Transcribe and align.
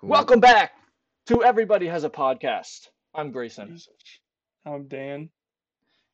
Cool. 0.00 0.10
Welcome 0.10 0.38
back 0.38 0.72
to 1.26 1.42
Everybody 1.42 1.86
Has 1.88 2.04
a 2.04 2.10
Podcast. 2.10 2.88
I'm 3.14 3.32
Grayson, 3.32 3.78
I'm 4.64 4.86
Dan. 4.86 5.28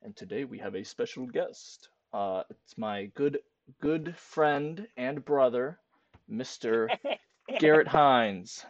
and 0.02 0.16
today 0.16 0.44
we 0.44 0.58
have 0.58 0.74
a 0.74 0.82
special 0.84 1.26
guest. 1.26 1.90
Uh, 2.12 2.44
it's 2.48 2.78
my 2.78 3.06
good 3.14 3.40
good 3.82 4.16
friend 4.16 4.86
and 4.96 5.22
brother, 5.22 5.78
Mr. 6.30 6.88
Garrett 7.58 7.88
Hines. 7.88 8.64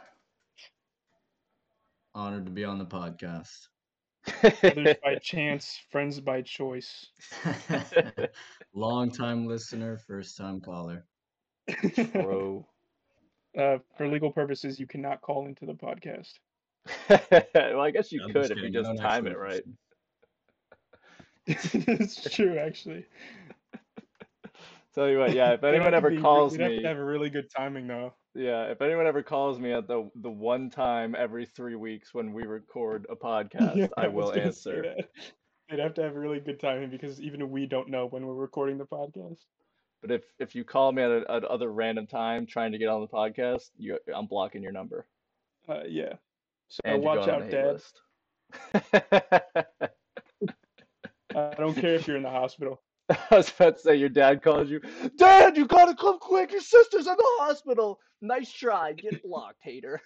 Honored 2.14 2.46
to 2.46 2.50
be 2.50 2.64
on 2.64 2.78
the 2.78 2.84
podcast. 2.84 3.68
Others 4.64 4.96
by 5.02 5.14
chance, 5.22 5.80
friends 5.92 6.18
by 6.18 6.42
choice. 6.42 7.06
Long 8.74 9.12
time 9.12 9.46
listener, 9.46 9.96
first 9.96 10.36
time 10.36 10.60
caller. 10.60 11.04
Bro. 12.12 12.66
Uh, 13.56 13.78
for 13.96 14.08
legal 14.08 14.32
purposes, 14.32 14.80
you 14.80 14.86
cannot 14.86 15.20
call 15.20 15.46
into 15.46 15.64
the 15.64 15.74
podcast. 15.74 16.32
well, 17.54 17.80
I 17.80 17.90
guess 17.90 18.10
you 18.10 18.20
I'm 18.22 18.32
could 18.32 18.42
just 18.42 18.50
if 18.50 18.58
you 18.58 18.70
just 18.70 18.88
don't 18.88 18.96
time 18.96 19.26
it 19.26 19.38
right. 19.38 19.62
it's 21.46 22.34
true, 22.34 22.58
actually. 22.58 23.06
Tell 24.94 25.08
you 25.08 25.18
what, 25.18 25.34
yeah, 25.34 25.52
if 25.52 25.64
anyone 25.64 25.92
ever 25.92 26.10
be 26.10 26.18
calls 26.18 26.52
you'd 26.52 26.62
have 26.62 26.70
me, 26.70 26.84
have 26.84 26.96
a 26.98 27.04
really 27.04 27.28
good 27.28 27.50
timing, 27.54 27.86
though. 27.88 28.14
yeah, 28.34 28.66
if 28.66 28.80
anyone 28.80 29.06
ever 29.06 29.22
calls 29.22 29.58
me 29.58 29.72
at 29.72 29.88
the 29.88 30.08
the 30.14 30.30
one 30.30 30.70
time 30.70 31.14
every 31.18 31.46
three 31.46 31.74
weeks 31.74 32.14
when 32.14 32.32
we 32.32 32.44
record 32.44 33.06
a 33.10 33.16
podcast, 33.16 33.76
Yeah, 33.76 33.86
I 33.96 34.08
will 34.08 34.30
gonna 34.30 34.42
answer. 34.42 34.82
that. 34.82 35.08
They'd 35.68 35.80
have 35.80 35.94
to 35.94 36.02
have 36.02 36.14
a 36.14 36.18
really 36.18 36.40
good 36.40 36.60
timing 36.60 36.90
because 36.90 37.20
even 37.20 37.50
we 37.50 37.66
don't 37.66 37.88
know 37.88 38.06
when 38.06 38.26
we're 38.26 38.34
recording 38.34 38.78
the 38.78 38.84
podcast. 38.84 39.44
But 40.04 40.16
if 40.16 40.24
if 40.38 40.54
you 40.54 40.64
call 40.64 40.92
me 40.92 41.02
at, 41.02 41.10
a, 41.10 41.24
at 41.30 41.44
other 41.44 41.72
random 41.72 42.06
time 42.06 42.44
trying 42.44 42.72
to 42.72 42.78
get 42.78 42.90
on 42.90 43.00
the 43.00 43.06
podcast, 43.06 43.70
you, 43.78 43.98
I'm 44.14 44.26
blocking 44.26 44.62
your 44.62 44.70
number. 44.70 45.06
Uh, 45.66 45.84
yeah. 45.88 46.12
So 46.68 46.80
And 46.84 47.02
watch 47.02 47.26
out, 47.26 47.48
Dad. 47.50 47.80
I 51.34 51.54
don't 51.54 51.74
care 51.74 51.94
if 51.94 52.06
you're 52.06 52.18
in 52.18 52.22
the 52.22 52.28
hospital. 52.28 52.82
I 53.08 53.16
was 53.30 53.50
about 53.50 53.76
to 53.76 53.80
say 53.80 53.96
your 53.96 54.10
dad 54.10 54.42
called 54.42 54.68
you. 54.68 54.82
Dad, 55.16 55.56
you 55.56 55.66
gotta 55.66 55.94
come 55.94 56.18
quick. 56.18 56.52
Your 56.52 56.60
sister's 56.60 57.06
in 57.06 57.16
the 57.16 57.36
hospital. 57.38 57.98
Nice 58.20 58.52
try. 58.52 58.92
Get 58.92 59.22
blocked, 59.22 59.60
hater. 59.62 60.02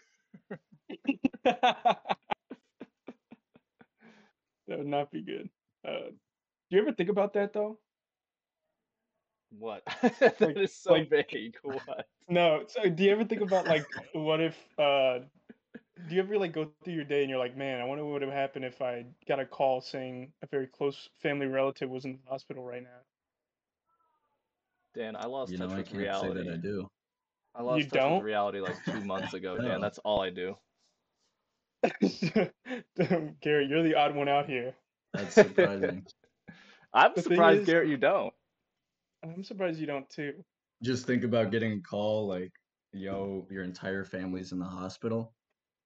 that 1.45 1.99
would 4.69 4.87
not 4.87 5.11
be 5.11 5.23
good. 5.23 5.51
Uh, 5.85 6.11
do 6.71 6.77
you 6.77 6.83
ever 6.83 6.93
think 6.93 7.11
about 7.11 7.35
that 7.35 7.53
though? 7.53 7.81
What? 9.51 9.83
that 10.21 10.41
Like- 10.41 10.57
is 10.57 10.75
so 10.75 10.93
like- 10.95 11.11
vague. 11.11 11.57
What? 11.63 12.07
No. 12.29 12.65
So 12.69 12.89
do 12.89 13.03
you 13.05 13.13
ever 13.13 13.25
think 13.25 13.43
about 13.43 13.67
like, 13.67 13.87
what 14.13 14.41
if? 14.41 14.57
Uh, 14.79 15.21
do 16.09 16.15
you 16.15 16.21
ever 16.21 16.39
like 16.39 16.53
go 16.53 16.71
through 16.85 16.93
your 16.95 17.05
day 17.05 17.23
and 17.23 17.31
you're 17.31 17.39
like, 17.39 17.57
man, 17.57 17.81
I 17.81 17.85
wonder 17.85 18.05
what 18.05 18.13
would 18.15 18.23
have 18.23 18.31
happened 18.33 18.65
if 18.65 18.81
I 18.83 19.05
got 19.27 19.41
a 19.41 19.47
call 19.47 19.81
saying 19.81 20.33
a 20.43 20.47
very 20.47 20.67
close 20.67 21.09
family 21.23 21.47
relative 21.47 21.89
was 21.91 22.05
in 22.05 22.19
the 22.25 22.31
hospital 22.31 22.63
right 22.65 22.83
now? 22.83 23.01
Dan, 24.95 25.17
I 25.17 25.27
lost 25.27 25.51
You 25.51 25.59
know, 25.59 25.67
touch 25.67 25.75
I 25.75 25.79
with 25.79 25.87
can't 25.89 25.99
reality. 25.99 26.29
say 26.41 26.45
that 26.47 26.53
I 26.53 26.57
do. 26.57 26.89
I 27.55 27.63
lost 27.63 27.85
touch 27.89 27.93
don't? 28.01 28.15
with 28.17 28.25
reality 28.25 28.61
like 28.61 28.77
two 28.85 29.01
months 29.01 29.35
ago, 29.35 29.59
Dan. 29.59 29.81
That's 29.81 29.99
all 29.99 30.21
I 30.23 30.31
do. 30.31 30.57
Gary, 33.41 33.67
you're 33.67 33.83
the 33.83 33.95
odd 33.97 34.15
one 34.15 34.29
out 34.29 34.47
here. 34.47 34.75
That's 35.15 35.35
surprising. 35.35 36.07
I'm 36.93 37.13
The 37.17 37.23
surprised, 37.23 37.61
is- 37.63 37.67
Garrett, 37.67 37.89
you 37.89 37.97
don't. 37.97 38.33
I'm 39.23 39.43
surprised 39.45 39.81
you 39.81 39.87
don't 39.87 40.09
too. 40.09 40.45
Just 40.83 41.07
think 41.07 41.25
about 41.25 41.51
getting 41.51 41.73
a 41.73 41.81
call 41.81 42.29
like, 42.29 42.53
yo, 42.93 43.47
your 43.51 43.65
entire 43.65 44.05
family's 44.05 44.53
in 44.53 44.59
the 44.59 44.65
hospital. 44.65 45.33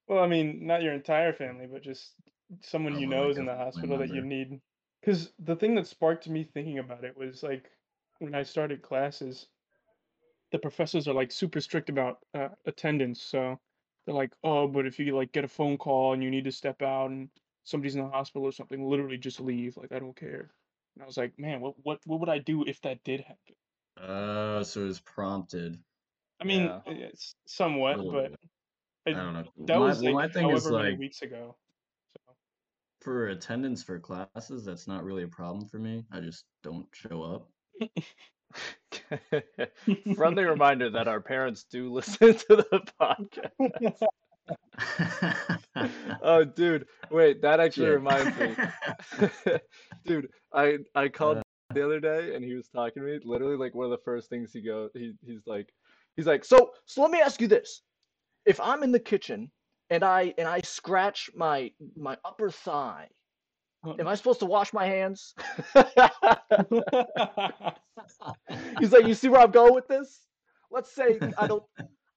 Well, 0.08 0.22
I 0.22 0.26
mean, 0.26 0.66
not 0.66 0.82
your 0.82 0.92
entire 0.92 1.32
family, 1.32 1.66
but 1.66 1.82
just 1.82 2.14
someone 2.60 2.94
Oh, 2.94 2.98
you 2.98 3.06
know 3.06 3.22
like 3.22 3.32
is 3.32 3.38
in 3.38 3.46
the 3.46 3.56
hospital 3.56 3.98
that 3.98 4.12
you 4.12 4.22
need. 4.22 4.60
Because 5.00 5.32
the 5.38 5.56
thing 5.56 5.74
that 5.76 5.86
sparked 5.86 6.28
me 6.28 6.44
thinking 6.44 6.78
about 6.78 7.04
it 7.04 7.16
was 7.16 7.42
like 7.42 7.70
when 8.18 8.34
I 8.34 8.42
started 8.42 8.82
classes, 8.82 9.48
the 10.50 10.58
professors 10.58 11.08
are 11.08 11.14
like 11.14 11.32
super 11.32 11.60
strict 11.60 11.88
about 11.88 12.18
uh, 12.34 12.48
attendance. 12.66 13.22
So 13.22 13.58
they're 14.04 14.14
like, 14.14 14.32
oh, 14.44 14.68
but 14.68 14.86
if 14.86 14.98
you 14.98 15.16
like 15.16 15.32
get 15.32 15.44
a 15.44 15.48
phone 15.48 15.78
call 15.78 16.12
and 16.12 16.22
you 16.22 16.30
need 16.30 16.44
to 16.44 16.52
step 16.52 16.82
out 16.82 17.10
and 17.10 17.30
somebody's 17.64 17.94
in 17.96 18.02
the 18.02 18.10
hospital 18.10 18.46
or 18.46 18.52
something, 18.52 18.84
literally 18.84 19.18
just 19.18 19.40
leave. 19.40 19.76
Like 19.76 19.92
I 19.92 19.98
don't 19.98 20.16
care. 20.16 20.50
And 20.94 21.02
I 21.02 21.06
was 21.06 21.16
like, 21.16 21.38
man, 21.38 21.60
what 21.60 21.74
what 21.82 22.00
what 22.06 22.20
would 22.20 22.28
I 22.28 22.38
do 22.38 22.64
if 22.66 22.80
that 22.82 23.02
did 23.04 23.20
happen? 23.20 23.56
Uh, 24.00 24.64
so 24.64 24.82
it 24.82 24.86
was 24.86 25.00
prompted. 25.00 25.78
I 26.40 26.44
mean, 26.44 26.64
Yeah. 26.64 26.80
it's 26.86 27.34
somewhat, 27.46 27.98
but 27.98 28.32
it, 29.06 29.16
I 29.16 29.22
don't 29.22 29.34
know. 29.34 29.44
that 29.66 29.78
my, 29.78 29.86
was 29.86 30.02
well, 30.02 30.14
like 30.14 30.28
my 30.28 30.32
thing 30.32 30.50
is 30.50 30.70
many 30.70 30.90
like 30.90 30.98
weeks 30.98 31.22
ago. 31.22 31.56
So. 32.16 32.34
for 33.00 33.28
attendance 33.28 33.82
for 33.82 33.98
classes, 33.98 34.64
that's 34.64 34.88
not 34.88 35.04
really 35.04 35.22
a 35.22 35.28
problem 35.28 35.66
for 35.66 35.78
me. 35.78 36.04
I 36.12 36.20
just 36.20 36.44
don't 36.62 36.86
show 36.92 37.22
up. 37.22 37.48
Friendly 40.16 40.44
reminder 40.44 40.90
that 40.90 41.08
our 41.08 41.20
parents 41.20 41.64
do 41.64 41.92
listen 41.92 42.34
to 42.34 42.56
the 42.56 42.82
podcast. 43.00 44.02
Oh, 46.22 46.44
dude, 46.44 46.86
wait, 47.10 47.42
that 47.42 47.58
actually 47.58 47.88
Shit. 47.88 47.96
reminds 47.96 48.36
me. 48.36 48.56
Dude, 50.06 50.28
I 50.52 50.78
I 50.94 51.08
called 51.08 51.38
Uh. 51.38 51.42
the 51.74 51.84
other 51.84 51.98
day 52.00 52.34
and 52.34 52.44
he 52.44 52.54
was 52.54 52.68
talking 52.68 53.02
to 53.02 53.08
me. 53.08 53.18
Literally, 53.24 53.56
like 53.56 53.74
one 53.74 53.86
of 53.86 53.90
the 53.90 54.04
first 54.04 54.28
things 54.30 54.52
he 54.52 54.60
goes, 54.60 54.90
he 54.94 55.14
he's 55.26 55.46
like, 55.46 55.72
he's 56.16 56.26
like, 56.26 56.44
so 56.44 56.70
so 56.86 57.02
let 57.02 57.10
me 57.10 57.20
ask 57.20 57.40
you 57.40 57.48
this: 57.48 57.82
If 58.46 58.60
I'm 58.60 58.82
in 58.84 58.92
the 58.92 59.00
kitchen 59.00 59.50
and 59.90 60.04
I 60.04 60.34
and 60.38 60.46
I 60.46 60.60
scratch 60.62 61.30
my 61.34 61.72
my 61.96 62.16
upper 62.24 62.50
thigh, 62.50 63.08
am 63.98 64.06
I 64.06 64.14
supposed 64.14 64.40
to 64.40 64.46
wash 64.46 64.72
my 64.72 64.86
hands? 64.86 65.34
he's 68.78 68.92
like, 68.92 69.06
you 69.06 69.14
see 69.14 69.28
where 69.28 69.40
I'm 69.40 69.50
going 69.50 69.74
with 69.74 69.88
this? 69.88 70.26
Let's 70.70 70.92
say 70.94 71.20
I 71.36 71.46
don't, 71.46 71.62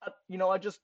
I, 0.04 0.10
you 0.30 0.38
know, 0.38 0.50
I 0.50 0.58
just, 0.58 0.80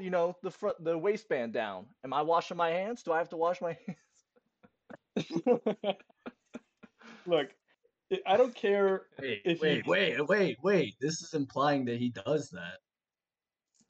you 0.00 0.10
know, 0.10 0.36
the 0.42 0.50
front 0.50 0.82
the 0.82 0.96
waistband 0.96 1.52
down. 1.52 1.86
Am 2.04 2.12
I 2.12 2.22
washing 2.22 2.56
my 2.56 2.70
hands? 2.70 3.02
Do 3.02 3.12
I 3.12 3.18
have 3.18 3.28
to 3.30 3.36
wash 3.36 3.60
my 3.60 3.76
hands? 5.16 5.26
Look, 7.26 7.48
I- 8.12 8.20
I 8.26 8.36
don't 8.36 8.54
care. 8.54 9.06
Wait, 9.20 9.42
If 9.44 9.60
wait, 9.60 9.76
you- 9.78 9.90
wait, 9.90 10.26
wait, 10.28 10.56
wait. 10.62 10.94
This 11.00 11.22
is 11.22 11.34
implying 11.34 11.84
that 11.86 11.98
he 11.98 12.10
does 12.10 12.50
that. 12.50 12.78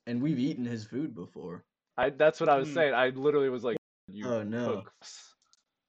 And 0.06 0.22
we've 0.22 0.38
eaten 0.38 0.64
his 0.64 0.84
food 0.84 1.14
before. 1.14 1.64
I 1.96 2.10
that's 2.10 2.40
what 2.40 2.48
I 2.48 2.56
was 2.56 2.68
Hmm. 2.68 2.74
saying. 2.74 2.94
I 2.94 3.08
literally 3.10 3.48
was 3.50 3.64
like, 3.64 3.76
you 4.08 4.26
Oh, 4.26 4.42
no. 4.42 4.82
cooks. 4.82 5.34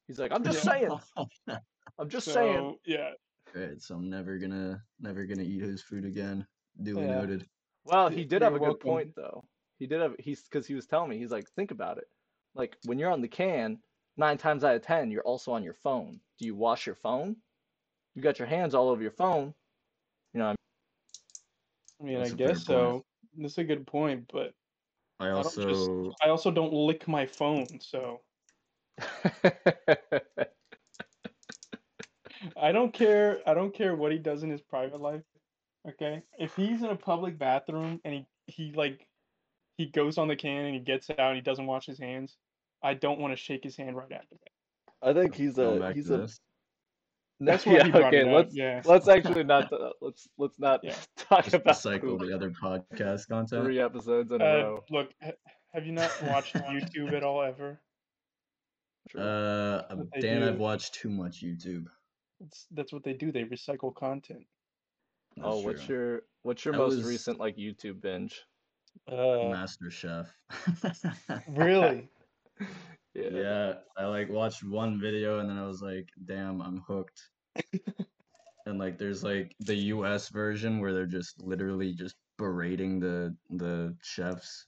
He's 0.08 0.20
like, 0.20 0.32
I'm 0.32 0.44
just 0.44 0.64
saying. 0.64 0.92
I'm 1.98 2.10
just 2.10 2.28
saying. 2.32 2.78
Yeah, 2.86 3.12
Great, 3.54 3.82
so 3.82 3.96
I'm 3.96 4.10
never 4.10 4.38
gonna 4.38 4.82
never 5.00 5.26
gonna 5.26 5.44
eat 5.44 5.62
his 5.62 5.82
food 5.82 6.06
again. 6.06 6.46
Duly 6.82 7.06
Yeah. 7.06 7.16
noted. 7.22 7.50
Well, 7.86 8.10
he 8.10 8.24
did 8.26 8.42
have 8.44 8.54
a 8.54 8.56
you're 8.56 8.60
good 8.60 8.66
welcome. 8.86 8.90
point 8.90 9.16
though. 9.16 9.44
He 9.82 9.88
did 9.88 10.00
have 10.00 10.16
he's 10.20 10.44
because 10.44 10.68
he 10.68 10.76
was 10.76 10.86
telling 10.86 11.10
me 11.10 11.18
he's 11.18 11.32
like, 11.32 11.50
think 11.50 11.72
about 11.72 11.98
it. 11.98 12.08
Like 12.54 12.78
when 12.86 13.00
you're 13.00 13.10
on 13.10 13.20
the 13.20 13.28
can, 13.28 13.80
nine 14.16 14.38
times 14.38 14.64
out 14.64 14.76
of 14.76 14.84
ten, 14.84 15.10
you're 15.10 15.24
also 15.24 15.52
on 15.54 15.64
your 15.64 15.74
phone. 15.74 16.20
Do 16.38 16.46
you 16.46 16.54
wash 16.54 16.86
your 16.86 16.94
phone? 16.94 17.36
You 18.14 18.22
got 18.22 18.38
your 18.38 18.48
hands 18.48 18.76
all 18.76 18.90
over 18.90 19.02
your 19.02 19.10
phone. 19.10 19.56
You 20.36 20.40
know, 20.42 20.54
I 22.00 22.04
mean, 22.04 22.20
That's 22.20 22.30
I 22.30 22.34
a 22.36 22.38
fair 22.38 22.48
guess 22.48 22.58
point. 22.58 22.66
so. 22.68 23.06
That's 23.40 23.58
a 23.58 23.64
good 23.64 23.88
point, 23.88 24.30
but 24.32 24.54
I 25.20 25.30
don't 25.30 25.44
just- 25.46 25.58
also 25.58 26.14
I 26.22 26.30
also 26.30 26.52
don't 26.52 26.74
lick 26.74 27.08
my 27.08 27.26
phone, 27.26 27.66
so 27.80 28.22
I 32.56 32.72
don't 32.72 32.94
care. 32.94 33.40
I 33.48 33.56
don't 33.56 33.74
care 33.74 33.96
what 33.96 34.12
he 34.12 34.20
does 34.20 34.44
in 34.44 34.52
his 34.52 34.62
private 34.62 35.02
life. 35.02 35.24
Okay, 35.90 36.22
if 36.38 36.56
he's 36.56 36.84
in 36.84 36.90
a 36.92 36.96
public 36.96 37.40
bathroom 37.40 38.00
and 38.06 38.14
he 38.14 38.28
he 38.46 38.74
like 38.74 39.08
he 39.86 39.92
goes 39.92 40.18
on 40.18 40.28
the 40.28 40.36
can 40.36 40.66
and 40.66 40.74
he 40.76 40.80
gets 40.82 41.10
out 41.10 41.20
and 41.20 41.36
he 41.36 41.42
doesn't 41.42 41.66
wash 41.66 41.86
his 41.86 42.00
hands, 42.00 42.38
I 42.84 42.94
don't 42.94 43.20
want 43.20 43.32
to 43.34 43.38
shake 43.38 43.64
his 43.64 43.76
hand 43.78 43.96
right 43.96 44.12
after 44.12 44.36
that. 44.36 45.08
I 45.10 45.14
think 45.14 45.36
he's 45.36 45.58
a 45.58 45.92
he's 45.94 46.10
a 46.10 46.18
this. 46.18 46.40
That's 47.40 47.66
why 47.68 47.74
yeah, 47.74 47.84
he 47.86 47.92
brought 47.92 48.04
okay, 48.14 48.22
it 48.22 48.28
let's 48.28 48.56
Yeah. 48.56 48.82
let's 48.86 49.08
actually 49.08 49.44
not 49.44 49.72
uh, 49.74 49.90
let's 50.02 50.28
let's 50.38 50.60
not 50.60 50.82
Yeah. 50.84 50.96
talk 51.18 51.44
Just 51.46 51.56
about 51.56 51.76
recycle 51.76 52.02
poop 52.20 52.22
the 52.22 52.34
other 52.36 52.52
podcast 52.52 53.28
content. 53.28 53.64
three 53.66 53.80
episodes 53.80 54.32
in 54.32 54.42
a 54.42 54.46
Uh, 54.46 54.54
row. 54.64 54.84
look, 54.92 55.10
ha- 55.24 55.32
have 55.74 55.86
you 55.86 55.92
not 55.94 56.12
watched 56.24 56.54
YouTube 56.56 57.14
at 57.14 57.24
all 57.24 57.42
ever? 57.42 57.80
True. 59.10 59.22
Uh, 59.22 59.84
what 59.96 60.08
they 60.14 60.22
Dan, 60.22 60.44
I've 60.44 60.60
watched 60.60 60.94
too 60.94 61.10
much 61.10 61.42
YouTube. 61.42 61.88
That's 62.40 62.68
that's 62.72 62.94
what 62.94 63.04
they 63.04 63.14
do. 63.14 63.32
They 63.32 63.44
recycle 63.44 63.94
content. 63.96 64.46
oh, 65.42 65.56
That's 65.56 65.66
what's 65.66 65.88
your 65.90 66.22
what's 66.44 66.64
your 66.66 66.76
I 66.76 66.78
most 66.78 66.98
was- 66.98 67.06
recent 67.06 67.40
like 67.40 67.58
YouTube 67.58 68.02
binge? 68.02 68.40
Uh, 69.08 69.50
Master 69.50 69.90
Chef. 69.90 70.32
really? 71.48 72.10
Yeah. 73.14 73.30
Yeah, 73.30 73.74
I 73.98 74.06
like 74.06 74.30
watched 74.30 74.64
one 74.64 74.98
video 74.98 75.40
and 75.40 75.50
then 75.50 75.58
I 75.58 75.66
was 75.68 75.82
like, 75.82 76.08
damn, 76.26 76.62
I'm 76.62 76.82
hooked. 76.88 77.20
and 78.66 78.80
like 78.80 78.98
there's 78.98 79.22
like 79.22 79.54
the 79.60 79.76
US 79.76 80.30
version 80.30 80.80
where 80.80 80.94
they're 80.94 81.06
just 81.06 81.42
literally 81.44 81.94
just 81.94 82.16
berating 82.38 83.00
the 83.00 83.36
the 83.50 83.98
chefs. 84.02 84.66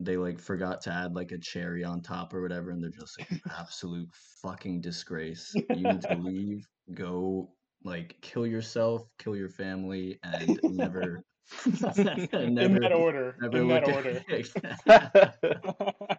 they 0.00 0.16
like 0.16 0.38
forgot 0.38 0.80
to 0.82 0.90
add 0.92 1.14
like 1.14 1.32
a 1.32 1.38
cherry 1.38 1.82
on 1.84 2.02
top 2.02 2.34
or 2.34 2.42
whatever, 2.42 2.70
and 2.70 2.82
they're 2.82 2.90
just 2.90 3.18
like 3.18 3.40
absolute 3.58 4.08
fucking 4.42 4.80
disgrace. 4.80 5.54
You 5.54 5.86
need 5.86 6.02
to 6.02 6.14
leave, 6.18 6.66
go 6.94 7.48
like 7.86 8.16
kill 8.20 8.46
yourself, 8.46 9.08
kill 9.18 9.36
your 9.36 9.48
family, 9.48 10.18
and 10.22 10.60
never, 10.64 11.22
In 11.96 12.54
never, 12.54 12.78
that 12.80 12.92
order. 12.92 13.36
never 13.40 13.58
In 13.58 13.68
that 13.68 13.88
order. 13.88 14.20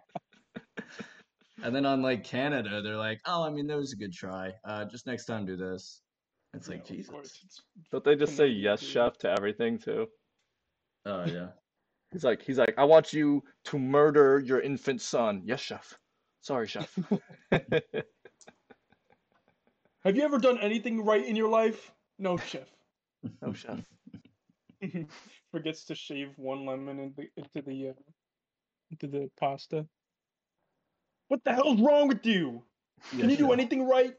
And 1.62 1.74
then 1.74 1.84
on 1.86 2.02
like 2.02 2.24
Canada, 2.24 2.80
they're 2.82 2.96
like, 2.96 3.20
"Oh, 3.26 3.42
I 3.44 3.50
mean, 3.50 3.66
that 3.66 3.76
was 3.76 3.92
a 3.92 3.96
good 3.96 4.12
try. 4.12 4.52
Uh, 4.64 4.84
just 4.84 5.06
next 5.06 5.24
time 5.24 5.44
do 5.44 5.56
this." 5.56 6.02
It's 6.54 6.68
like 6.68 6.78
Yeah, 6.78 6.82
of 6.82 6.88
Jesus. 6.88 7.10
course, 7.10 7.44
Don't 7.90 8.04
they 8.04 8.16
just 8.16 8.36
say 8.36 8.46
yes, 8.46 8.80
chef, 8.80 9.18
to 9.18 9.30
everything 9.30 9.78
too? 9.78 10.06
Oh 11.04 11.24
yeah. 11.26 11.48
He's 12.12 12.24
like, 12.24 12.42
he's 12.42 12.58
like, 12.58 12.74
I 12.78 12.84
want 12.84 13.12
you 13.12 13.42
to 13.64 13.78
murder 13.78 14.38
your 14.38 14.60
infant 14.60 15.00
son. 15.02 15.42
Yes, 15.44 15.60
chef. 15.60 15.98
Sorry, 16.40 16.66
chef. 16.66 16.96
Have 20.04 20.16
you 20.16 20.22
ever 20.22 20.38
done 20.38 20.58
anything 20.58 21.04
right 21.04 21.24
in 21.24 21.34
your 21.34 21.48
life? 21.48 21.90
No, 22.18 22.36
chef. 22.36 22.68
no, 23.42 23.52
chef. 23.52 23.80
Forgets 25.50 25.84
to 25.86 25.94
shave 25.94 26.30
one 26.36 26.64
lemon 26.66 26.98
in 27.00 27.14
the, 27.16 27.28
into 27.36 27.62
the 27.62 27.88
uh, 27.88 27.92
into 28.90 29.06
the 29.06 29.30
pasta. 29.38 29.86
What 31.28 31.42
the 31.44 31.52
hell's 31.52 31.80
wrong 31.80 32.08
with 32.08 32.24
you? 32.24 32.62
Can 33.10 33.28
you 33.28 33.36
do 33.36 33.52
anything 33.52 33.86
right? 33.86 34.14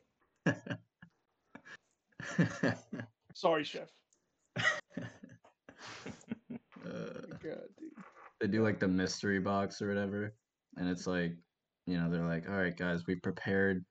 Sorry, 3.33 3.63
chef. 3.63 3.89
Uh, 6.85 7.35
God, 7.43 7.69
they 8.39 8.47
do 8.47 8.63
like 8.63 8.79
the 8.79 8.87
mystery 8.87 9.39
box 9.39 9.81
or 9.81 9.87
whatever, 9.87 10.33
and 10.77 10.87
it's 10.89 11.07
like, 11.07 11.33
you 11.87 11.97
know, 11.97 12.09
they're 12.09 12.25
like, 12.25 12.47
"All 12.49 12.55
right, 12.55 12.75
guys, 12.75 13.05
we 13.07 13.15
prepared 13.15 13.83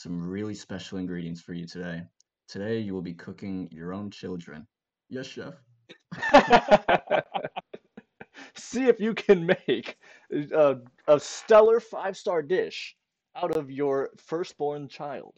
some 0.00 0.26
really 0.26 0.54
special 0.54 0.98
ingredients 0.98 1.42
for 1.42 1.52
you 1.52 1.66
today. 1.66 2.02
Today, 2.48 2.78
you 2.78 2.94
will 2.94 3.02
be 3.02 3.14
cooking 3.14 3.68
your 3.70 3.92
own 3.92 4.10
children." 4.10 4.66
Yes, 5.10 5.26
chef. 5.26 5.54
See 8.54 8.86
if 8.86 9.00
you 9.00 9.14
can 9.14 9.46
make 9.46 9.98
a, 10.32 10.76
a 11.06 11.20
stellar 11.20 11.80
five 11.80 12.16
star 12.16 12.42
dish 12.42 12.96
out 13.36 13.56
of 13.56 13.70
your 13.70 14.10
firstborn 14.16 14.88
child. 14.88 15.34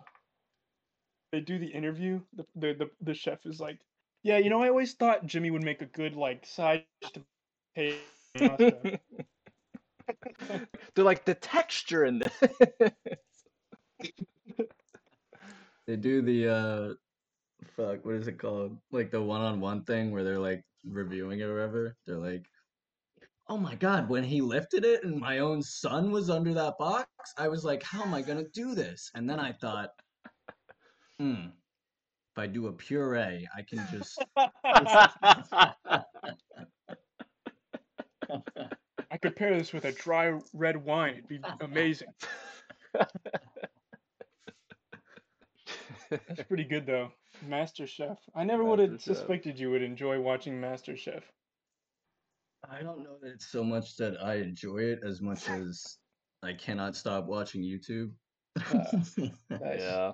They 1.32 1.40
do 1.40 1.58
the 1.58 1.66
interview. 1.66 2.20
The, 2.34 2.46
the 2.54 2.74
the 2.74 2.90
the 3.00 3.14
chef 3.14 3.46
is 3.46 3.60
like, 3.60 3.78
yeah, 4.22 4.38
you 4.38 4.50
know, 4.50 4.62
I 4.62 4.68
always 4.68 4.94
thought 4.94 5.26
Jimmy 5.26 5.50
would 5.50 5.64
make 5.64 5.82
a 5.82 5.86
good 5.86 6.14
like 6.14 6.46
side 6.46 6.84
dish 7.00 7.12
to 7.12 7.24
pay. 7.74 7.96
They're 10.94 11.04
like 11.04 11.24
the 11.24 11.34
texture 11.34 12.04
in 12.04 12.20
this. 12.20 12.32
They 15.86 15.96
do 15.96 16.22
the 16.22 16.48
uh, 16.48 16.94
fuck, 17.76 18.04
what 18.04 18.14
is 18.14 18.28
it 18.28 18.38
called? 18.38 18.78
Like 18.90 19.10
the 19.10 19.22
one-on-one 19.22 19.84
thing 19.84 20.12
where 20.12 20.24
they're 20.24 20.38
like 20.38 20.64
reviewing 20.84 21.40
it 21.40 21.44
or 21.44 21.54
whatever. 21.54 21.96
They're 22.06 22.18
like, 22.18 22.46
"Oh 23.48 23.56
my 23.56 23.74
god, 23.74 24.08
when 24.08 24.24
he 24.24 24.40
lifted 24.40 24.84
it 24.84 25.04
and 25.04 25.18
my 25.18 25.40
own 25.40 25.62
son 25.62 26.10
was 26.10 26.30
under 26.30 26.54
that 26.54 26.78
box, 26.78 27.08
I 27.36 27.48
was 27.48 27.64
like, 27.64 27.82
how 27.82 28.02
am 28.02 28.14
I 28.14 28.22
gonna 28.22 28.48
do 28.54 28.74
this?" 28.74 29.10
And 29.14 29.28
then 29.28 29.40
I 29.40 29.52
thought, 29.52 29.90
hmm, 31.18 31.46
if 32.34 32.38
I 32.38 32.46
do 32.46 32.68
a 32.68 32.72
puree, 32.72 33.48
I 33.54 33.62
can 33.62 33.86
just. 33.90 34.24
I 39.10 39.18
could 39.18 39.36
pair 39.36 39.56
this 39.58 39.74
with 39.74 39.84
a 39.84 39.92
dry 39.92 40.38
red 40.54 40.76
wine. 40.76 41.16
It'd 41.16 41.28
be 41.28 41.40
amazing. 41.60 42.08
That's 46.28 46.42
pretty 46.44 46.64
good 46.64 46.86
though. 46.86 47.12
Master 47.46 47.86
Chef. 47.86 48.18
I 48.34 48.44
never 48.44 48.64
would 48.64 48.78
have 48.78 49.00
suspected 49.00 49.58
you 49.58 49.70
would 49.70 49.82
enjoy 49.82 50.20
watching 50.20 50.60
Master 50.60 50.96
Chef. 50.96 51.24
I 52.68 52.82
don't 52.82 53.02
know 53.02 53.16
that 53.22 53.32
it's 53.32 53.48
so 53.48 53.64
much 53.64 53.96
that 53.96 54.22
I 54.22 54.36
enjoy 54.36 54.78
it 54.78 55.00
as 55.04 55.20
much 55.20 55.48
as 55.48 55.98
I 56.42 56.52
cannot 56.52 56.94
stop 56.96 57.26
watching 57.26 57.62
YouTube. 57.62 58.12
Nice. 59.50 59.80
yeah, 59.80 60.12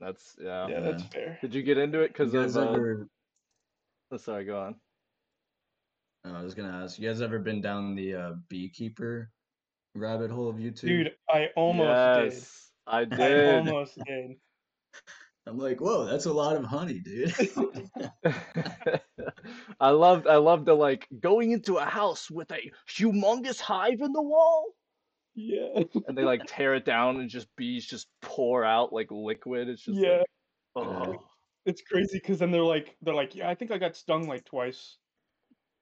that's 0.00 0.36
yeah. 0.40 0.68
Yeah, 0.68 0.80
that's 0.80 1.02
Yeah. 1.02 1.08
fair. 1.10 1.38
Did 1.40 1.54
you 1.54 1.62
get 1.62 1.78
into 1.78 2.00
it 2.00 2.08
because 2.08 2.32
You 2.32 2.40
of? 2.40 2.46
guys 2.46 2.56
Uh, 2.56 2.62
ever? 2.72 3.08
oh, 4.12 4.16
sorry, 4.16 4.44
go 4.44 4.60
on. 4.60 4.80
oh, 6.24 6.34
I 6.34 6.42
was 6.42 6.54
gonna 6.54 6.82
ask. 6.84 6.98
You 6.98 7.08
guys 7.08 7.20
ever 7.22 7.38
been 7.38 7.60
down 7.60 7.94
the 7.94 8.14
uh, 8.14 8.32
beekeeper 8.48 9.30
rabbit 9.94 10.30
hole 10.30 10.48
of 10.48 10.56
YouTube? 10.56 10.86
Dude, 10.86 11.16
I 11.28 11.48
almost 11.56 11.88
yes, 12.34 12.72
I 12.86 13.04
did. 13.04 13.20
I 13.20 13.28
did. 13.28 13.48
almost 13.68 13.98
did. 14.06 14.30
I'm 15.48 15.58
like, 15.58 15.80
whoa, 15.80 16.04
that's 16.04 16.26
a 16.26 16.32
lot 16.32 16.56
of 16.56 16.64
honey, 16.64 16.98
dude. 17.00 17.34
I 19.80 19.90
loved 19.90 20.26
I 20.26 20.36
loved 20.36 20.66
the 20.66 20.74
like 20.74 21.06
going 21.20 21.52
into 21.52 21.76
a 21.76 21.84
house 21.84 22.30
with 22.30 22.50
a 22.52 22.70
humongous 22.90 23.58
hive 23.60 24.00
in 24.00 24.12
the 24.12 24.22
wall 24.22 24.72
Yeah. 25.34 25.84
and 26.06 26.16
they 26.18 26.22
like 26.22 26.42
tear 26.46 26.74
it 26.74 26.84
down 26.84 27.20
and 27.20 27.30
just 27.30 27.48
bees 27.56 27.86
just 27.86 28.08
pour 28.20 28.64
out 28.64 28.92
like 28.92 29.08
liquid. 29.10 29.68
It's 29.68 29.82
just 29.82 29.98
Yeah. 29.98 30.22
like, 30.74 30.86
oh. 30.86 31.16
It's 31.64 31.82
crazy 31.82 32.18
because 32.18 32.38
then 32.38 32.50
they're 32.50 32.62
like, 32.62 32.96
they're 33.02 33.14
like, 33.14 33.34
yeah, 33.34 33.48
I 33.48 33.54
think 33.54 33.70
I 33.70 33.78
got 33.78 33.96
stung 33.96 34.26
like 34.28 34.44
twice. 34.44 34.96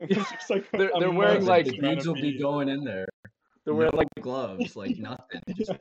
Yeah, 0.08 0.24
it's 0.34 0.50
like 0.50 0.70
they're- 0.72 0.90
they're 0.98 1.10
wearing, 1.10 1.46
like- 1.46 1.64
the 1.66 1.78
amount 1.78 1.94
dudes 2.00 2.06
of 2.06 2.14
will 2.16 2.22
be 2.22 2.38
going 2.38 2.68
in 2.68 2.84
there. 2.84 3.06
They're 3.64 3.74
wearing 3.74 3.92
no 3.94 3.98
like 3.98 4.08
gloves, 4.20 4.76
like 4.76 4.96
nothing. 4.98 5.40
Just 5.56 5.72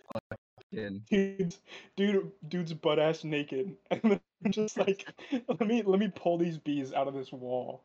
fucking. 0.75 1.01
dude's 1.09 1.59
dude 1.95 2.31
dude's 2.47 2.73
butt 2.73 2.99
ass 2.99 3.23
naked 3.23 3.75
and 3.91 4.01
then 4.03 4.19
I'm 4.43 4.51
just 4.51 4.77
like 4.77 5.07
let 5.47 5.67
me 5.67 5.83
let 5.83 5.99
me 5.99 6.09
pull 6.13 6.37
these 6.37 6.57
bees 6.57 6.93
out 6.93 7.07
of 7.07 7.13
this 7.13 7.31
wall 7.31 7.83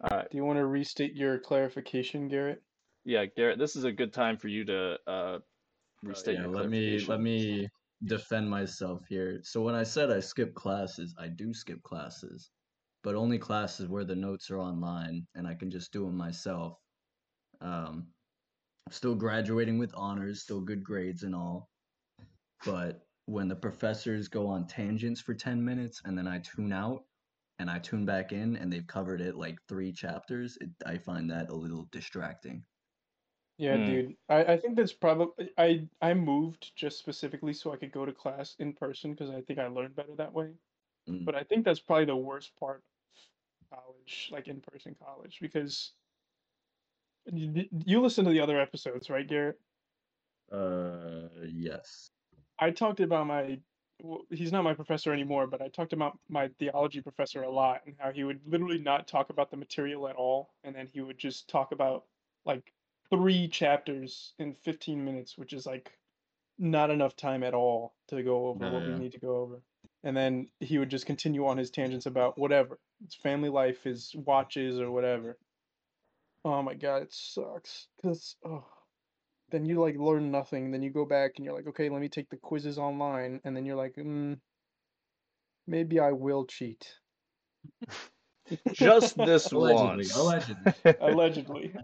all 0.00 0.08
right. 0.10 0.30
do 0.30 0.36
you 0.36 0.44
want 0.44 0.58
to 0.58 0.66
restate 0.66 1.14
your 1.14 1.38
clarification 1.38 2.28
garrett 2.28 2.62
Yeah, 3.04 3.26
Garrett, 3.26 3.58
this 3.58 3.76
is 3.76 3.84
a 3.84 3.92
good 3.92 4.12
time 4.12 4.36
for 4.36 4.48
you 4.48 4.64
to 4.66 4.98
uh 5.06 5.38
Uh, 6.06 6.08
restate 6.08 6.34
yeah, 6.36 6.42
your 6.42 6.50
let 6.50 6.68
me 6.70 6.98
let 7.06 7.20
me 7.20 7.68
defend 8.04 8.48
myself 8.50 9.02
here. 9.08 9.40
So 9.44 9.62
when 9.62 9.74
I 9.76 9.84
said 9.84 10.10
I 10.10 10.20
skip 10.20 10.54
classes, 10.54 11.14
I 11.18 11.28
do 11.28 11.54
skip 11.54 11.82
classes, 11.82 12.50
but 13.04 13.14
only 13.14 13.38
classes 13.38 13.88
where 13.88 14.04
the 14.04 14.16
notes 14.16 14.50
are 14.50 14.58
online 14.58 15.26
and 15.34 15.46
I 15.46 15.54
can 15.54 15.70
just 15.70 15.92
do 15.92 16.04
them 16.06 16.16
myself. 16.16 16.78
Um, 17.62 18.12
still 18.90 19.14
graduating 19.16 19.78
with 19.78 19.94
honors, 19.94 20.42
still 20.42 20.62
good 20.62 20.84
grades 20.84 21.22
and 21.24 21.34
all. 21.34 21.70
But 22.64 23.06
when 23.26 23.48
the 23.48 23.56
professors 23.56 24.28
go 24.28 24.46
on 24.48 24.66
tangents 24.66 25.20
for 25.20 25.34
10 25.34 25.64
minutes 25.64 26.00
and 26.04 26.18
then 26.18 26.26
I 26.28 26.40
tune 26.40 26.72
out 26.72 27.04
and 27.58 27.70
I 27.70 27.78
tune 27.78 28.04
back 28.06 28.32
in 28.32 28.56
and 28.56 28.72
they've 28.72 28.86
covered 28.86 29.20
it 29.20 29.36
like 29.36 29.58
three 29.68 29.92
chapters, 29.92 30.58
it, 30.60 30.70
I 30.86 30.98
find 30.98 31.30
that 31.30 31.50
a 31.50 31.54
little 31.54 31.86
distracting. 31.92 32.64
yeah 33.58 33.76
Hmm. 33.76 33.84
dude 33.84 34.16
I, 34.28 34.44
I 34.44 34.56
think 34.56 34.76
that's 34.76 34.92
probably 34.92 35.52
i 35.58 35.88
i 36.00 36.14
moved 36.14 36.74
just 36.76 36.98
specifically 36.98 37.52
so 37.52 37.72
i 37.72 37.76
could 37.76 37.92
go 37.92 38.06
to 38.06 38.12
class 38.12 38.56
in 38.58 38.72
person 38.72 39.12
because 39.12 39.30
i 39.30 39.40
think 39.42 39.58
i 39.58 39.66
learned 39.66 39.94
better 39.94 40.14
that 40.16 40.32
way 40.32 40.54
Mm. 41.08 41.26
but 41.26 41.34
i 41.34 41.42
think 41.44 41.64
that's 41.64 41.80
probably 41.80 42.06
the 42.06 42.16
worst 42.16 42.56
part 42.56 42.84
of 43.72 43.78
college 43.78 44.30
like 44.32 44.48
in 44.48 44.60
person 44.60 44.96
college 45.02 45.38
because 45.40 45.94
you, 47.26 47.66
you 47.84 48.00
listen 48.00 48.24
to 48.24 48.30
the 48.30 48.40
other 48.40 48.60
episodes 48.60 49.10
right 49.10 49.28
garrett 49.28 49.58
Uh, 50.50 51.28
yes. 51.46 52.10
I 52.58 52.70
talked 52.70 53.00
about 53.00 53.26
my 53.26 53.58
well, 54.02 54.22
he's 54.30 54.50
not 54.50 54.64
my 54.64 54.74
professor 54.74 55.12
anymore, 55.12 55.46
but 55.46 55.62
I 55.62 55.68
talked 55.68 55.92
about 55.92 56.18
my 56.28 56.48
theology 56.58 57.00
professor 57.00 57.42
a 57.42 57.50
lot 57.50 57.82
and 57.86 57.94
how 57.98 58.10
he 58.10 58.24
would 58.24 58.40
literally 58.46 58.78
not 58.78 59.06
talk 59.06 59.30
about 59.30 59.50
the 59.50 59.56
material 59.56 60.08
at 60.08 60.16
all 60.16 60.54
and 60.64 60.74
then 60.74 60.88
he 60.92 61.00
would 61.00 61.18
just 61.18 61.48
talk 61.48 61.72
about 61.72 62.04
like 62.44 62.72
three 63.10 63.48
chapters 63.48 64.34
in 64.38 64.54
15 64.54 65.04
minutes, 65.04 65.38
which 65.38 65.52
is 65.52 65.66
like 65.66 65.92
not 66.58 66.90
enough 66.90 67.16
time 67.16 67.42
at 67.42 67.54
all 67.54 67.94
to 68.08 68.22
go 68.22 68.46
over 68.48 68.70
what 68.70 68.86
we 68.86 68.94
need 68.94 69.12
to 69.12 69.18
go 69.18 69.36
over. 69.36 69.62
And 70.04 70.16
then 70.16 70.48
he 70.60 70.78
would 70.78 70.90
just 70.90 71.06
continue 71.06 71.46
on 71.46 71.58
his 71.58 71.70
tangents 71.70 72.06
about 72.06 72.38
whatever. 72.38 72.80
It's 73.04 73.14
family 73.14 73.48
life, 73.48 73.84
his 73.84 74.14
watches 74.16 74.80
or 74.80 74.90
whatever. 74.90 75.38
Oh 76.44 76.62
my 76.62 76.74
god, 76.74 77.02
it 77.02 77.12
sucks. 77.12 77.88
Cause 78.02 78.36
oh 78.44 78.64
then 79.52 79.66
you 79.66 79.80
like 79.80 79.96
learn 79.96 80.32
nothing. 80.32 80.72
Then 80.72 80.82
you 80.82 80.90
go 80.90 81.04
back 81.04 81.32
and 81.36 81.44
you're 81.44 81.54
like, 81.54 81.68
okay, 81.68 81.88
let 81.88 82.00
me 82.00 82.08
take 82.08 82.28
the 82.30 82.36
quizzes 82.36 82.78
online, 82.78 83.40
and 83.44 83.54
then 83.56 83.64
you're 83.64 83.76
like, 83.76 83.94
mm, 83.94 84.38
maybe 85.66 86.00
I 86.00 86.10
will 86.12 86.46
cheat. 86.46 86.84
Just 88.72 89.16
this 89.16 89.52
Allegedly, 89.52 89.96
once. 89.96 90.16
allegedly. 90.16 90.72
Allegedly. 91.00 91.74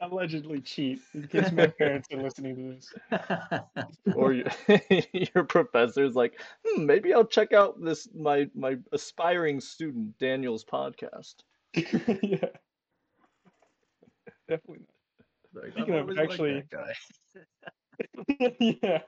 Allegedly 0.00 0.60
cheat. 0.62 1.00
In 1.14 1.28
case 1.28 1.52
my 1.52 1.68
parents 1.68 2.08
are 2.12 2.20
listening 2.20 2.56
to 2.56 2.88
this. 3.12 4.14
or 4.16 4.32
you, 4.32 4.44
your 5.12 5.44
professor's 5.44 6.14
like, 6.16 6.40
hmm, 6.66 6.86
maybe 6.86 7.14
I'll 7.14 7.24
check 7.24 7.52
out 7.52 7.80
this 7.80 8.08
my 8.14 8.48
my 8.54 8.76
aspiring 8.92 9.60
student 9.60 10.18
Daniel's 10.18 10.64
podcast. 10.64 11.34
yeah. 12.22 12.48
Definitely 14.48 14.86
Like, 15.54 15.72
Speaking 15.72 15.94
of 15.94 16.18
actually- 16.18 16.64
yeah. 18.82 19.02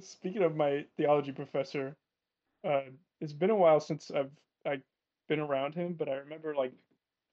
Speaking 0.00 0.42
of 0.42 0.54
my 0.56 0.84
theology 0.96 1.32
professor, 1.32 1.96
uh, 2.64 2.82
it's 3.20 3.32
been 3.32 3.50
a 3.50 3.56
while 3.56 3.80
since 3.80 4.10
I've 4.10 4.30
I 4.66 4.80
been 5.28 5.40
around 5.40 5.74
him, 5.74 5.94
but 5.94 6.08
I 6.08 6.14
remember 6.14 6.54
like 6.54 6.72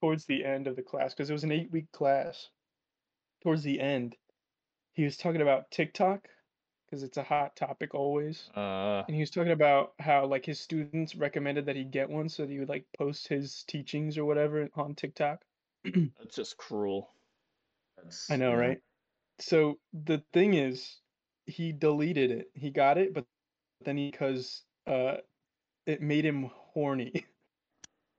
towards 0.02 0.26
the 0.26 0.44
end 0.44 0.68
of 0.68 0.76
the 0.76 0.82
class 0.82 1.14
because 1.14 1.30
it 1.30 1.34
was 1.34 1.44
an 1.44 1.52
eight 1.52 1.72
week 1.72 1.92
class. 1.92 2.50
Towards 3.44 3.64
the 3.64 3.80
end, 3.80 4.16
he 4.94 5.04
was 5.04 5.16
talking 5.18 5.42
about 5.42 5.70
TikTok 5.72 6.28
because 6.86 7.04
it's 7.04 7.18
a 7.18 7.24
hot 7.24 7.56
topic 7.56 7.94
always. 7.94 8.50
Uh, 8.56 9.04
And 9.08 9.16
he 9.16 9.22
was 9.22 9.30
talking 9.30 9.52
about 9.52 9.94
how 10.00 10.26
like 10.26 10.46
his 10.46 10.60
students 10.60 11.16
recommended 11.16 11.66
that 11.68 11.76
he 11.76 11.84
get 11.84 12.10
one 12.10 12.30
so 12.30 12.44
that 12.44 12.52
he 12.52 12.60
would 12.60 12.70
like 12.70 12.86
post 12.98 13.28
his 13.28 13.64
teachings 13.68 14.18
or 14.18 14.26
whatever 14.26 14.68
on 14.76 14.96
TikTok. 14.96 15.42
that's 15.84 16.36
just 16.36 16.58
cruel. 16.58 17.10
That's- 18.04 18.28
I 18.30 18.36
know, 18.36 18.52
yeah. 18.52 18.58
right? 18.68 18.78
So 19.40 19.80
the 19.94 20.22
thing 20.34 20.54
is, 20.54 20.98
he 21.46 21.72
deleted 21.72 22.32
it. 22.32 22.50
He 22.54 22.70
got 22.70 22.98
it, 22.98 23.14
but 23.14 23.26
then 23.86 23.98
he 23.98 24.12
because 24.12 24.64
uh, 24.88 25.18
it 25.86 26.02
made 26.02 26.26
him 26.26 26.50
horny. 26.74 27.26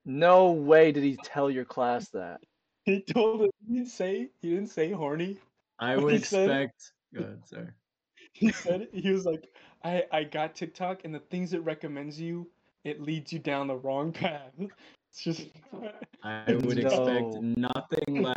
No 0.06 0.52
way 0.52 0.92
did 0.92 1.04
he 1.04 1.16
tell 1.22 1.50
your 1.50 1.66
class 1.66 2.08
that. 2.08 2.40
he 2.84 3.02
told 3.02 3.42
it. 3.42 3.50
He 3.68 3.74
didn't 3.74 3.90
say. 3.90 4.28
He 4.40 4.48
didn't 4.50 4.70
say 4.70 4.90
horny. 4.90 5.36
I 5.78 5.96
would 5.98 6.14
he 6.14 6.18
said- 6.20 6.48
expect. 6.48 6.92
Go 7.14 7.20
ahead, 7.20 7.46
sorry. 7.46 7.68
He 8.32 8.50
said 8.50 8.88
he 8.94 9.10
was 9.10 9.26
like, 9.26 9.44
I 9.84 10.04
I 10.10 10.24
got 10.24 10.54
TikTok, 10.54 11.04
and 11.04 11.14
the 11.14 11.18
things 11.30 11.52
it 11.52 11.62
recommends 11.64 12.18
you, 12.18 12.48
it 12.84 13.02
leads 13.02 13.30
you 13.32 13.38
down 13.40 13.66
the 13.66 13.76
wrong 13.76 14.10
path. 14.12 14.52
It's 14.58 15.22
just. 15.22 15.48
I 16.24 16.44
would 16.48 16.76
just- 16.76 16.86
expect 16.96 17.42
nothing 17.42 18.22
less 18.22 18.36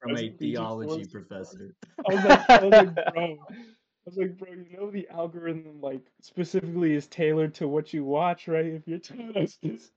from 0.00 0.16
a 0.16 0.30
theology 0.30 1.04
professor. 1.06 1.74
I 2.06 2.10
was 2.10 2.24
like, 2.24 2.46
I 2.56 2.64
was 2.64 2.74
like, 2.76 2.94
bro. 3.12 3.38
I 3.50 4.10
was 4.10 4.16
like, 4.16 4.38
bro, 4.38 4.48
you 4.52 4.66
know 4.76 4.90
the 4.90 5.08
algorithm 5.10 5.80
like 5.82 6.10
specifically 6.22 6.94
is 6.94 7.06
tailored 7.06 7.54
to 7.56 7.68
what 7.68 7.92
you 7.92 8.04
watch, 8.04 8.48
right? 8.48 8.64
If 8.64 8.88
you're 8.88 8.98
telling 8.98 9.36
us 9.36 9.58
this, 9.62 9.90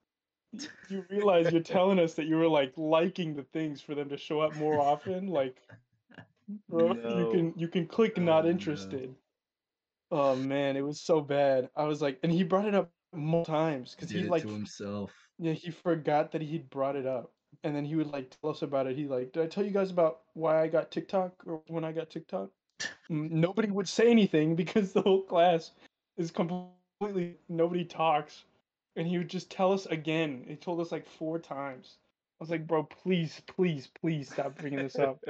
you 0.89 1.05
realize 1.09 1.51
you're 1.51 1.61
telling 1.61 1.99
us 1.99 2.15
that 2.15 2.25
you 2.25 2.35
were 2.35 2.49
like 2.49 2.73
liking 2.77 3.35
the 3.35 3.43
things 3.43 3.81
for 3.81 3.95
them 3.95 4.09
to 4.09 4.17
show 4.17 4.41
up 4.41 4.53
more 4.55 4.79
often. 4.81 5.27
Like, 5.27 5.61
bro, 6.67 6.93
you 7.17 7.27
can 7.31 7.53
you 7.55 7.67
can 7.69 7.87
click 7.87 8.17
Oh, 8.17 8.21
not 8.21 8.43
no. 8.43 8.49
interested. 8.51 9.15
Oh 10.11 10.35
man, 10.35 10.75
it 10.75 10.81
was 10.81 10.99
so 10.99 11.21
bad. 11.21 11.69
I 11.73 11.85
was 11.85 12.01
like, 12.01 12.19
and 12.23 12.31
he 12.33 12.43
brought 12.43 12.65
it 12.67 12.75
up 12.75 12.91
multiple 13.13 13.55
times 13.55 13.95
because 13.95 14.09
Did 14.09 14.23
he 14.23 14.27
like 14.27 14.43
to 14.43 14.49
himself. 14.49 15.13
yeah, 15.39 15.53
he 15.53 15.71
forgot 15.71 16.31
that 16.33 16.41
he'd 16.41 16.69
brought 16.69 16.97
it 16.97 17.05
up. 17.05 17.31
And 17.63 17.75
then 17.75 17.85
he 17.85 17.95
would 17.95 18.07
like 18.11 18.35
tell 18.41 18.49
us 18.51 18.61
about 18.61 18.87
it. 18.87 18.97
He 18.97 19.05
like, 19.05 19.33
did 19.33 19.43
I 19.43 19.47
tell 19.47 19.63
you 19.63 19.71
guys 19.71 19.91
about 19.91 20.21
why 20.33 20.61
I 20.61 20.67
got 20.67 20.91
TikTok 20.91 21.33
or 21.45 21.61
when 21.67 21.83
I 21.83 21.91
got 21.91 22.09
TikTok? 22.09 22.49
Nobody 23.09 23.69
would 23.69 23.87
say 23.87 24.09
anything 24.09 24.55
because 24.63 24.93
the 24.93 25.01
whole 25.01 25.21
class 25.21 25.71
is 26.17 26.31
completely 26.31 27.35
nobody 27.49 27.85
talks. 27.85 28.43
And 28.95 29.07
he 29.07 29.17
would 29.17 29.29
just 29.29 29.49
tell 29.49 29.71
us 29.71 29.85
again. 29.85 30.43
He 30.47 30.55
told 30.55 30.81
us 30.81 30.91
like 30.91 31.07
four 31.07 31.39
times. 31.39 31.97
I 32.39 32.43
was 32.43 32.49
like, 32.49 32.67
bro, 32.67 32.83
please, 32.83 33.41
please, 33.47 33.87
please 34.01 34.29
stop 34.29 34.57
bringing 34.57 34.79
this 34.79 34.97
up. 34.97 35.23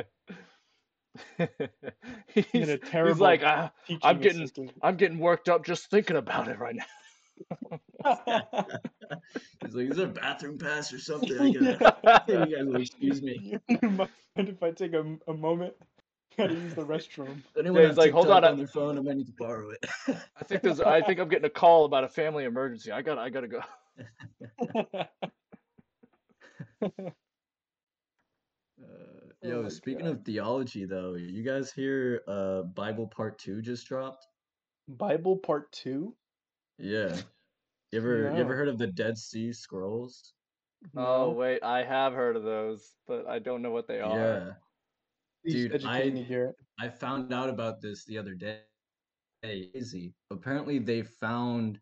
he's, 1.37 2.45
He 2.53 2.59
had 2.61 2.81
a 2.81 3.07
he's 3.07 3.19
like, 3.19 3.41
ah, 3.43 3.71
I'm 4.01 4.19
getting- 4.19 4.41
assistant. 4.41 4.71
I'm 4.81 4.95
getting 4.95 5.19
worked 5.19 5.49
up 5.49 5.65
just 5.65 5.89
thinking 5.91 6.15
about 6.15 6.47
it 6.47 6.57
right 6.57 6.75
now. 6.75 6.85
He's 9.63 9.75
like, 9.75 9.88
is 9.89 9.98
there 9.98 10.07
a 10.07 10.10
bathroom 10.10 10.57
pass 10.57 10.91
or 10.93 11.00
something? 11.00 11.38
I 11.39 11.51
gotta, 11.51 12.24
you 12.27 12.55
guys 12.57 12.65
will 12.65 12.81
excuse 12.81 13.21
me. 13.21 13.60
You 13.67 13.79
mind 13.89 14.10
if 14.38 14.62
I 14.63 14.71
take 14.71 14.93
a, 14.93 15.17
a 15.27 15.33
moment? 15.33 15.74
Gotta 16.38 16.53
use 16.53 16.74
the 16.74 16.86
restroom. 16.86 17.41
Anyone 17.60 17.88
he's 17.88 17.98
like, 17.98 18.13
"Hold 18.13 18.29
on, 18.29 18.43
I- 18.43 18.50
on 18.51 18.57
their 18.57 18.67
phone, 18.67 18.98
I 18.98 19.01
might 19.01 19.17
need 19.17 19.27
to 19.27 19.33
borrow 19.33 19.69
it. 19.71 19.86
I 20.38 20.43
think 20.45 20.62
there's 20.63 20.79
I 20.79 21.01
think 21.01 21.19
I'm 21.19 21.27
getting 21.29 21.45
a 21.45 21.50
call 21.50 21.86
about 21.86 22.03
a 22.03 22.10
family 22.10 22.45
emergency. 22.45 22.91
I 22.91 23.01
got 23.01 23.15
to 23.15 23.21
I 23.21 23.29
got 23.29 23.41
to 23.41 23.48
go. 23.48 23.62
Uh, 28.81 28.86
Oh 29.43 29.48
yo, 29.50 29.62
my 29.63 29.69
speaking 29.69 30.05
God. 30.05 30.12
of 30.17 30.24
theology, 30.24 30.86
though, 30.86 31.15
you 31.15 31.41
guys 31.43 31.71
hear 31.74 32.21
uh, 32.27 32.62
Bible 32.62 33.07
Part 33.07 33.39
Two 33.39 33.60
just 33.60 33.88
dropped? 33.88 34.27
Bible 34.88 35.36
Part 35.38 35.71
Two. 35.71 36.13
Yeah. 36.81 37.15
You 37.91 38.00
ever 38.00 38.31
you 38.31 38.38
ever 38.41 38.55
heard 38.55 38.67
of 38.69 38.77
the 38.77 38.88
Dead 38.88 39.17
Sea 39.17 39.51
Scrolls? 39.53 40.33
Oh 40.95 41.31
wait, 41.31 41.61
I 41.63 41.83
have 41.83 42.13
heard 42.13 42.35
of 42.35 42.43
those, 42.43 42.95
but 43.07 43.27
I 43.27 43.39
don't 43.39 43.61
know 43.61 43.71
what 43.71 43.88
they 43.88 44.00
are. 44.01 44.17
Yeah. 44.17 44.53
Please 45.43 45.53
Dude, 45.53 45.75
educate 45.75 46.07
I- 46.07 46.09
me, 46.11 46.23
Garrett. 46.25 46.55
I 46.79 46.89
found 46.89 47.31
out 47.33 47.50
about 47.50 47.81
this 47.81 48.05
the 48.05 48.17
other 48.17 48.33
day. 48.33 48.61
Easy. 49.43 50.13
Apparently, 50.31 50.79
they 50.79 51.03
found 51.03 51.79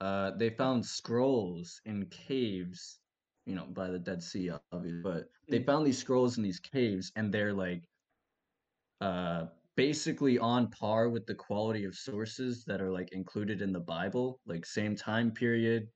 uh 0.00 0.30
they 0.32 0.50
found 0.50 0.84
scrolls 0.84 1.80
in 1.84 2.06
caves, 2.06 3.00
you 3.46 3.54
know, 3.54 3.66
by 3.66 3.88
the 3.88 3.98
Dead 3.98 4.22
Sea, 4.22 4.50
obviously. 4.72 5.00
But 5.02 5.30
they 5.48 5.60
Mm. 5.60 5.66
found 5.66 5.86
these 5.86 5.98
scrolls 5.98 6.36
in 6.38 6.42
these 6.42 6.60
caves, 6.60 7.12
and 7.16 7.32
they're 7.32 7.52
like 7.54 7.88
uh 9.00 9.46
basically 9.76 10.38
on 10.38 10.68
par 10.70 11.08
with 11.08 11.26
the 11.26 11.34
quality 11.34 11.84
of 11.84 11.94
sources 11.94 12.64
that 12.64 12.80
are 12.80 12.90
like 12.90 13.12
included 13.12 13.62
in 13.62 13.72
the 13.72 13.80
Bible, 13.80 14.40
like 14.46 14.66
same 14.66 14.94
time 14.96 15.30
period, 15.30 15.88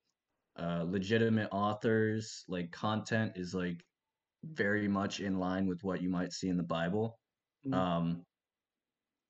uh 0.57 0.83
legitimate 0.87 1.49
authors, 1.51 2.43
like 2.47 2.71
content 2.71 3.33
is 3.35 3.53
like 3.53 3.83
very 4.43 4.87
much 4.87 5.19
in 5.19 5.37
line 5.39 5.67
with 5.67 5.83
what 5.83 6.01
you 6.01 6.09
might 6.09 6.33
see 6.33 6.49
in 6.49 6.57
the 6.57 6.63
Bible. 6.63 7.19
Mm. 7.67 7.73
Um 7.75 8.25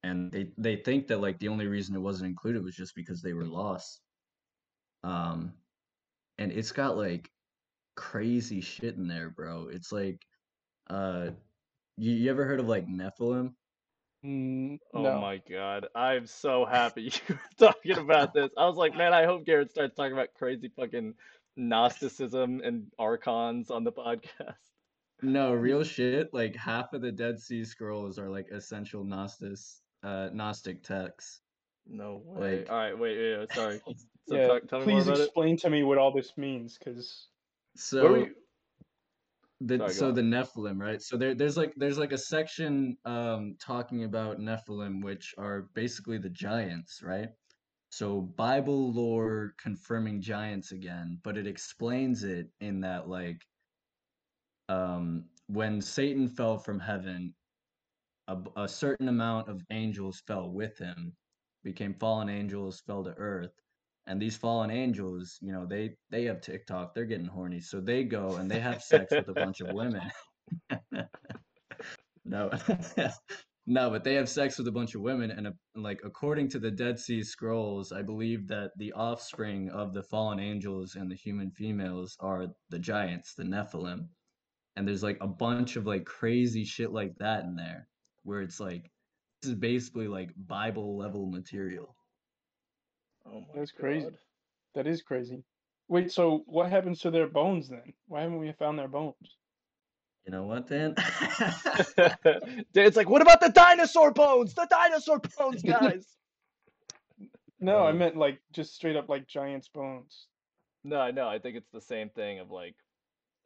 and 0.03 0.31
they 0.31 0.51
they 0.57 0.77
think 0.77 1.07
that 1.07 1.19
like 1.21 1.39
the 1.39 1.49
only 1.49 1.67
reason 1.67 1.95
it 1.95 1.99
wasn't 1.99 2.29
included 2.29 2.63
was 2.63 2.75
just 2.75 2.95
because 2.95 3.21
they 3.21 3.33
were 3.33 3.45
lost. 3.45 4.01
Um 5.03 5.53
and 6.37 6.51
it's 6.51 6.71
got 6.71 6.97
like 6.97 7.29
crazy 7.95 8.61
shit 8.61 8.95
in 8.95 9.07
there, 9.07 9.29
bro. 9.29 9.67
It's 9.71 9.91
like 9.91 10.21
uh 10.89 11.31
you, 11.97 12.13
you 12.13 12.29
ever 12.29 12.45
heard 12.45 12.59
of 12.61 12.67
like 12.67 12.87
Nephilim? 12.87 13.53
Mm, 14.25 14.79
Oh 14.93 15.01
no. 15.03 15.21
my 15.21 15.41
god, 15.49 15.87
I'm 15.95 16.25
so 16.25 16.65
happy 16.69 17.11
you're 17.27 17.39
talking 17.57 17.97
about 17.97 18.33
this. 18.33 18.49
I 18.57 18.65
was 18.65 18.75
like, 18.77 18.95
man, 18.95 19.13
I 19.13 19.25
hope 19.25 19.45
Garrett 19.45 19.71
starts 19.71 19.95
talking 19.95 20.13
about 20.13 20.33
crazy 20.37 20.69
fucking 20.75 21.13
Gnosticism 21.55 22.61
and 22.63 22.91
archons 22.99 23.69
on 23.71 23.83
the 23.83 23.91
podcast. 23.91 24.55
No, 25.21 25.53
real 25.53 25.83
shit. 25.83 26.33
Like 26.33 26.55
half 26.55 26.93
of 26.93 27.01
the 27.01 27.11
Dead 27.11 27.39
Sea 27.39 27.63
Scrolls 27.65 28.19
are 28.19 28.29
like 28.29 28.47
essential 28.51 29.03
Gnostic 29.03 29.57
uh 30.03 30.29
Gnostic 30.33 30.83
texts. 30.83 31.41
No 31.87 32.21
way. 32.25 32.59
Like- 32.59 32.69
All 32.71 32.77
right, 32.77 32.97
wait, 32.97 33.17
wait, 33.17 33.37
wait, 33.39 33.51
sorry. 33.53 33.81
So 34.29 34.35
yeah, 34.35 34.47
talk, 34.47 34.67
tell 34.67 34.79
me 34.81 34.87
more 34.87 34.95
please 34.99 35.07
about 35.07 35.19
it. 35.19 35.23
explain 35.23 35.55
to 35.59 35.69
me 35.69 35.83
what 35.83 35.97
all 35.97 36.11
this 36.11 36.33
means, 36.37 36.77
because 36.77 37.27
So 37.77 38.03
Where 38.03 38.11
were 38.11 38.17
you? 38.25 38.35
The 39.59 39.77
Sorry, 39.79 39.93
so 39.93 40.11
the 40.11 40.21
Nephilim, 40.21 40.79
right? 40.79 41.01
So 41.01 41.17
there 41.17 41.33
there's 41.35 41.57
like 41.57 41.73
there's 41.75 41.97
like 41.97 42.11
a 42.11 42.17
section 42.17 42.97
um 43.05 43.55
talking 43.59 44.03
about 44.03 44.39
Nephilim, 44.39 45.03
which 45.03 45.33
are 45.37 45.63
basically 45.73 46.17
the 46.17 46.29
giants, 46.29 47.01
right? 47.03 47.29
So 47.89 48.21
Bible 48.21 48.91
lore 48.93 49.53
confirming 49.57 50.21
giants 50.21 50.71
again, 50.71 51.19
but 51.23 51.37
it 51.37 51.47
explains 51.47 52.23
it 52.23 52.47
in 52.59 52.81
that 52.81 53.07
like 53.09 53.41
um 54.69 55.29
when 55.47 55.81
Satan 55.81 56.27
fell 56.27 56.57
from 56.57 56.79
heaven, 56.79 57.33
a 58.57 58.67
certain 58.67 59.07
amount 59.07 59.49
of 59.49 59.61
angels 59.71 60.21
fell 60.27 60.51
with 60.51 60.77
him, 60.77 61.15
became 61.63 61.93
fallen 61.93 62.29
angels, 62.29 62.81
fell 62.81 63.03
to 63.03 63.13
earth. 63.17 63.53
And 64.07 64.21
these 64.21 64.37
fallen 64.37 64.71
angels, 64.71 65.37
you 65.41 65.51
know, 65.51 65.65
they 65.65 65.95
they 66.09 66.23
have 66.23 66.39
TikTok, 66.39 66.95
they're 66.95 67.05
getting 67.05 67.25
horny, 67.25 67.59
so 67.59 67.81
they 67.81 68.05
go 68.05 68.37
and 68.37 68.49
they 68.49 68.59
have 68.59 68.81
sex 68.81 69.11
with 69.11 69.27
a 69.27 69.33
bunch 69.33 69.59
of 69.59 69.73
women. 69.73 70.09
no, 72.25 72.49
no, 73.67 73.89
but 73.89 74.05
they 74.05 74.13
have 74.13 74.29
sex 74.29 74.57
with 74.57 74.69
a 74.69 74.71
bunch 74.71 74.95
of 74.95 75.01
women, 75.01 75.29
and 75.31 75.47
uh, 75.47 75.51
like 75.75 75.99
according 76.05 76.47
to 76.49 76.59
the 76.59 76.71
Dead 76.71 76.97
Sea 76.97 77.21
Scrolls, 77.21 77.91
I 77.91 78.01
believe 78.01 78.47
that 78.47 78.71
the 78.77 78.93
offspring 78.93 79.69
of 79.71 79.93
the 79.93 80.03
fallen 80.03 80.39
angels 80.39 80.95
and 80.95 81.11
the 81.11 81.15
human 81.15 81.51
females 81.51 82.15
are 82.21 82.47
the 82.69 82.79
giants, 82.79 83.33
the 83.33 83.43
Nephilim. 83.43 84.07
And 84.77 84.87
there's 84.87 85.03
like 85.03 85.17
a 85.19 85.27
bunch 85.27 85.75
of 85.75 85.85
like 85.85 86.05
crazy 86.05 86.63
shit 86.63 86.93
like 86.93 87.17
that 87.17 87.43
in 87.43 87.55
there, 87.57 87.89
where 88.23 88.41
it's 88.41 88.61
like 88.61 88.89
this 89.41 89.49
is 89.49 89.55
basically 89.55 90.07
like 90.07 90.29
Bible 90.37 90.97
level 90.97 91.25
material. 91.25 91.96
Oh 93.27 93.41
my 93.41 93.45
That's 93.59 93.71
crazy. 93.71 94.05
God. 94.05 94.17
that 94.75 94.87
is 94.87 95.01
crazy. 95.01 95.43
Wait, 95.89 96.11
so 96.11 96.43
what 96.47 96.69
happens 96.69 96.99
to 97.01 97.11
their 97.11 97.27
bones 97.27 97.69
then? 97.69 97.93
Why 98.07 98.21
haven't 98.21 98.39
we 98.39 98.51
found 98.53 98.77
their 98.77 98.87
bones? 98.89 99.15
You 100.25 100.31
know 100.31 100.43
what, 100.43 100.67
Dan? 100.67 100.93
it's 102.75 102.97
like, 102.97 103.09
what 103.09 103.21
about 103.21 103.39
the 103.39 103.49
dinosaur 103.49 104.11
bones? 104.11 104.53
The 104.53 104.67
dinosaur 104.69 105.19
bones, 105.37 105.63
guys. 105.63 106.05
No, 107.59 107.83
I 107.83 107.91
Um, 107.91 107.97
meant 107.97 108.15
like 108.15 108.39
just 108.51 108.75
straight 108.75 108.95
up 108.95 109.09
like 109.09 109.25
giant's 109.27 109.67
bones. 109.67 110.27
no, 110.83 110.99
I 110.99 111.09
know. 111.09 111.27
I 111.27 111.39
think 111.39 111.57
it's 111.57 111.71
the 111.71 111.81
same 111.81 112.09
thing 112.09 112.37
of 112.39 112.51
like, 112.51 112.75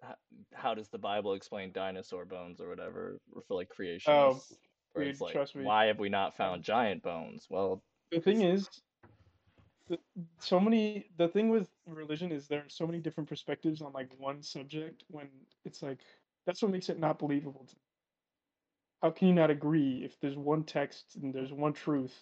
h- 0.04 0.16
how 0.54 0.74
does 0.74 0.90
the 0.90 0.98
Bible 0.98 1.34
explain 1.34 1.72
dinosaur 1.72 2.26
bones 2.26 2.60
or 2.60 2.68
whatever 2.68 3.20
or 3.34 3.42
for 3.48 3.56
like 3.56 3.70
creationists? 3.70 4.52
Where 4.92 5.06
dude, 5.06 5.14
it's 5.14 5.22
like, 5.22 5.34
trust 5.34 5.56
me. 5.56 5.64
why 5.64 5.86
have 5.86 5.98
we 6.00 6.10
not 6.10 6.36
found 6.36 6.64
giant 6.64 7.04
bones? 7.04 7.48
Well, 7.50 7.82
The 8.12 8.20
thing 8.20 8.42
is, 8.42 8.68
so 10.40 10.60
many. 10.60 11.06
The 11.18 11.28
thing 11.28 11.50
with 11.50 11.70
religion 11.88 12.32
is 12.32 12.48
there 12.48 12.60
are 12.62 12.70
so 12.70 12.86
many 12.86 13.00
different 13.00 13.30
perspectives 13.30 13.82
on 13.82 13.94
like 13.94 14.10
one 14.18 14.42
subject. 14.44 15.04
When 15.10 15.28
it's 15.66 15.82
like 15.82 16.00
that's 16.46 16.62
what 16.62 16.72
makes 16.72 16.90
it 16.90 17.00
not 17.00 17.20
believable. 17.20 17.66
To 17.68 17.76
me. 17.76 17.82
How 19.02 19.12
can 19.12 19.28
you 19.30 19.34
not 19.34 19.50
agree 19.50 20.02
if 20.04 20.20
there's 20.20 20.38
one 20.38 20.64
text 20.64 21.16
and 21.22 21.34
there's 21.34 21.52
one 21.54 21.74
truth? 21.74 22.14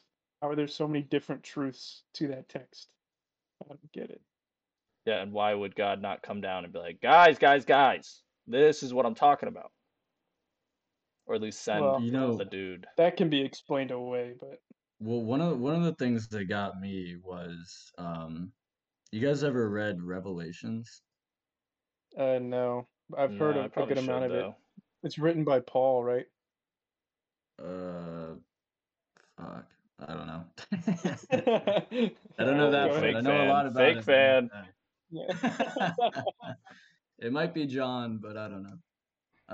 How 0.42 0.50
are 0.50 0.56
there 0.56 0.68
so 0.68 0.88
many 0.88 1.02
different 1.02 1.44
truths 1.44 2.04
to 2.14 2.28
that 2.30 2.48
text? 2.48 2.92
I 3.64 3.68
don't 3.68 3.92
get 3.92 4.10
it. 4.10 4.22
yeah, 5.06 5.22
and 5.22 5.34
why 5.34 5.54
would 5.54 5.76
God 5.76 6.02
not 6.02 6.22
come 6.22 6.40
down 6.40 6.64
and 6.64 6.72
be 6.72 6.80
like, 6.80 7.02
guys, 7.02 7.38
guys, 7.38 7.66
guys, 7.66 8.22
this 8.48 8.84
is 8.84 8.94
what 8.94 9.06
I'm 9.06 9.16
talking 9.16 9.50
about? 9.50 9.72
Or 11.26 11.36
at 11.36 11.42
least 11.42 11.62
send 11.62 11.82
Well- 11.84 12.02
You 12.02 12.12
know- 12.12 12.38
the 12.38 12.46
dude. 12.46 12.88
That 12.96 13.18
can 13.18 13.30
be 13.30 13.42
explained 13.42 13.92
away, 13.92 14.36
but 14.40 14.62
Well, 15.00 15.24
one 15.24 15.42
of 15.42 15.60
one 15.60 15.76
of 15.76 15.84
the 15.84 15.96
things 15.96 16.28
that 16.30 16.46
got 16.46 16.80
me 16.80 17.16
was, 17.18 17.92
um, 17.98 18.54
you 19.12 19.22
guys 19.22 19.44
ever 19.44 19.70
read 19.70 20.02
Revelations? 20.04 21.04
uh, 22.18 22.40
no, 22.40 22.88
I've 23.18 23.36
heard 23.36 23.56
Nah, 23.56 23.64
I 23.66 23.68
of 23.68 23.72
a 23.78 23.84
probably 23.84 23.84
good 23.84 23.98
amount 23.98 24.26
should, 24.26 24.26
of 24.26 24.34
it. 24.34 24.34
though. 24.34 24.56
It's 25.04 25.18
written 25.20 25.44
by 25.46 25.62
Paul, 25.62 26.04
right? 26.04 26.28
Uh, 27.58 28.36
fuck, 29.38 29.72
I 30.00 30.14
don't 30.14 30.28
know. 30.28 30.46
I 30.72 30.80
I 32.38 32.44
don't 32.46 32.58
know 32.58 32.70
that 32.72 32.94
Go 32.94 32.96
part. 32.96 33.14
ahead. 33.14 33.16
I 33.16 33.22
know 33.22 33.42
a 33.42 33.44
fan, 33.44 33.46
lot 33.46 33.68
about 33.68 33.96
fake 33.96 33.98
it. 33.98 34.06
but 34.08 34.20
not 34.20 34.44
fan. 34.50 34.50
that. 34.52 34.74
It 37.18 37.32
might 37.34 37.54
be 37.54 37.66
John, 37.68 38.20
but 38.20 38.38
I 38.38 38.48
don't 38.50 38.64
know. 38.64 38.80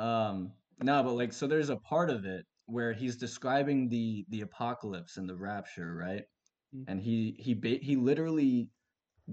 Um, 0.02 0.54
no, 0.80 1.04
but 1.04 1.14
like, 1.14 1.34
so 1.34 1.48
there's 1.48 1.70
a 1.70 1.78
part 1.78 2.10
of 2.10 2.26
it 2.26 2.46
where 2.68 2.94
he's 2.94 3.18
describing 3.18 3.90
the 3.90 4.26
the 4.30 4.42
apocalypse 4.42 5.18
and 5.18 5.30
the 5.30 5.36
rapture, 5.36 5.96
right? 5.96 6.24
Mm. 6.76 6.86
And 6.88 7.02
he 7.02 7.36
he 7.40 7.54
ba- 7.54 7.80
he 7.82 7.96
literally 7.96 8.70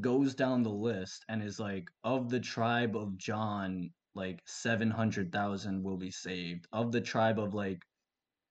goes 0.00 0.34
down 0.34 0.62
the 0.62 0.70
list 0.70 1.24
and 1.28 1.42
is 1.42 1.58
like, 1.60 1.88
of 2.02 2.30
the 2.30 2.40
tribe 2.40 2.96
of 2.96 3.16
John, 3.18 3.90
like 4.14 4.40
seven 4.46 4.90
hundred 4.90 5.32
thousand 5.32 5.82
will 5.82 5.98
be 5.98 6.10
saved. 6.10 6.66
Of 6.72 6.92
the 6.92 7.00
tribe 7.00 7.38
of 7.38 7.54
like 7.54 7.82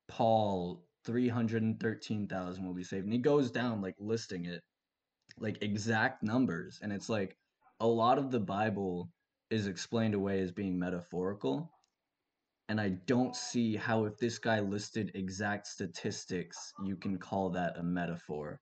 Paul, 0.08 0.84
three 1.06 1.28
hundred 1.28 1.64
and 1.64 1.80
thirteen 1.80 2.28
thousand 2.28 2.66
will 2.66 2.74
be 2.74 2.84
saved. 2.84 3.06
And 3.06 3.14
he 3.14 3.20
goes 3.20 3.52
down 3.52 3.82
like 3.82 3.96
listing 4.00 4.46
it, 4.46 4.62
like 5.40 5.62
exact 5.62 6.24
numbers, 6.24 6.80
and 6.82 6.92
it's 6.92 7.10
like 7.10 7.36
a 7.80 7.88
lot 7.88 8.18
of 8.18 8.32
the 8.32 8.40
Bible 8.40 9.10
is 9.50 9.68
explained 9.68 10.14
away 10.14 10.42
as 10.42 10.52
being 10.52 10.80
metaphorical. 10.80 11.72
And 12.72 12.80
I 12.80 12.92
don't 13.06 13.36
see 13.36 13.76
how, 13.76 14.06
if 14.06 14.18
this 14.18 14.40
guy 14.40 14.62
listed 14.62 15.12
exact 15.14 15.68
statistics, 15.68 16.72
you 16.86 16.96
can 16.96 17.18
call 17.18 17.50
that 17.50 17.78
a 17.78 17.84
metaphor. 17.84 18.62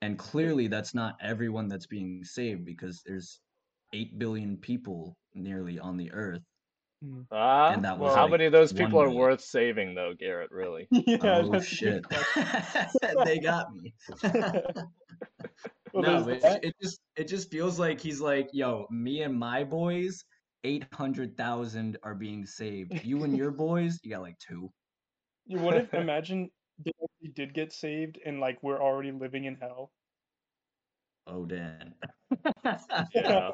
And 0.00 0.16
clearly, 0.16 0.68
that's 0.68 0.94
not 0.94 1.16
everyone 1.20 1.66
that's 1.66 1.88
being 1.88 2.22
saved 2.22 2.64
because 2.64 3.02
there's 3.04 3.40
8 3.92 4.16
billion 4.16 4.58
people 4.58 5.16
nearly 5.34 5.80
on 5.80 5.96
the 5.96 6.12
earth. 6.12 6.44
Ah, 7.32 7.72
And 7.72 7.84
that 7.84 7.98
was, 7.98 8.14
how 8.14 8.22
like, 8.22 8.30
many 8.30 8.44
of 8.44 8.52
those 8.52 8.72
one 8.72 8.84
people 8.84 9.00
are 9.00 9.10
worth 9.10 9.40
saving, 9.40 9.96
though, 9.96 10.14
Garrett? 10.16 10.52
Really? 10.52 10.86
yeah, 10.92 11.18
oh, 11.20 11.58
shit. 11.58 12.04
they 13.24 13.40
got 13.40 13.74
me. 13.74 13.92
Well, 15.92 16.02
no, 16.04 16.22
there's 16.22 16.26
but 16.26 16.42
that. 16.42 16.64
it, 16.64 16.68
it 16.68 16.74
just 16.80 17.00
it 17.16 17.26
just 17.26 17.50
feels 17.50 17.76
like 17.80 18.00
he's 18.00 18.20
like, 18.20 18.50
yo, 18.52 18.86
me 18.88 19.22
and 19.22 19.36
my 19.36 19.64
boys, 19.64 20.22
eight 20.64 20.86
hundred 20.94 21.36
thousand 21.36 21.98
are 22.02 22.14
being 22.14 22.46
saved. 22.46 22.92
You 23.02 23.24
and 23.24 23.36
your 23.36 23.50
boys, 23.52 23.98
you 24.02 24.10
got 24.10 24.22
like 24.22 24.38
two. 24.38 24.70
You- 25.46 25.60
What 25.60 25.76
if 25.76 25.94
imagine 25.94 26.50
they 26.78 26.92
did 27.32 27.54
get 27.54 27.72
saved 27.72 28.18
and 28.24 28.40
like 28.40 28.62
we're 28.62 28.80
already 28.82 29.12
living 29.12 29.44
in 29.44 29.56
hell? 29.56 29.92
Oh 31.26 31.44
Dan. 31.46 31.94
Yeah. 33.14 33.52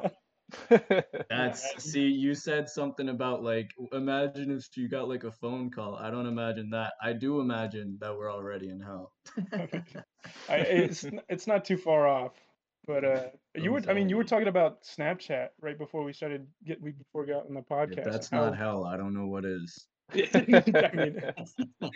That's 1.29 1.83
see, 1.83 2.07
you 2.09 2.35
said 2.35 2.69
something 2.69 3.09
about 3.09 3.41
like 3.43 3.71
imagine 3.91 4.51
if 4.51 4.65
you 4.77 4.87
got 4.87 5.07
like 5.09 5.23
a 5.23 5.31
phone 5.31 5.71
call. 5.71 5.95
I 5.95 6.09
don't 6.11 6.27
imagine 6.27 6.69
that. 6.71 6.93
I 7.01 7.13
do 7.13 7.39
imagine 7.39 7.97
that 8.01 8.15
we're 8.15 8.31
already 8.31 8.69
in 8.69 8.79
hell. 8.79 9.13
I, 10.47 10.57
it's 10.57 11.05
it's 11.29 11.47
not 11.47 11.65
too 11.65 11.77
far 11.77 12.07
off, 12.07 12.54
but 12.87 13.03
uh, 13.03 13.23
you 13.55 13.71
were 13.71 13.81
I 13.87 13.93
mean 13.93 14.09
you 14.09 14.17
were 14.17 14.23
talking 14.23 14.47
about 14.47 14.83
Snapchat 14.83 15.49
right 15.61 15.77
before 15.77 16.03
we 16.03 16.13
started 16.13 16.47
get 16.65 16.81
we 16.81 16.91
before 16.91 17.21
we 17.21 17.27
got 17.27 17.45
on 17.45 17.53
the 17.53 17.59
If 17.59 17.65
podcast. 17.67 18.03
that's 18.03 18.31
not 18.31 18.55
hell, 18.57 18.85
I 18.85 18.97
don't 18.97 19.13
know 19.13 19.27
what 19.27 19.45
is. 19.45 19.87
I 20.13 20.91
mean, 20.93 21.21
but 21.81 21.91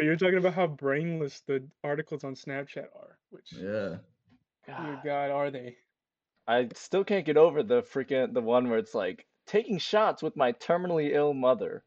you're 0.00 0.16
talking 0.16 0.38
about 0.38 0.54
how 0.54 0.66
brainless 0.66 1.42
the 1.46 1.64
articles 1.82 2.24
on 2.24 2.34
Snapchat 2.34 2.86
are, 2.96 3.18
which 3.30 3.52
Yeah. 3.52 3.96
dear 4.66 5.00
God 5.04 5.30
are 5.30 5.50
they? 5.50 5.76
I 6.46 6.68
still 6.74 7.04
can't 7.04 7.24
get 7.24 7.36
over 7.36 7.62
the 7.62 7.82
freaking 7.82 8.34
the 8.34 8.40
one 8.40 8.68
where 8.68 8.78
it's 8.78 8.94
like 8.94 9.26
taking 9.46 9.78
shots 9.78 10.22
with 10.22 10.36
my 10.36 10.52
terminally 10.52 11.14
ill 11.14 11.32
mother. 11.32 11.84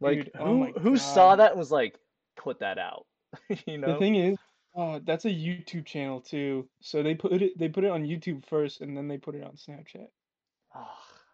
Like 0.00 0.24
Dude, 0.24 0.32
oh 0.38 0.46
who 0.46 0.58
my 0.58 0.72
who 0.80 0.96
saw 0.96 1.36
that 1.36 1.52
and 1.52 1.58
was 1.58 1.70
like, 1.70 1.98
put 2.36 2.60
that 2.60 2.78
out. 2.78 3.06
you 3.66 3.78
know? 3.78 3.92
The 3.92 3.98
thing 3.98 4.14
is, 4.16 4.36
uh, 4.78 5.00
that's 5.04 5.26
a 5.26 5.30
YouTube 5.30 5.86
channel 5.86 6.22
too. 6.22 6.70
So 6.80 7.02
they 7.02 7.14
put 7.14 7.32
it 7.34 7.58
they 7.58 7.68
put 7.68 7.84
it 7.84 7.90
on 7.90 8.04
YouTube 8.04 8.46
first, 8.46 8.80
and 8.80 8.96
then 8.96 9.08
they 9.08 9.18
put 9.18 9.34
it 9.36 9.44
on 9.44 9.56
Snapchat. 9.56 10.08
Ah, 10.72 11.28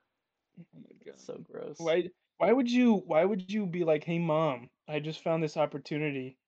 Oh 0.58 0.80
my 0.80 0.94
God. 1.04 1.18
so 1.18 1.38
gross. 1.38 1.78
Why 1.78 2.10
why 2.38 2.52
would 2.52 2.70
you 2.70 2.94
why 2.96 3.24
would 3.24 3.50
you 3.52 3.66
be 3.66 3.84
like, 3.84 4.04
"Hey 4.04 4.18
mom, 4.18 4.70
I 4.88 5.00
just 5.00 5.22
found 5.22 5.42
this 5.42 5.56
opportunity. 5.56 6.38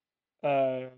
Uh 0.42 0.90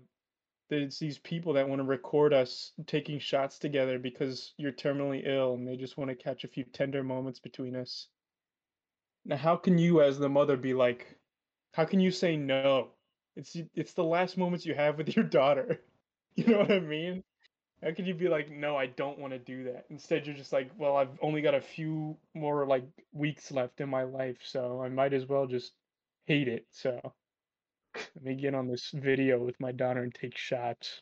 there's 0.69 0.99
these 0.99 1.19
people 1.19 1.53
that 1.53 1.69
want 1.69 1.79
to 1.81 1.85
record 1.85 2.33
us 2.33 2.73
taking 2.87 3.19
shots 3.19 3.59
together 3.59 3.99
because 3.99 4.53
you're 4.57 4.73
terminally 4.73 5.23
ill 5.27 5.55
and 5.55 5.67
they 5.67 5.77
just 5.77 5.97
want 5.97 6.09
to 6.11 6.15
catch 6.15 6.43
a 6.45 6.49
few 6.49 6.65
tender 6.65 7.03
moments 7.03 7.39
between 7.39 7.75
us." 7.75 8.09
Now, 9.25 9.37
how 9.37 9.55
can 9.55 9.77
you 9.77 10.01
as 10.01 10.19
the 10.19 10.27
mother 10.29 10.57
be 10.57 10.73
like 10.73 11.19
how 11.73 11.85
can 11.85 12.01
you 12.01 12.11
say 12.11 12.37
no? 12.37 12.97
It's 13.37 13.55
it's 13.75 13.93
the 13.93 14.03
last 14.05 14.37
moments 14.37 14.65
you 14.65 14.75
have 14.75 14.97
with 14.97 15.15
your 15.15 15.25
daughter. 15.39 15.85
You 16.39 16.45
know 16.53 16.59
what 16.59 16.71
I 16.71 16.79
mean? 16.79 17.23
How 17.83 17.91
could 17.93 18.07
you 18.07 18.13
be 18.13 18.27
like, 18.27 18.49
no, 18.51 18.75
I 18.77 18.87
don't 18.87 19.19
want 19.19 19.33
to 19.33 19.39
do 19.39 19.63
that? 19.65 19.85
Instead, 19.89 20.27
you're 20.27 20.35
just 20.35 20.51
like, 20.53 20.69
well, 20.77 20.97
I've 20.97 21.17
only 21.21 21.41
got 21.41 21.55
a 21.55 21.61
few 21.61 22.17
more 22.35 22.65
like 22.67 22.83
weeks 23.13 23.51
left 23.51 23.79
in 23.81 23.89
my 23.89 24.03
life, 24.03 24.37
so 24.43 24.81
I 24.83 24.89
might 24.89 25.13
as 25.13 25.25
well 25.27 25.47
just 25.47 25.73
hate 26.25 26.47
it. 26.47 26.65
So 26.71 26.99
let 28.15 28.23
me 28.23 28.35
get 28.35 28.53
on 28.55 28.67
this 28.67 28.91
video 28.93 29.43
with 29.43 29.59
my 29.59 29.71
daughter 29.71 30.01
and 30.03 30.13
take 30.13 30.37
shots. 30.37 31.01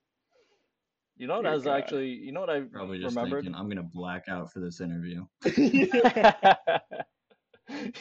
You 1.16 1.26
know 1.26 1.36
what 1.36 1.44
Dear 1.44 1.46
I 1.46 1.54
was 1.54 1.64
God. 1.64 1.66
actually 1.66 2.08
you 2.10 2.32
know 2.32 2.40
what 2.40 2.50
I 2.50 2.60
Probably 2.72 2.98
just 2.98 3.16
remembered? 3.16 3.20
thinking 3.20 3.54
I'm 3.54 3.68
gonna 3.68 3.82
black 3.82 4.24
out 4.28 4.52
for 4.52 4.60
this 4.60 4.80
interview. 4.80 5.26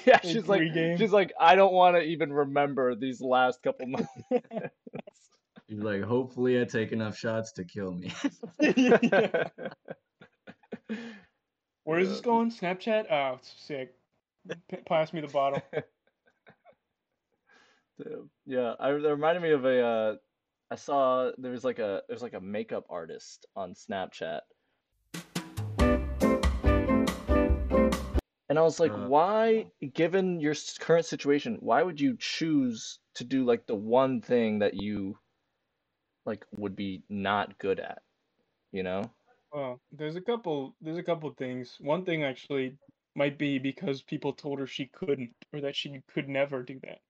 yeah, 0.05 0.19
she's 0.23 0.47
like 0.47 0.63
pregame. 0.63 0.95
she's 0.95 1.11
like, 1.11 1.33
I 1.39 1.55
don't 1.55 1.73
want 1.73 1.95
to 1.95 2.01
even 2.01 2.33
remember 2.33 2.95
these 2.95 3.21
last 3.21 3.61
couple 3.63 3.87
months. 3.87 4.09
He's 5.69 5.83
like, 5.83 6.01
hopefully 6.01 6.59
I 6.59 6.63
take 6.63 6.91
enough 6.91 7.15
shots 7.15 7.51
to 7.53 7.63
kill 7.63 7.91
me. 7.91 8.11
Where 11.83 11.99
is 11.99 12.09
this 12.09 12.21
going? 12.21 12.49
Snapchat? 12.49 13.11
Oh, 13.11 13.37
sick. 13.41 13.93
P- 14.71 14.77
pass 14.77 15.13
me 15.13 15.21
the 15.21 15.27
bottle. 15.27 15.61
Yeah, 18.45 18.75
I 18.79 18.93
that 18.93 19.09
reminded 19.09 19.43
me 19.43 19.51
of 19.51 19.65
a 19.65 19.81
uh 19.85 20.15
I 20.71 20.75
saw 20.75 21.31
there 21.37 21.51
was 21.51 21.65
like 21.65 21.79
a 21.79 22.01
there's 22.07 22.21
like 22.21 22.33
a 22.33 22.39
makeup 22.39 22.85
artist 22.89 23.45
on 23.57 23.73
Snapchat. 23.73 24.39
And 28.47 28.57
I 28.57 28.61
was 28.61 28.79
like, 28.79 28.93
Uh, 28.93 29.07
why, 29.07 29.65
given 29.93 30.39
your 30.39 30.55
current 30.79 31.05
situation, 31.05 31.57
why 31.59 31.83
would 31.83 31.99
you 31.99 32.15
choose 32.17 32.99
to 33.15 33.25
do 33.25 33.43
like 33.43 33.67
the 33.67 33.75
one 33.75 34.21
thing 34.21 34.59
that 34.59 34.75
you 34.75 35.17
like 36.29 36.47
would 36.57 36.77
be 36.77 37.03
not 37.09 37.59
good 37.59 37.79
at, 37.81 38.03
you 38.73 38.83
know? 38.83 39.11
Well, 39.53 39.81
there's 39.91 40.15
a 40.15 40.21
couple 40.21 40.75
there's 40.81 40.97
a 40.97 41.03
couple 41.03 41.31
things. 41.33 41.77
One 41.79 42.05
thing 42.05 42.23
actually 42.23 42.79
might 43.15 43.37
be 43.37 43.59
because 43.59 44.01
people 44.03 44.33
told 44.33 44.59
her 44.59 44.67
she 44.67 44.87
couldn't 44.87 45.35
or 45.53 45.61
that 45.61 45.75
she 45.75 46.01
could 46.07 46.29
never 46.29 46.63
do 46.63 46.79
that. 46.81 47.01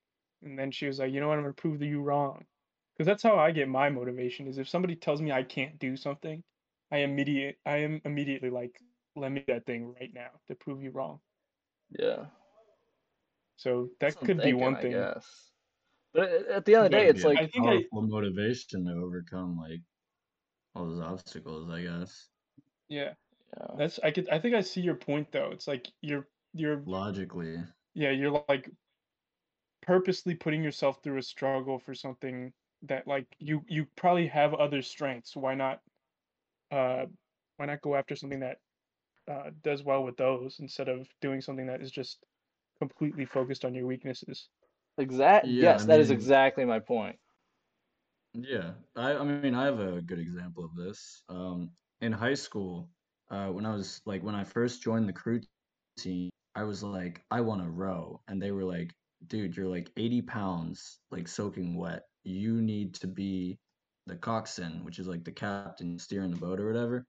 And 0.41 0.57
then 0.59 0.71
she 0.71 0.87
was 0.87 0.99
like, 0.99 1.11
"You 1.13 1.19
know 1.21 1.27
what? 1.29 1.37
I'm 1.37 1.43
going 1.43 1.53
to 1.55 1.61
prove 1.61 1.81
you 1.83 2.01
wrong." 2.01 2.47
Because 2.93 3.07
that's 3.07 3.23
how 3.23 3.37
I 3.39 3.51
get 3.51 3.69
my 3.69 3.89
motivation 3.89 4.47
is 4.47 4.57
if 4.57 4.69
somebody 4.69 4.95
tells 4.95 5.21
me 5.21 5.31
I 5.31 5.43
can't 5.43 5.79
do 5.79 5.97
something, 5.97 6.43
I 6.91 6.99
immediate 6.99 7.59
I 7.65 7.77
am 7.77 8.01
immediately 8.05 8.49
like, 8.49 8.81
let 9.15 9.31
me 9.31 9.39
do 9.41 9.53
that 9.53 9.65
thing 9.65 9.93
right 9.93 10.13
now 10.13 10.41
to 10.47 10.55
prove 10.55 10.81
you 10.83 10.91
wrong. 10.91 11.21
Yeah. 11.89 12.27
So 13.57 13.91
that 13.99 14.21
could 14.21 14.41
be 14.41 14.53
thinking, 14.53 14.53
one 14.53 14.77
I 14.77 14.85
thing. 14.85 15.09
guess. 15.09 15.51
But 16.13 16.29
at 16.29 16.47
at 16.47 16.65
the 16.65 16.75
end 16.75 16.85
of 16.85 16.91
the 16.91 16.97
day, 16.97 17.07
it's 17.07 17.23
be 17.23 17.23
a 17.23 17.31
I 17.35 17.47
like 17.47 17.47
think 17.47 17.67
I 17.67 17.89
powerful 17.89 18.01
motivation 18.03 18.85
to 18.85 18.91
overcome 18.93 19.57
like 19.57 19.81
all 20.75 20.87
those 20.87 20.99
obstacles, 21.01 21.69
I 21.69 21.83
guess. 21.83 22.29
yeah. 22.89 23.13
yeah. 23.57 23.77
That's 23.77 23.99
I 24.03 24.11
could 24.11 24.29
I 24.29 24.39
think 24.39 24.55
I 24.55 24.61
see 24.61 24.81
your 24.81 24.95
point 24.95 25.31
though. 25.31 25.51
It's 25.51 25.67
like 25.67 25.87
you're 26.01 26.27
you're 26.53 26.85
Logically. 26.85 27.63
yeah, 27.93 28.11
you're 28.11 28.43
like 28.47 28.69
purposely 29.81 30.35
putting 30.35 30.63
yourself 30.63 31.01
through 31.03 31.17
a 31.17 31.23
struggle 31.23 31.79
for 31.79 31.93
something 31.93 32.53
that 32.83 33.07
like 33.07 33.27
you 33.39 33.63
you 33.67 33.85
probably 33.95 34.27
have 34.27 34.53
other 34.53 34.81
strengths. 34.81 35.35
Why 35.35 35.55
not 35.55 35.81
uh 36.71 37.07
why 37.57 37.65
not 37.67 37.81
go 37.81 37.95
after 37.95 38.15
something 38.15 38.41
that 38.41 38.59
uh 39.27 39.51
does 39.63 39.83
well 39.83 40.03
with 40.03 40.17
those 40.17 40.59
instead 40.59 40.89
of 40.89 41.07
doing 41.21 41.41
something 41.41 41.67
that 41.67 41.81
is 41.81 41.91
just 41.91 42.25
completely 42.79 43.25
focused 43.25 43.65
on 43.65 43.75
your 43.75 43.87
weaknesses. 43.87 44.49
Exact. 44.99 45.49
Yeah, 45.59 45.59
Yes, 45.59 45.83
I 45.83 45.85
that 45.85 45.99
is 45.99 46.11
mean, 46.11 46.11
exactly 46.11 46.63
my 46.65 46.79
point. 46.79 47.17
Yeah, 48.33 48.71
I, 48.95 49.13
I 49.15 49.23
mean, 49.23 49.55
I 49.55 49.65
have 49.65 49.79
a 49.79 50.01
good 50.01 50.19
example 50.19 50.63
of 50.65 50.75
this. 50.75 51.23
Um, 51.29 51.71
in 52.01 52.11
high 52.11 52.35
school, 52.35 52.89
uh, 53.31 53.47
when 53.47 53.65
I 53.65 53.73
was 53.73 54.01
like, 54.05 54.23
when 54.23 54.35
I 54.35 54.43
first 54.43 54.81
joined 54.83 55.09
the 55.09 55.13
crew 55.13 55.41
team, 55.41 55.79
I 56.55 56.63
was 56.63 56.83
like, 56.83 57.23
I 57.31 57.41
want 57.41 57.61
to 57.63 57.69
row. 57.69 58.21
And 58.27 58.41
they 58.41 58.51
were 58.51 58.63
like, 58.65 58.93
dude, 59.27 59.55
you're 59.57 59.67
like 59.67 59.91
80 59.97 60.21
pounds, 60.21 60.99
like 61.11 61.27
soaking 61.27 61.75
wet. 61.75 62.03
You 62.23 62.61
need 62.61 62.93
to 62.95 63.07
be 63.07 63.57
the 64.07 64.15
coxswain, 64.15 64.83
which 64.85 64.99
is 64.99 65.07
like 65.07 65.23
the 65.23 65.31
captain 65.31 65.97
steering 65.99 66.31
the 66.31 66.37
boat 66.37 66.59
or 66.59 66.67
whatever. 66.67 67.05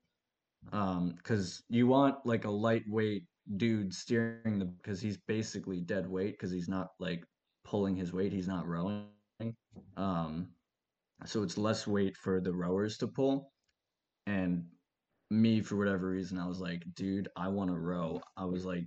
Um, 0.73 1.15
because 1.17 1.63
you 1.69 1.87
want 1.87 2.17
like 2.27 2.45
a 2.45 2.51
lightweight 2.51 3.25
dude 3.57 3.95
steering 3.95 4.59
the, 4.59 4.67
because 4.67 5.01
he's 5.01 5.19
basically 5.19 5.81
dead 5.81 6.09
weight 6.09 6.33
because 6.33 6.51
he's 6.53 6.69
not 6.69 6.89
like 7.01 7.25
pulling 7.71 7.95
his 7.95 8.13
weight, 8.13 8.33
he's 8.33 8.49
not 8.49 8.67
rowing. 8.67 9.07
Um, 9.97 10.49
so 11.25 11.43
it's 11.43 11.57
less 11.57 11.87
weight 11.87 12.17
for 12.17 12.41
the 12.41 12.53
rowers 12.53 12.99
to 12.99 13.07
pull. 13.07 13.53
And 14.27 14.65
me, 15.31 15.61
for 15.61 15.77
whatever 15.77 16.11
reason, 16.11 16.39
I 16.39 16.49
was 16.49 16.61
like, 16.61 16.83
dude, 16.95 17.29
I 17.37 17.49
want 17.49 17.71
to 17.71 17.79
row. 17.79 18.21
I 18.37 18.45
was 18.45 18.65
like, 18.65 18.85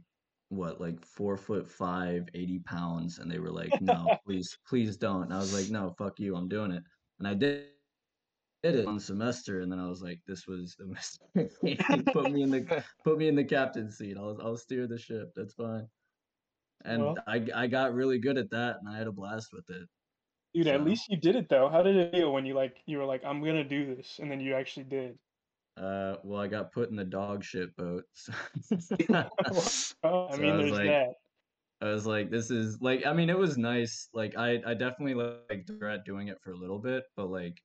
what, 0.50 0.82
like 0.82 1.04
four 1.06 1.38
foot 1.38 1.68
five, 1.68 2.28
80 2.34 2.60
pounds. 2.60 3.20
And 3.20 3.32
they 3.32 3.40
were 3.40 3.52
like, 3.52 3.82
no, 3.82 4.06
please, 4.26 4.58
please 4.68 4.98
don't. 4.98 5.24
And 5.24 5.34
I 5.34 5.38
was 5.38 5.54
like, 5.54 5.72
no, 5.72 5.96
fuck 5.98 6.20
you, 6.20 6.36
I'm 6.36 6.50
doing 6.50 6.72
it. 6.72 6.84
And 7.20 7.28
I 7.28 7.34
did, 7.36 7.64
did 8.64 8.76
it 8.76 8.86
one 8.86 9.00
semester. 9.00 9.62
And 9.62 9.72
then 9.72 9.80
I 9.80 9.88
was 9.88 10.02
like, 10.02 10.20
this 10.28 10.46
was 10.46 10.76
a 10.82 10.86
mistake. 10.86 12.06
put 12.14 12.32
me 12.32 12.44
in 12.44 12.50
the 12.52 12.84
put 13.06 13.18
me 13.18 13.30
in 13.30 13.36
the 13.36 13.46
captain's 13.46 13.98
seat. 13.98 14.18
I'll 14.18 14.38
I'll 14.42 14.58
steer 14.58 14.88
the 14.88 14.98
ship. 14.98 15.32
That's 15.36 15.54
fine. 15.54 15.88
And 16.86 17.04
Well, 17.04 17.18
I 17.28 17.48
I 17.56 17.68
got 17.68 17.94
really 17.94 18.20
good 18.20 18.38
at 18.38 18.50
that, 18.52 18.78
and 18.80 18.90
I 18.90 18.98
had 18.98 19.08
a 19.08 19.12
blast 19.12 19.50
with 19.54 19.70
it. 19.70 19.88
dude, 20.54 20.68
at 20.68 20.84
least 20.84 21.10
you 21.10 21.18
did 21.18 21.36
it 21.36 21.48
though. 21.50 21.70
How 21.70 21.82
did 21.84 21.96
it 21.96 22.12
feel 22.12 22.34
when 22.34 22.46
you 22.46 22.54
like 22.54 22.78
you 22.86 22.98
were 23.00 23.06
like, 23.06 23.24
I'm 23.26 23.44
gonna 23.44 23.64
do 23.64 23.96
this, 23.96 24.20
and 24.20 24.30
then 24.32 24.40
you 24.40 24.54
actually 24.56 24.86
did? 24.86 25.18
Uh, 25.78 26.18
well, 26.24 26.40
I 26.42 26.48
got 26.48 26.72
put 26.72 26.90
in 26.90 26.96
the 26.96 27.04
dog 27.06 27.44
shit 27.44 27.76
boat. 27.76 28.04
So, 28.80 28.96
Oh, 30.04 30.28
I 30.30 30.36
So 30.36 30.38
mean, 30.38 30.52
I 30.52 30.58
was 30.58 30.66
there's 30.66 30.72
like- 30.72 30.88
that. 30.88 31.10
I 31.82 31.86
was 31.92 32.06
like, 32.06 32.30
this 32.32 32.50
is 32.52 32.82
like, 32.82 33.06
I 33.06 33.12
mean, 33.14 33.30
it 33.30 33.38
was 33.38 33.58
nice. 33.58 34.08
Like, 34.14 34.38
I, 34.38 34.62
I 34.66 34.74
definitely 34.74 35.16
like 35.16 35.66
regret 35.70 36.06
doing 36.06 36.30
it 36.30 36.40
for 36.42 36.52
a 36.52 36.56
little 36.56 36.80
bit, 36.80 37.04
but 37.18 37.28
like, 37.30 37.62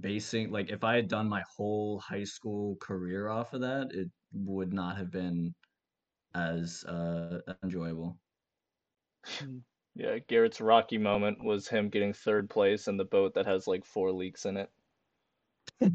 basing, 0.00 0.50
like, 0.50 0.70
if 0.70 0.84
I 0.84 0.96
had 0.96 1.08
done 1.08 1.28
my 1.28 1.42
whole 1.56 2.00
high 2.00 2.24
school 2.24 2.76
career 2.76 3.28
off 3.28 3.54
of 3.54 3.62
that, 3.62 3.92
it 3.92 4.10
would 4.32 4.72
not 4.74 4.96
have 4.98 5.10
been 5.10 5.54
as 6.34 6.84
uh 6.84 7.40
enjoyable. 7.64 8.18
Hmm. 9.24 9.58
Yeah, 9.94 10.18
Garrett's 10.28 10.60
Rocky 10.60 10.98
moment 10.98 11.42
was 11.42 11.68
him 11.68 11.88
getting 11.88 12.12
third 12.12 12.48
place 12.48 12.88
in 12.88 12.96
the 12.96 13.04
boat 13.04 13.34
that 13.34 13.46
has 13.46 13.66
like 13.66 13.84
four 13.84 14.12
leaks 14.12 14.46
in 14.46 14.56
it. 14.56 14.70
you 15.80 15.90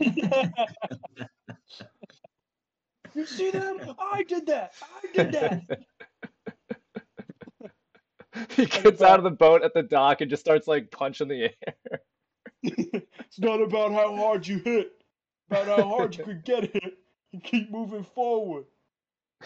see 3.25 3.51
that? 3.51 3.95
I 3.99 4.23
did 4.23 4.45
that. 4.47 4.73
I 4.81 5.07
did 5.13 5.31
that. 5.31 5.61
he 8.49 8.65
gets 8.65 9.01
uh, 9.01 9.05
out 9.05 9.19
of 9.19 9.23
the 9.23 9.31
boat 9.31 9.63
at 9.63 9.73
the 9.73 9.83
dock 9.83 10.21
and 10.21 10.29
just 10.29 10.43
starts 10.43 10.67
like 10.67 10.91
punching 10.91 11.27
the 11.27 11.43
air. 11.43 12.01
it's 12.63 13.39
not 13.39 13.61
about 13.61 13.93
how 13.93 14.15
hard 14.15 14.45
you 14.45 14.59
hit, 14.59 14.91
about 15.49 15.67
how 15.67 15.87
hard 15.87 16.17
you 16.17 16.23
could 16.23 16.43
get 16.43 16.63
hit. 16.73 16.97
You 17.31 17.39
keep 17.39 17.71
moving 17.71 18.03
forward. 18.03 18.65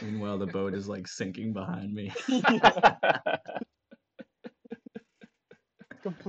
Meanwhile, 0.02 0.38
the 0.38 0.48
boat 0.48 0.74
is 0.74 0.88
like 0.88 1.08
sinking 1.08 1.54
behind 1.54 1.94
me. 1.94 2.12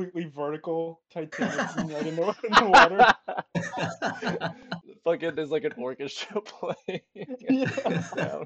Completely 0.00 0.30
vertical, 0.34 1.02
Titanic 1.12 1.68
scene 1.68 1.92
right 1.92 2.06
in 2.06 2.16
the, 2.16 2.22
in 2.44 2.52
the 2.54 2.70
water. 2.70 4.54
Fucking 5.04 5.34
there's 5.34 5.50
like 5.50 5.64
an 5.64 5.74
orchestra 5.76 6.40
playing. 6.86 7.02
Yeah. 7.14 8.44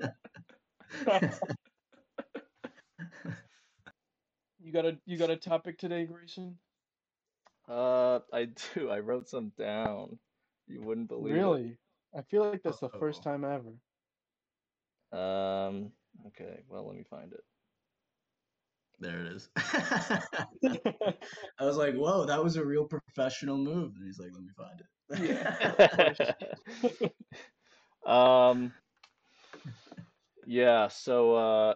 You 4.60 4.72
got 4.72 4.84
a 4.84 4.98
you 5.06 5.16
got 5.16 5.30
a 5.30 5.36
topic 5.36 5.78
today, 5.78 6.06
Grayson? 6.06 6.58
Uh, 7.68 8.18
I 8.32 8.48
do. 8.74 8.90
I 8.90 8.98
wrote 8.98 9.28
some 9.28 9.52
down. 9.56 10.18
You 10.66 10.80
wouldn't 10.82 11.06
believe 11.06 11.36
it. 11.36 11.38
Really? 11.38 11.78
I 12.18 12.22
feel 12.22 12.50
like 12.50 12.64
that's 12.64 12.80
the 12.80 12.88
first 12.88 13.22
time 13.22 13.44
ever. 13.44 13.74
Um. 15.16 15.92
Okay. 16.26 16.64
Well, 16.68 16.84
let 16.88 16.96
me 16.96 17.04
find 17.08 17.32
it. 17.32 17.44
There 19.00 19.20
it 19.20 19.26
is. 19.32 19.48
I 21.58 21.64
was 21.64 21.76
like, 21.76 21.94
whoa, 21.94 22.26
that 22.26 22.42
was 22.42 22.56
a 22.56 22.64
real 22.64 22.84
professional 22.84 23.58
move. 23.58 23.92
And 23.96 24.06
he's 24.06 24.18
like, 24.18 24.30
let 24.32 24.42
me 24.42 24.50
find 24.56 24.80
it. 26.40 27.14
um. 28.06 28.72
Yeah. 30.46 30.88
So 30.88 31.34
uh, 31.34 31.74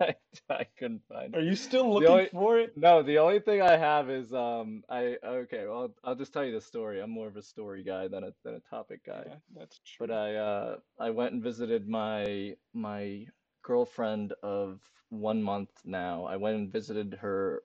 I, 0.00 0.14
I 0.50 0.64
couldn't 0.78 1.02
find 1.08 1.34
it. 1.34 1.38
Are 1.38 1.42
you 1.42 1.54
still 1.56 1.92
looking 1.92 2.08
only- 2.08 2.28
for 2.32 2.58
it? 2.58 2.76
No, 2.76 3.02
the 3.02 3.18
only 3.18 3.40
thing 3.40 3.62
I 3.62 3.76
have 3.76 4.10
is 4.10 4.32
um. 4.32 4.82
I 4.90 5.16
okay. 5.24 5.66
Well, 5.66 5.94
I'll 6.04 6.14
just 6.14 6.32
tell 6.32 6.44
you 6.44 6.52
the 6.52 6.60
story. 6.60 7.00
I'm 7.00 7.10
more 7.10 7.28
of 7.28 7.36
a 7.36 7.42
story 7.42 7.82
guy 7.82 8.08
than 8.08 8.24
a 8.24 8.32
than 8.44 8.54
a 8.54 8.60
topic 8.70 9.04
guy. 9.06 9.24
Yeah, 9.26 9.36
that's 9.54 9.78
true. 9.86 10.06
But 10.06 10.14
I 10.14 10.34
uh 10.36 10.76
I 10.98 11.10
went 11.10 11.32
and 11.32 11.42
visited 11.42 11.88
my 11.88 12.54
my 12.74 13.26
girlfriend 13.66 14.32
of 14.44 14.80
one 15.08 15.42
month 15.42 15.70
now. 15.84 16.24
I 16.24 16.36
went 16.36 16.56
and 16.56 16.72
visited 16.72 17.18
her 17.20 17.62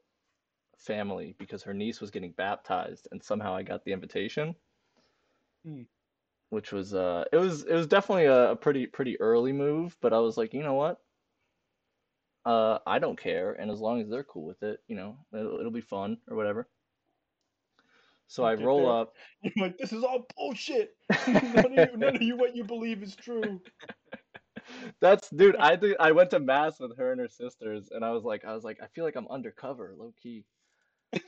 family 0.75 1.35
because 1.37 1.61
her 1.61 1.75
niece 1.75 2.01
was 2.01 2.09
getting 2.09 2.31
baptized 2.31 3.07
and 3.11 3.23
somehow 3.23 3.55
I 3.55 3.61
got 3.61 3.85
the 3.85 3.93
invitation. 3.93 4.55
Hmm. 5.63 5.83
Which 6.49 6.71
was 6.71 6.93
uh 6.93 7.25
it 7.31 7.37
was 7.37 7.63
it 7.63 7.73
was 7.73 7.87
definitely 7.87 8.25
a, 8.25 8.51
a 8.51 8.55
pretty 8.55 8.87
pretty 8.87 9.21
early 9.21 9.53
move, 9.53 9.95
but 10.01 10.11
I 10.11 10.17
was 10.17 10.37
like, 10.37 10.53
you 10.53 10.63
know 10.63 10.73
what? 10.73 10.99
Uh 12.45 12.79
I 12.85 12.97
don't 12.97 13.19
care 13.19 13.53
and 13.53 13.69
as 13.69 13.79
long 13.79 14.01
as 14.01 14.09
they're 14.09 14.23
cool 14.23 14.45
with 14.45 14.63
it, 14.63 14.79
you 14.87 14.95
know, 14.95 15.15
it'll, 15.31 15.59
it'll 15.59 15.71
be 15.71 15.81
fun 15.81 16.17
or 16.27 16.35
whatever. 16.35 16.67
So 18.27 18.43
I 18.43 18.55
roll 18.55 18.89
up 18.89 19.13
You're 19.43 19.67
like, 19.67 19.77
this 19.77 19.93
is 19.93 20.03
all 20.03 20.27
bullshit. 20.35 20.95
none 21.27 21.65
of 21.65 21.71
you, 21.73 21.97
none 21.97 22.15
of 22.15 22.21
you, 22.21 22.37
what 22.37 22.55
you 22.55 22.63
believe 22.63 23.03
is 23.03 23.15
true. 23.15 23.61
That's 24.99 25.29
dude, 25.29 25.55
I 25.57 25.75
think 25.75 25.95
I 25.99 26.11
went 26.11 26.31
to 26.31 26.39
mass 26.39 26.79
with 26.79 26.97
her 26.97 27.11
and 27.11 27.21
her 27.21 27.27
sisters 27.27 27.89
and 27.91 28.03
I 28.03 28.11
was 28.11 28.23
like 28.23 28.45
I 28.45 28.53
was 28.53 28.63
like 28.63 28.79
I 28.81 28.87
feel 28.87 29.03
like 29.03 29.15
I'm 29.15 29.27
undercover, 29.29 29.93
low 29.97 30.13
key. 30.21 30.45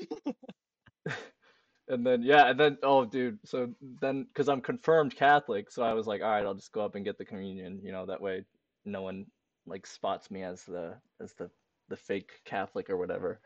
And 1.89 2.05
then 2.05 2.23
yeah, 2.23 2.49
and 2.49 2.59
then 2.59 2.77
oh 2.81 3.03
dude, 3.03 3.39
so 3.45 3.73
then 4.01 4.27
cuz 4.33 4.47
I'm 4.47 4.61
confirmed 4.61 5.15
Catholic, 5.15 5.69
so 5.69 5.83
I 5.83 5.93
was 5.93 6.07
like 6.07 6.21
all 6.21 6.29
right, 6.29 6.45
I'll 6.45 6.53
just 6.53 6.71
go 6.71 6.81
up 6.81 6.95
and 6.95 7.03
get 7.03 7.17
the 7.17 7.25
communion, 7.25 7.81
you 7.83 7.91
know, 7.91 8.05
that 8.05 8.21
way 8.21 8.45
no 8.85 9.01
one 9.01 9.25
like 9.65 9.85
spots 9.85 10.31
me 10.31 10.43
as 10.43 10.63
the 10.63 10.97
as 11.21 11.33
the 11.33 11.51
the 11.89 11.97
fake 11.97 12.41
Catholic 12.45 12.89
or 12.89 12.97
whatever. 12.97 13.41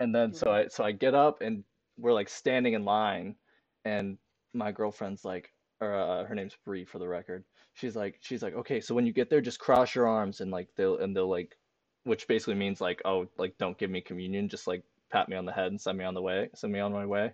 And 0.00 0.12
then 0.14 0.32
so 0.34 0.48
mm-hmm. 0.48 0.66
I 0.66 0.68
so 0.68 0.84
I 0.84 0.92
get 0.92 1.14
up 1.14 1.40
and 1.40 1.62
we're 1.96 2.12
like 2.12 2.28
standing 2.28 2.74
in 2.74 2.84
line 2.84 3.36
and 3.84 4.18
my 4.52 4.72
girlfriend's 4.72 5.24
like 5.24 5.52
or 5.80 5.94
uh, 5.94 6.24
her 6.24 6.34
name's 6.34 6.56
Bree 6.64 6.84
for 6.84 6.98
the 6.98 7.08
record. 7.08 7.44
She's 7.74 7.96
like 7.96 8.18
she's 8.20 8.42
like, 8.42 8.54
"Okay, 8.54 8.80
so 8.80 8.94
when 8.94 9.06
you 9.06 9.12
get 9.12 9.30
there 9.30 9.40
just 9.40 9.58
cross 9.60 9.94
your 9.94 10.08
arms 10.08 10.40
and 10.40 10.50
like 10.50 10.68
they'll 10.76 10.98
and 10.98 11.16
they'll 11.16 11.30
like 11.30 11.56
which 12.04 12.28
basically 12.28 12.54
means 12.54 12.80
like, 12.80 13.02
oh, 13.04 13.28
like 13.38 13.56
don't 13.58 13.78
give 13.78 13.90
me 13.90 14.00
communion, 14.00 14.48
just 14.48 14.66
like 14.66 14.82
pat 15.10 15.28
me 15.28 15.36
on 15.36 15.44
the 15.46 15.52
head 15.52 15.68
and 15.68 15.80
send 15.80 15.98
me 15.98 16.04
on 16.04 16.14
the 16.14 16.22
way, 16.22 16.50
send 16.54 16.72
me 16.72 16.80
on 16.80 16.92
my 16.92 17.06
way." 17.06 17.32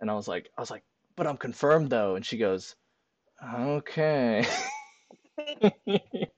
And 0.00 0.10
I 0.10 0.14
was 0.14 0.28
like 0.28 0.50
I 0.56 0.60
was 0.60 0.70
like, 0.70 0.84
"But 1.16 1.26
I'm 1.26 1.36
confirmed 1.36 1.90
though." 1.90 2.16
And 2.16 2.24
she 2.26 2.38
goes, 2.38 2.76
"Okay." 3.42 4.46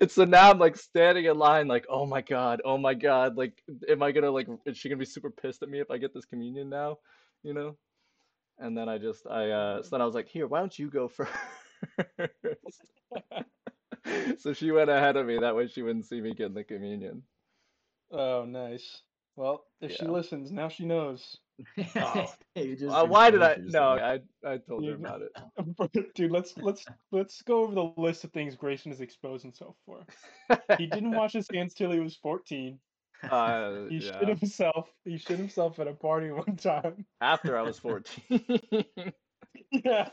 And 0.00 0.10
so 0.10 0.24
now 0.24 0.50
I'm 0.50 0.58
like 0.58 0.76
standing 0.76 1.24
in 1.24 1.38
line, 1.38 1.68
like, 1.68 1.86
oh 1.88 2.06
my 2.06 2.20
God, 2.20 2.60
oh 2.64 2.76
my 2.76 2.94
God, 2.94 3.36
like, 3.36 3.62
am 3.88 4.02
I 4.02 4.12
gonna 4.12 4.30
like, 4.30 4.48
is 4.66 4.76
she 4.76 4.88
gonna 4.88 4.98
be 4.98 5.04
super 5.06 5.30
pissed 5.30 5.62
at 5.62 5.68
me 5.68 5.80
if 5.80 5.90
I 5.90 5.98
get 5.98 6.12
this 6.12 6.26
communion 6.26 6.68
now? 6.68 6.98
You 7.42 7.54
know? 7.54 7.76
And 8.58 8.76
then 8.76 8.88
I 8.88 8.98
just 8.98 9.26
I 9.26 9.50
uh 9.50 9.82
so 9.82 9.90
then 9.90 10.02
I 10.02 10.06
was 10.06 10.14
like, 10.14 10.28
here, 10.28 10.46
why 10.46 10.58
don't 10.60 10.78
you 10.78 10.90
go 10.90 11.08
first? 11.08 11.32
So 14.38 14.52
she 14.52 14.70
went 14.70 14.90
ahead 14.90 15.16
of 15.16 15.26
me. 15.26 15.38
That 15.38 15.56
way 15.56 15.66
she 15.66 15.82
wouldn't 15.82 16.04
see 16.06 16.20
me 16.20 16.34
getting 16.34 16.54
the 16.54 16.64
communion. 16.64 17.22
Oh, 18.10 18.44
nice. 18.44 19.02
Well, 19.36 19.64
if 19.80 19.92
she 19.92 20.04
Yeah. 20.04 20.10
listens, 20.10 20.52
now 20.52 20.68
she 20.68 20.84
knows. 20.84 21.36
Oh. 21.96 22.26
You 22.56 22.76
just 22.76 22.94
Uh, 22.94 23.04
why 23.06 23.30
did 23.30 23.42
I? 23.42 23.52
exposed 23.52 23.72
No, 23.72 23.94
yourself. 23.94 24.20
I 24.44 24.52
I 24.52 24.58
told 24.58 24.84
her 24.84 24.90
You- 24.90 24.96
about 24.96 25.22
it. 25.22 26.12
Dude, 26.14 26.30
let's 26.30 26.56
let's 26.58 26.84
let's 27.10 27.42
go 27.42 27.62
over 27.64 27.74
the 27.74 27.92
list 28.00 28.22
of 28.24 28.32
things 28.32 28.54
Grayson 28.54 28.92
has 28.92 29.00
exposed 29.00 29.42
himself 29.42 29.76
for. 29.86 30.04
He 30.78 30.86
didn't 30.86 31.12
wash 31.12 31.32
his 31.32 31.48
hands 31.52 31.74
till 31.74 31.90
he 31.90 31.98
was 31.98 32.14
14. 32.16 32.78
Uh, 33.30 33.86
He 33.88 34.00
shit 34.00 34.28
himself. 34.28 34.88
He 35.04 35.16
shit 35.18 35.38
himself 35.38 35.78
at 35.78 35.88
a 35.88 35.92
party 35.94 36.30
one 36.32 36.56
time. 36.56 37.06
After 37.20 37.56
I 37.58 37.62
was 37.62 37.78
14. 37.78 38.22
yeah. 39.72 40.08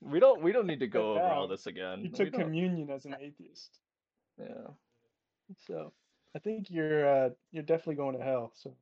we 0.00 0.18
don't 0.20 0.42
we 0.42 0.52
don't 0.52 0.66
need 0.66 0.80
to 0.80 0.86
go 0.88 1.12
over 1.12 1.20
all 1.24 1.48
this 1.48 1.66
again. 1.66 2.00
He 2.00 2.08
took 2.08 2.32
communion 2.32 2.90
as 2.90 3.04
an 3.04 3.14
atheist. 3.20 3.78
Yeah. 4.38 4.68
So 5.66 5.92
I 6.34 6.38
think 6.38 6.70
you're 6.70 7.08
uh 7.26 7.30
you're 7.50 7.62
definitely 7.62 7.96
going 7.96 8.16
to 8.18 8.24
hell. 8.24 8.52
So 8.54 8.74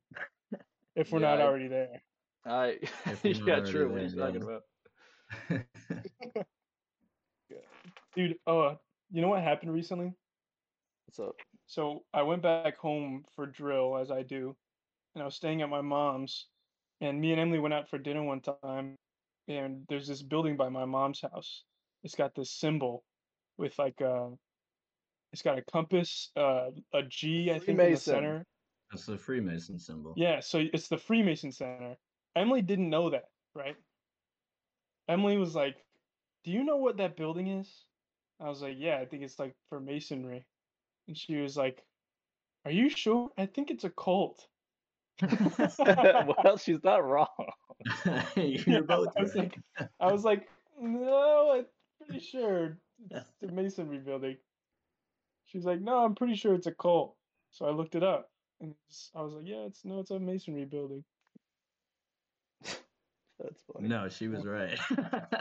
if 0.95 1.11
we're 1.11 1.19
Yeah, 1.21 1.29
not 1.35 1.41
I- 1.41 1.43
already 1.43 1.67
there. 1.67 2.01
I 2.45 2.79
If 3.05 3.23
we're 3.23 3.33
yeah, 3.33 3.53
already 3.55 3.71
true. 3.71 3.89
What 3.89 4.01
are 4.01 4.07
there, 4.07 4.09
you 4.09 4.15
talking 4.15 4.47
yeah. 5.49 5.57
about? 5.57 5.65
Dude, 8.15 8.35
oh 8.47 8.77
you 9.11 9.21
know 9.21 9.29
what 9.29 9.41
happened 9.43 9.73
recently? 9.73 10.13
What's 11.05 11.19
up? 11.19 11.35
So 11.71 12.03
I 12.13 12.23
went 12.23 12.41
back 12.41 12.75
home 12.75 13.23
for 13.33 13.45
drill 13.45 13.95
as 13.95 14.11
I 14.11 14.23
do, 14.23 14.57
and 15.15 15.21
I 15.21 15.25
was 15.25 15.35
staying 15.35 15.61
at 15.61 15.69
my 15.69 15.79
mom's, 15.79 16.49
and 16.99 17.21
me 17.21 17.31
and 17.31 17.39
Emily 17.39 17.59
went 17.59 17.73
out 17.73 17.87
for 17.87 17.97
dinner 17.97 18.23
one 18.23 18.41
time, 18.41 18.97
and 19.47 19.85
there's 19.87 20.05
this 20.05 20.21
building 20.21 20.57
by 20.57 20.67
my 20.67 20.83
mom's 20.83 21.21
house. 21.21 21.63
It's 22.03 22.13
got 22.13 22.35
this 22.35 22.51
symbol 22.51 23.05
with 23.57 23.79
like 23.79 24.01
a, 24.01 24.37
it's 25.31 25.43
got 25.43 25.59
a 25.59 25.63
compass, 25.71 26.29
uh, 26.35 26.71
a 26.93 27.03
G 27.03 27.51
I 27.51 27.59
think 27.59 27.69
in 27.69 27.77
the 27.77 27.83
Freemason. 27.85 28.15
center. 28.15 28.45
That's 28.91 29.05
the 29.05 29.17
Freemason 29.17 29.79
symbol. 29.79 30.13
Yeah, 30.17 30.41
so 30.41 30.59
it's 30.73 30.89
the 30.89 30.97
Freemason 30.97 31.53
Center. 31.53 31.95
Emily 32.35 32.63
didn't 32.63 32.89
know 32.89 33.11
that, 33.11 33.29
right? 33.55 33.77
Emily 35.07 35.37
was 35.37 35.55
like, 35.55 35.77
"Do 36.43 36.51
you 36.51 36.65
know 36.65 36.75
what 36.75 36.97
that 36.97 37.15
building 37.15 37.47
is?" 37.47 37.85
I 38.41 38.49
was 38.49 38.61
like, 38.61 38.75
"Yeah, 38.77 38.97
I 38.97 39.05
think 39.05 39.23
it's 39.23 39.39
like 39.39 39.55
for 39.69 39.79
masonry." 39.79 40.45
And 41.11 41.17
she 41.17 41.35
was 41.35 41.57
like, 41.57 41.83
"Are 42.63 42.71
you 42.71 42.89
sure? 42.89 43.31
I 43.37 43.45
think 43.45 43.69
it's 43.69 43.83
a 43.83 43.89
cult." 43.89 44.47
well, 45.77 46.57
she's 46.57 46.81
not 46.85 47.03
wrong. 47.03 47.27
You're 48.37 48.83
both 48.85 49.13
I 49.17 49.21
was 49.21 49.35
right. 49.35 49.51
like, 49.51 49.59
I 49.99 50.07
was 50.09 50.23
like, 50.23 50.49
"No, 50.79 51.51
I'm 51.51 51.65
pretty 51.97 52.21
sure 52.21 52.77
it's 53.09 53.33
the 53.41 53.51
masonry 53.51 53.99
building." 53.99 54.37
She's 55.47 55.65
like, 55.65 55.81
"No, 55.81 56.05
I'm 56.05 56.15
pretty 56.15 56.35
sure 56.35 56.53
it's 56.53 56.67
a 56.67 56.73
cult." 56.73 57.17
So 57.49 57.65
I 57.65 57.71
looked 57.71 57.95
it 57.95 58.03
up, 58.03 58.31
and 58.61 58.75
I 59.13 59.21
was 59.21 59.33
like, 59.33 59.45
"Yeah, 59.45 59.65
it's 59.65 59.83
no, 59.83 59.99
it's 59.99 60.11
a 60.11 60.19
masonry 60.19 60.63
building." 60.63 61.03
That's 63.39 63.61
funny. 63.63 63.89
No, 63.89 64.07
she 64.09 64.27
was 64.27 64.45
right. 64.45 64.79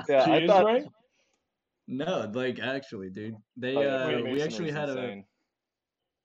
Yeah, 0.08 0.22
she 0.24 0.32
I 0.32 0.40
is 0.40 0.48
thought. 0.48 0.64
right. 0.64 0.84
No, 1.86 2.30
like 2.32 2.58
actually, 2.58 3.10
dude. 3.10 3.36
They 3.56 3.76
Oh, 3.76 3.82
yeah, 3.82 4.18
uh 4.18 4.22
we 4.32 4.42
actually 4.42 4.70
had 4.70 4.88
a 4.88 4.94
insane. 4.94 5.24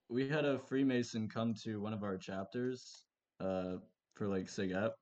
We 0.09 0.29
had 0.29 0.45
a 0.45 0.59
Freemason 0.59 1.29
come 1.29 1.53
to 1.55 1.81
one 1.81 1.93
of 1.93 2.03
our 2.03 2.17
chapters 2.17 3.07
uh 3.39 3.77
for 4.15 4.27
like 4.27 4.45
SIGEP 4.45 4.93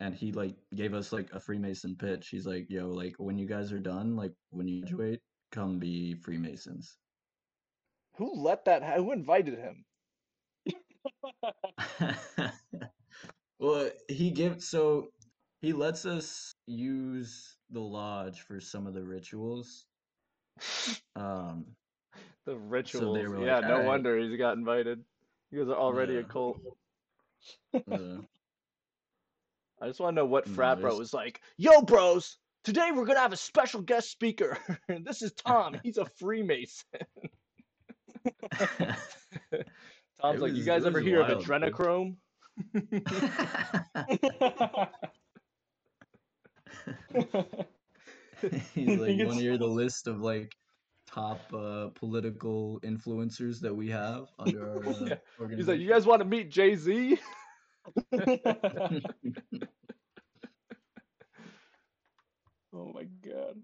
and 0.00 0.14
he 0.14 0.32
like 0.32 0.56
gave 0.74 0.94
us 0.94 1.12
like 1.12 1.32
a 1.32 1.40
Freemason 1.40 1.96
pitch. 1.96 2.28
He's 2.28 2.46
like, 2.46 2.66
"Yo, 2.68 2.90
like 2.90 3.14
when 3.18 3.38
you 3.38 3.46
guys 3.46 3.72
are 3.72 3.80
done, 3.80 4.16
like 4.16 4.32
when 4.50 4.68
you 4.68 4.80
graduate, 4.82 5.22
come 5.50 5.78
be 5.78 6.14
Freemasons." 6.14 6.98
Who 8.16 8.34
let 8.34 8.64
that? 8.66 8.82
ha- 8.82 8.96
Who 8.96 9.12
invited 9.12 9.58
him? 9.58 9.84
well, 13.58 13.90
he 14.08 14.30
gives 14.30 14.68
so 14.68 15.10
he 15.60 15.72
lets 15.72 16.06
us 16.06 16.54
use 16.66 17.58
the 17.70 17.80
lodge 17.80 18.42
for 18.42 18.60
some 18.60 18.86
of 18.86 18.94
the 18.94 19.04
rituals. 19.04 19.86
Um 21.16 21.76
The 22.46 22.56
rituals. 22.56 23.28
were 23.28 23.38
like, 23.38 23.46
yeah, 23.46 23.60
no 23.60 23.74
"Alright." 23.74 23.86
wonder 23.86 24.18
he's 24.18 24.36
got 24.38 24.56
invited. 24.56 25.02
You 25.50 25.60
guys 25.60 25.68
are 25.70 25.76
already 25.78 26.16
a 26.16 26.24
cult. 26.24 26.58
I 27.74 27.80
just 29.86 30.00
want 30.00 30.14
to 30.14 30.22
know 30.22 30.26
what 30.26 30.46
No, 30.46 30.54
frat 30.54 30.80
bro 30.80 30.96
was 30.96 31.12
like. 31.14 31.40
Yo, 31.56 31.82
bros! 31.82 32.38
Today 32.64 32.90
we're 32.92 33.04
gonna 33.06 33.20
have 33.20 33.32
a 33.32 33.36
special 33.36 33.80
guest 33.82 34.10
speaker. 34.10 34.58
this 34.88 35.22
is 35.22 35.32
Tom. 35.32 35.76
He's 35.84 35.98
a 35.98 36.06
Freemason. 36.06 36.84
Tom's 40.20 40.36
It 40.36 40.40
like, 40.40 40.54
you 40.54 40.64
guys 40.64 40.86
ever 40.86 41.00
hear 41.00 41.20
of 41.20 41.28
wild, 41.28 41.44
dude. 41.44 41.48
adrenochrome? 41.48 42.16
He's 48.74 48.98
like, 48.98 49.16
you 49.16 49.26
want 49.26 49.38
to 49.38 49.44
hear 49.44 49.58
the 49.58 49.66
list 49.66 50.06
of 50.06 50.20
like 50.20 50.54
top 51.14 51.52
uh, 51.54 51.88
political 51.94 52.80
influencers 52.84 53.60
that 53.60 53.74
we 53.74 53.90
have 53.90 54.28
under 54.38 54.68
our 54.68 54.88
uh, 54.88 55.16
Yeah. 55.40 55.56
He's 55.56 55.68
like, 55.68 55.80
you 55.80 55.88
guys 55.88 56.06
want 56.06 56.20
to 56.20 56.24
meet 56.24 56.50
Jay 56.50 56.74
Z? 56.74 57.18
oh 62.72 62.92
my 62.92 63.04
god. 63.24 63.56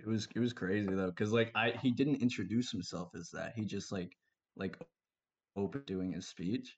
It 0.00 0.06
was 0.06 0.28
it 0.34 0.40
was 0.40 0.52
crazy 0.52 0.88
though, 0.88 1.12
cause 1.12 1.32
like 1.32 1.50
I 1.54 1.70
he 1.82 1.90
didn't 1.90 2.22
introduce 2.22 2.70
himself 2.70 3.14
as 3.14 3.30
that. 3.30 3.54
He 3.56 3.64
just 3.64 3.90
like 3.92 4.16
like 4.56 4.78
open 5.56 5.82
doing 5.86 6.12
his 6.12 6.28
speech, 6.28 6.76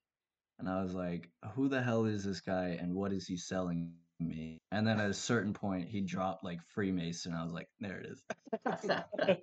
and 0.58 0.68
I 0.68 0.82
was 0.82 0.94
like, 0.94 1.30
who 1.54 1.68
the 1.68 1.82
hell 1.82 2.04
is 2.06 2.24
this 2.24 2.40
guy, 2.40 2.78
and 2.80 2.94
what 2.94 3.12
is 3.12 3.26
he 3.26 3.36
selling 3.36 3.92
me? 4.20 4.58
And 4.70 4.86
then 4.86 5.00
at 5.00 5.10
a 5.10 5.14
certain 5.14 5.52
point, 5.52 5.88
he 5.88 6.00
dropped 6.00 6.44
like 6.44 6.60
Freemason. 6.74 7.32
I 7.34 7.44
was 7.44 7.52
like, 7.52 7.68
there 7.80 8.00
it 8.00 8.06
is. 8.06 8.22
there 8.64 9.40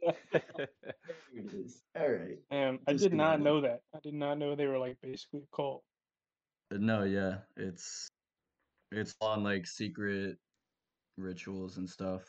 it 1.33 1.53
is. 1.53 1.81
All 1.97 2.09
right. 2.09 2.37
Um, 2.51 2.79
I 2.87 2.93
did 2.93 3.13
not 3.13 3.41
know 3.41 3.61
that. 3.61 3.81
I 3.95 3.99
did 4.01 4.13
not 4.13 4.37
know 4.37 4.55
they 4.55 4.67
were 4.67 4.79
like 4.79 4.97
basically 5.01 5.41
a 5.41 5.55
cult. 5.55 5.83
Uh, 6.73 6.77
No, 6.79 7.03
yeah, 7.03 7.39
it's 7.57 8.07
it's 8.91 9.15
on 9.21 9.43
like 9.43 9.65
secret 9.65 10.37
rituals 11.17 11.77
and 11.77 11.89
stuff. 11.89 12.23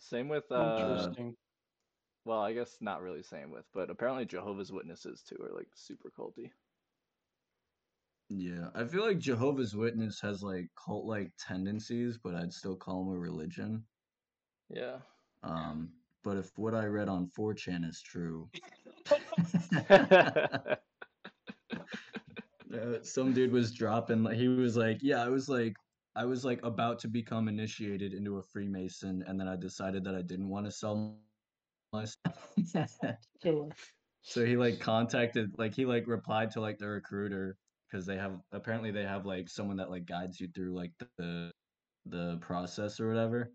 Same 0.00 0.28
with 0.28 0.44
uh 0.50 0.76
Interesting. 0.76 1.34
well, 2.24 2.40
I 2.40 2.52
guess 2.52 2.76
not 2.80 3.02
really 3.02 3.22
same 3.22 3.50
with, 3.50 3.64
but 3.72 3.90
apparently 3.90 4.24
Jehovah's 4.24 4.72
Witnesses 4.72 5.22
too 5.22 5.36
are 5.42 5.54
like 5.56 5.68
super 5.74 6.10
culty. 6.18 6.50
Yeah, 8.28 8.70
I 8.74 8.84
feel 8.84 9.02
like 9.06 9.18
Jehovah's 9.18 9.76
Witness 9.76 10.20
has 10.20 10.42
like 10.42 10.70
cult-like 10.82 11.32
tendencies, 11.38 12.18
but 12.18 12.34
I'd 12.34 12.52
still 12.52 12.76
call 12.76 13.04
them 13.04 13.14
a 13.14 13.18
religion. 13.18 13.84
Yeah. 14.70 14.98
Um, 15.42 15.90
but 16.22 16.38
if 16.38 16.50
what 16.56 16.74
I 16.74 16.86
read 16.86 17.08
on 17.08 17.30
4chan 17.38 17.88
is 17.88 18.00
true, 18.00 18.48
uh, 22.74 23.02
some 23.02 23.32
dude 23.34 23.52
was 23.52 23.72
dropping, 23.72 24.22
like 24.24 24.36
he 24.36 24.48
was 24.48 24.76
like, 24.76 24.98
yeah, 25.02 25.22
I 25.22 25.28
was 25.28 25.48
like, 25.48 25.76
I 26.16 26.24
was 26.24 26.44
like 26.44 26.64
about 26.64 26.98
to 27.00 27.08
become 27.08 27.48
initiated 27.48 28.14
into 28.14 28.38
a 28.38 28.42
Freemason, 28.42 29.22
and 29.26 29.38
then 29.38 29.48
I 29.48 29.56
decided 29.56 30.04
that 30.04 30.14
I 30.14 30.22
didn't 30.22 30.48
want 30.48 30.64
to 30.66 30.72
sell 30.72 31.18
myself. 31.92 32.54
Sure. 33.42 33.68
So 34.26 34.42
he 34.46 34.56
like 34.56 34.80
contacted, 34.80 35.50
like 35.58 35.74
he 35.74 35.84
like 35.84 36.06
replied 36.06 36.50
to 36.52 36.60
like 36.62 36.78
the 36.78 36.88
recruiter 36.88 37.58
because 37.94 38.06
they 38.06 38.16
have 38.16 38.40
apparently 38.50 38.90
they 38.90 39.04
have 39.04 39.24
like 39.24 39.48
someone 39.48 39.76
that 39.76 39.88
like 39.88 40.04
guides 40.04 40.40
you 40.40 40.48
through 40.48 40.74
like 40.74 40.90
the 41.16 41.52
the 42.06 42.38
process 42.40 42.98
or 42.98 43.08
whatever. 43.08 43.52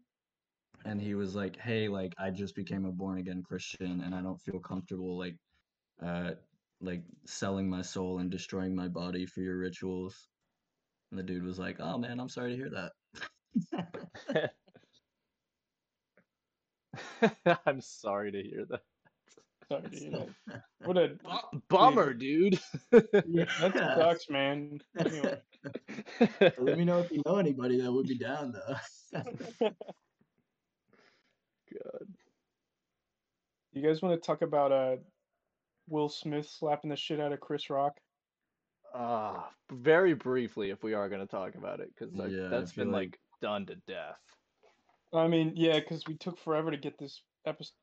And 0.86 1.02
he 1.02 1.15
was 1.15 1.36
like, 1.36 1.58
"Hey, 1.58 1.89
like 1.89 2.13
I 2.17 2.32
just 2.32 2.56
became 2.56 2.86
a 2.86 2.91
born 2.91 3.19
again 3.19 3.43
Christian 3.43 4.02
and 4.02 4.15
I 4.15 4.21
don't 4.21 4.39
feel 4.41 4.60
comfortable 4.62 5.17
like 5.17 5.36
uh 6.02 6.32
like 6.82 7.04
selling 7.25 7.69
my 7.69 7.82
soul 7.82 8.19
and 8.19 8.32
destroying 8.32 8.75
my 8.75 8.88
body 8.88 9.25
for 9.25 9.41
your 9.41 9.58
rituals." 9.58 10.30
And 11.12 11.19
the 11.19 11.23
dude 11.23 11.43
was 11.43 11.60
like, 11.60 11.78
"Oh 11.82 11.97
man, 11.97 12.19
I'm 12.19 12.30
sorry 12.30 12.52
to 12.52 12.58
hear 12.58 12.71
that." 13.73 14.52
I'm 17.65 17.82
sorry 17.82 18.32
to 18.32 18.43
hear 18.43 18.65
that. 18.69 18.84
Sorry 19.69 19.89
to. 19.89 20.27
What 20.86 20.97
a 20.97 21.12
Bummer, 21.69 22.13
dude. 22.13 22.58
that 22.91 23.71
sucks, 23.97 24.29
man. 24.29 24.79
Anyway. 24.97 25.38
Let 26.58 26.77
me 26.77 26.86
know 26.86 26.99
if 26.99 27.12
you 27.12 27.21
know 27.25 27.36
anybody 27.38 27.82
that 27.82 27.91
would 27.91 28.08
be 28.08 28.17
down 28.17 28.53
though. 28.53 28.75
God. 31.73 32.08
You 33.73 33.82
guys 33.88 34.01
want 34.01 34.19
to 34.21 34.25
talk 34.25 34.41
about 34.41 34.71
uh 34.71 34.95
Will 35.88 36.10
Smith 36.10 36.47
slapping 36.49 36.89
the 36.89 36.95
shit 36.95 37.19
out 37.19 37.34
of 37.34 37.39
Chris 37.39 37.69
Rock? 37.69 37.97
Uh, 38.93 39.41
very 39.71 40.13
briefly, 40.13 40.69
if 40.71 40.82
we 40.84 40.93
are 40.93 41.10
going 41.10 41.21
to 41.21 41.27
talk 41.27 41.55
about 41.55 41.79
it, 41.79 41.91
because 41.93 42.13
like 42.15 42.32
Yeah, 42.32 42.45
I 42.45 42.49
that's 42.49 42.71
feel 42.71 42.86
been 42.86 42.91
like- 42.93 43.10
like 43.12 43.19
done 43.41 43.65
to 43.67 43.75
death. 43.88 44.17
I 45.13 45.27
mean, 45.27 45.53
yeah, 45.55 45.79
because 45.79 46.03
we 46.08 46.15
took 46.15 46.38
forever 46.39 46.69
to 46.71 46.77
get 46.77 46.97
this 46.99 47.21
episode. 47.45 47.73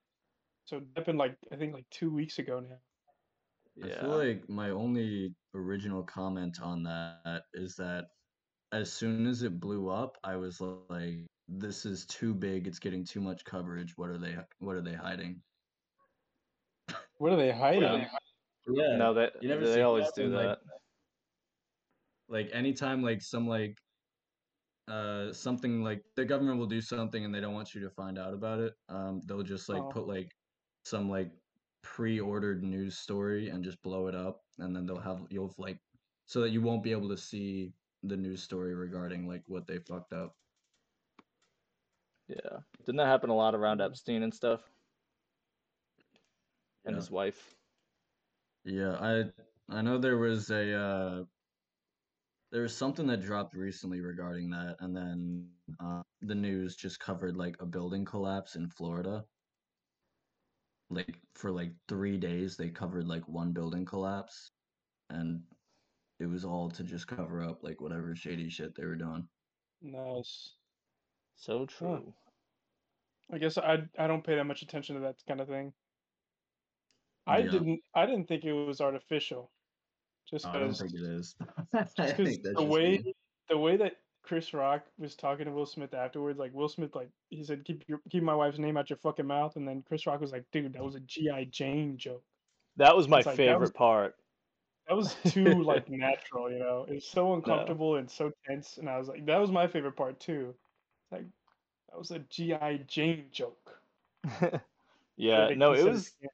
So 0.66 0.78
it 0.78 0.84
happened 0.96 1.18
like 1.18 1.36
I 1.52 1.56
think 1.56 1.72
like 1.72 1.88
two 1.90 2.12
weeks 2.12 2.38
ago 2.38 2.60
now. 2.60 2.78
Yeah. 3.76 3.86
I 3.86 4.00
feel 4.00 4.18
like 4.18 4.48
my 4.48 4.70
only 4.70 5.34
original 5.54 6.02
comment 6.02 6.60
on 6.60 6.82
that 6.84 7.44
is 7.54 7.76
that 7.76 8.06
as 8.72 8.92
soon 8.92 9.26
as 9.26 9.42
it 9.42 9.60
blew 9.60 9.88
up, 9.88 10.18
I 10.24 10.36
was 10.36 10.60
like, 10.60 11.26
"This 11.48 11.86
is 11.86 12.04
too 12.06 12.34
big. 12.34 12.66
It's 12.66 12.80
getting 12.80 13.04
too 13.04 13.20
much 13.20 13.44
coverage. 13.44 13.96
What 13.96 14.10
are 14.10 14.18
they? 14.18 14.36
What 14.58 14.76
are 14.76 14.82
they 14.82 14.94
hiding?" 14.94 15.42
What 17.18 17.32
are 17.32 17.36
they 17.36 17.52
hiding? 17.52 18.06
Yeah. 18.68 18.96
no, 18.96 19.14
that 19.14 19.34
you 19.40 19.48
never 19.48 19.66
they 19.66 19.82
always 19.82 20.06
that 20.06 20.14
do 20.16 20.22
when, 20.24 20.46
like, 20.46 20.58
that. 20.58 20.80
like 22.28 22.50
anytime 22.52 23.02
like 23.02 23.22
some 23.22 23.46
like 23.46 23.78
uh 24.88 25.32
something 25.32 25.82
like 25.82 26.02
the 26.14 26.24
government 26.24 26.58
will 26.58 26.66
do 26.66 26.80
something 26.80 27.24
and 27.24 27.34
they 27.34 27.40
don't 27.40 27.54
want 27.54 27.74
you 27.74 27.80
to 27.80 27.90
find 27.90 28.18
out 28.18 28.32
about 28.32 28.60
it 28.60 28.72
um 28.88 29.20
they'll 29.26 29.42
just 29.42 29.68
like 29.68 29.82
Oh. 29.82 29.90
put 29.90 30.06
like 30.06 30.28
some 30.86 31.10
like 31.10 31.30
pre-ordered 31.82 32.62
news 32.62 32.96
story 32.96 33.48
and 33.48 33.64
just 33.64 33.82
blow 33.82 34.06
it 34.06 34.14
up 34.14 34.42
and 34.58 34.74
then 34.74 34.86
they'll 34.86 35.00
have 35.00 35.20
you'll 35.30 35.52
like 35.58 35.78
so 36.26 36.40
that 36.40 36.50
you 36.50 36.60
won't 36.62 36.82
be 36.82 36.92
able 36.92 37.08
to 37.08 37.16
see 37.16 37.72
the 38.04 38.16
news 38.16 38.42
story 38.42 38.74
regarding 38.74 39.26
like 39.26 39.42
what 39.48 39.66
they 39.66 39.78
fucked 39.78 40.12
up 40.12 40.36
Yeah. 42.28 42.58
Didn't 42.84 42.96
that 42.98 43.06
happen 43.06 43.30
a 43.30 43.34
lot 43.36 43.54
around. 43.54 43.80
Epstein 43.80 44.22
and 44.24 44.34
stuff? 44.34 44.60
And 46.84 46.94
yeah 46.94 46.96
his 46.96 47.10
wife. 47.10 47.54
yeah 48.64 48.96
i 49.00 49.24
i 49.70 49.82
know 49.82 49.98
there 49.98 50.18
was 50.18 50.50
a 50.50 50.72
uh 50.72 51.24
there 52.52 52.62
was 52.62 52.76
something 52.76 53.06
that 53.08 53.22
dropped 53.22 53.54
recently 53.54 54.00
regarding 54.00 54.50
that 54.50 54.76
and 54.80 54.96
then 54.96 55.48
uh, 55.80 56.02
the 56.22 56.34
news 56.34 56.76
just 56.76 57.00
covered 57.00 57.36
like 57.36 57.56
a 57.60 57.66
building 57.66 58.04
collapse 58.04 58.54
in 58.56 58.68
florida 58.68 59.24
like 60.90 61.20
for 61.34 61.50
like 61.50 61.74
three 61.88 62.18
days 62.18 62.56
they 62.56 62.70
covered 62.70 63.06
like 63.08 63.26
one 63.28 63.52
building 63.52 63.84
collapse 63.84 64.52
and 65.10 65.44
it 66.20 66.26
was 66.26 66.44
all 66.44 66.70
to 66.70 66.84
just 66.84 67.08
cover 67.08 67.42
up 67.42 67.62
like 67.64 67.80
whatever 67.80 68.14
shady 68.16 68.50
shit 68.50 68.74
they 68.76 68.84
were 68.86 68.96
doing 68.96 69.28
Nice. 69.80 70.58
So 71.34 71.66
true. 71.66 72.16
I 73.30 73.38
guess 73.38 73.56
I 73.58 73.88
I 73.98 74.06
don't 74.08 74.24
pay 74.24 74.34
that 74.36 74.44
much 74.46 74.62
attention 74.62 74.94
to 74.96 75.00
that 75.02 75.24
kind 75.26 75.40
of 75.40 75.48
thing. 75.48 75.74
I 77.26 77.42
Yeah. 77.42 77.42
didn't 77.42 77.82
I 77.94 78.06
didn't 78.06 78.26
think 78.26 78.44
it 78.44 78.52
was 78.52 78.80
artificial. 78.80 79.52
Just 80.26 80.50
i 80.50 80.58
don't 80.58 80.76
because 80.76 80.78
think 80.78 80.94
it 80.94 81.02
is 81.02 81.34
I 81.98 82.12
just 82.12 82.16
'cause 82.16 82.24
think 82.24 82.42
that's 82.42 82.56
the 82.56 82.64
just 82.64 82.66
way 82.66 82.98
me. 82.98 83.04
the 83.48 83.58
way 83.58 83.76
that 83.76 83.96
Chris 84.26 84.52
Rock 84.52 84.84
was 84.98 85.14
talking 85.14 85.46
to 85.46 85.50
Will 85.52 85.66
Smith 85.66 85.94
afterwards, 85.94 86.38
like 86.38 86.52
Will 86.52 86.68
Smith, 86.68 86.94
like 86.94 87.08
he 87.30 87.42
said, 87.44 87.64
keep 87.64 87.84
your 87.88 88.00
keep 88.10 88.22
my 88.22 88.34
wife's 88.34 88.58
name 88.58 88.76
out 88.76 88.90
your 88.90 88.96
fucking 88.98 89.26
mouth, 89.26 89.56
and 89.56 89.66
then 89.66 89.82
Chris 89.86 90.06
Rock 90.06 90.20
was 90.20 90.32
like, 90.32 90.44
dude, 90.52 90.72
that 90.74 90.84
was 90.84 90.94
a 90.96 91.00
GI 91.00 91.48
Jane 91.50 91.96
joke. 91.96 92.22
That 92.76 92.94
was 92.96 93.08
my 93.08 93.18
It's 93.18 93.26
like, 93.26 93.36
that 93.36 93.42
favorite 93.42 93.60
was- 93.60 93.70
part. 93.70 94.14
That 94.88 94.94
was 94.96 95.16
too 95.26 95.62
like 95.64 95.88
natural, 95.88 96.50
you 96.50 96.58
know. 96.60 96.86
It 96.88 96.94
was 96.94 97.04
so 97.06 97.34
uncomfortable 97.34 97.96
and 97.96 98.08
so 98.10 98.30
tense, 98.46 98.76
and 98.78 98.88
I 98.88 98.98
was 98.98 99.08
like, 99.08 99.26
that 99.26 99.40
was 99.40 99.50
my 99.50 99.66
favorite 99.66 99.96
part 99.96 100.20
too. 100.20 100.54
It's 101.02 101.12
like 101.12 101.26
that 101.90 101.98
was 101.98 102.10
a 102.12 102.18
GI 102.20 102.84
Jane 102.86 103.26
joke. 103.32 103.80
Yeah, 105.18 105.48
no, 105.56 105.72
it 105.72 105.82
was 105.82 106.12
again. 106.20 106.28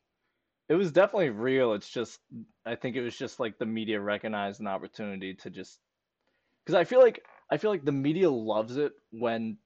it 0.69 0.75
was 0.75 0.91
definitely 0.91 1.31
real. 1.31 1.73
It's 1.75 1.89
just 1.89 2.19
I 2.67 2.75
think 2.75 2.97
it 2.97 3.03
was 3.03 3.17
just 3.17 3.39
like 3.39 3.57
the 3.59 3.65
media 3.67 4.01
recognized 4.01 4.61
an 4.61 4.67
opportunity 4.67 5.35
to 5.35 5.51
just 5.51 5.79
because 6.65 6.75
I 6.75 6.83
feel 6.83 7.01
like 7.01 7.25
I 7.53 7.59
feel 7.59 7.71
like 7.71 7.85
the 7.85 7.93
media 7.93 8.31
loves 8.31 8.79
it 8.79 8.93
when 9.11 9.59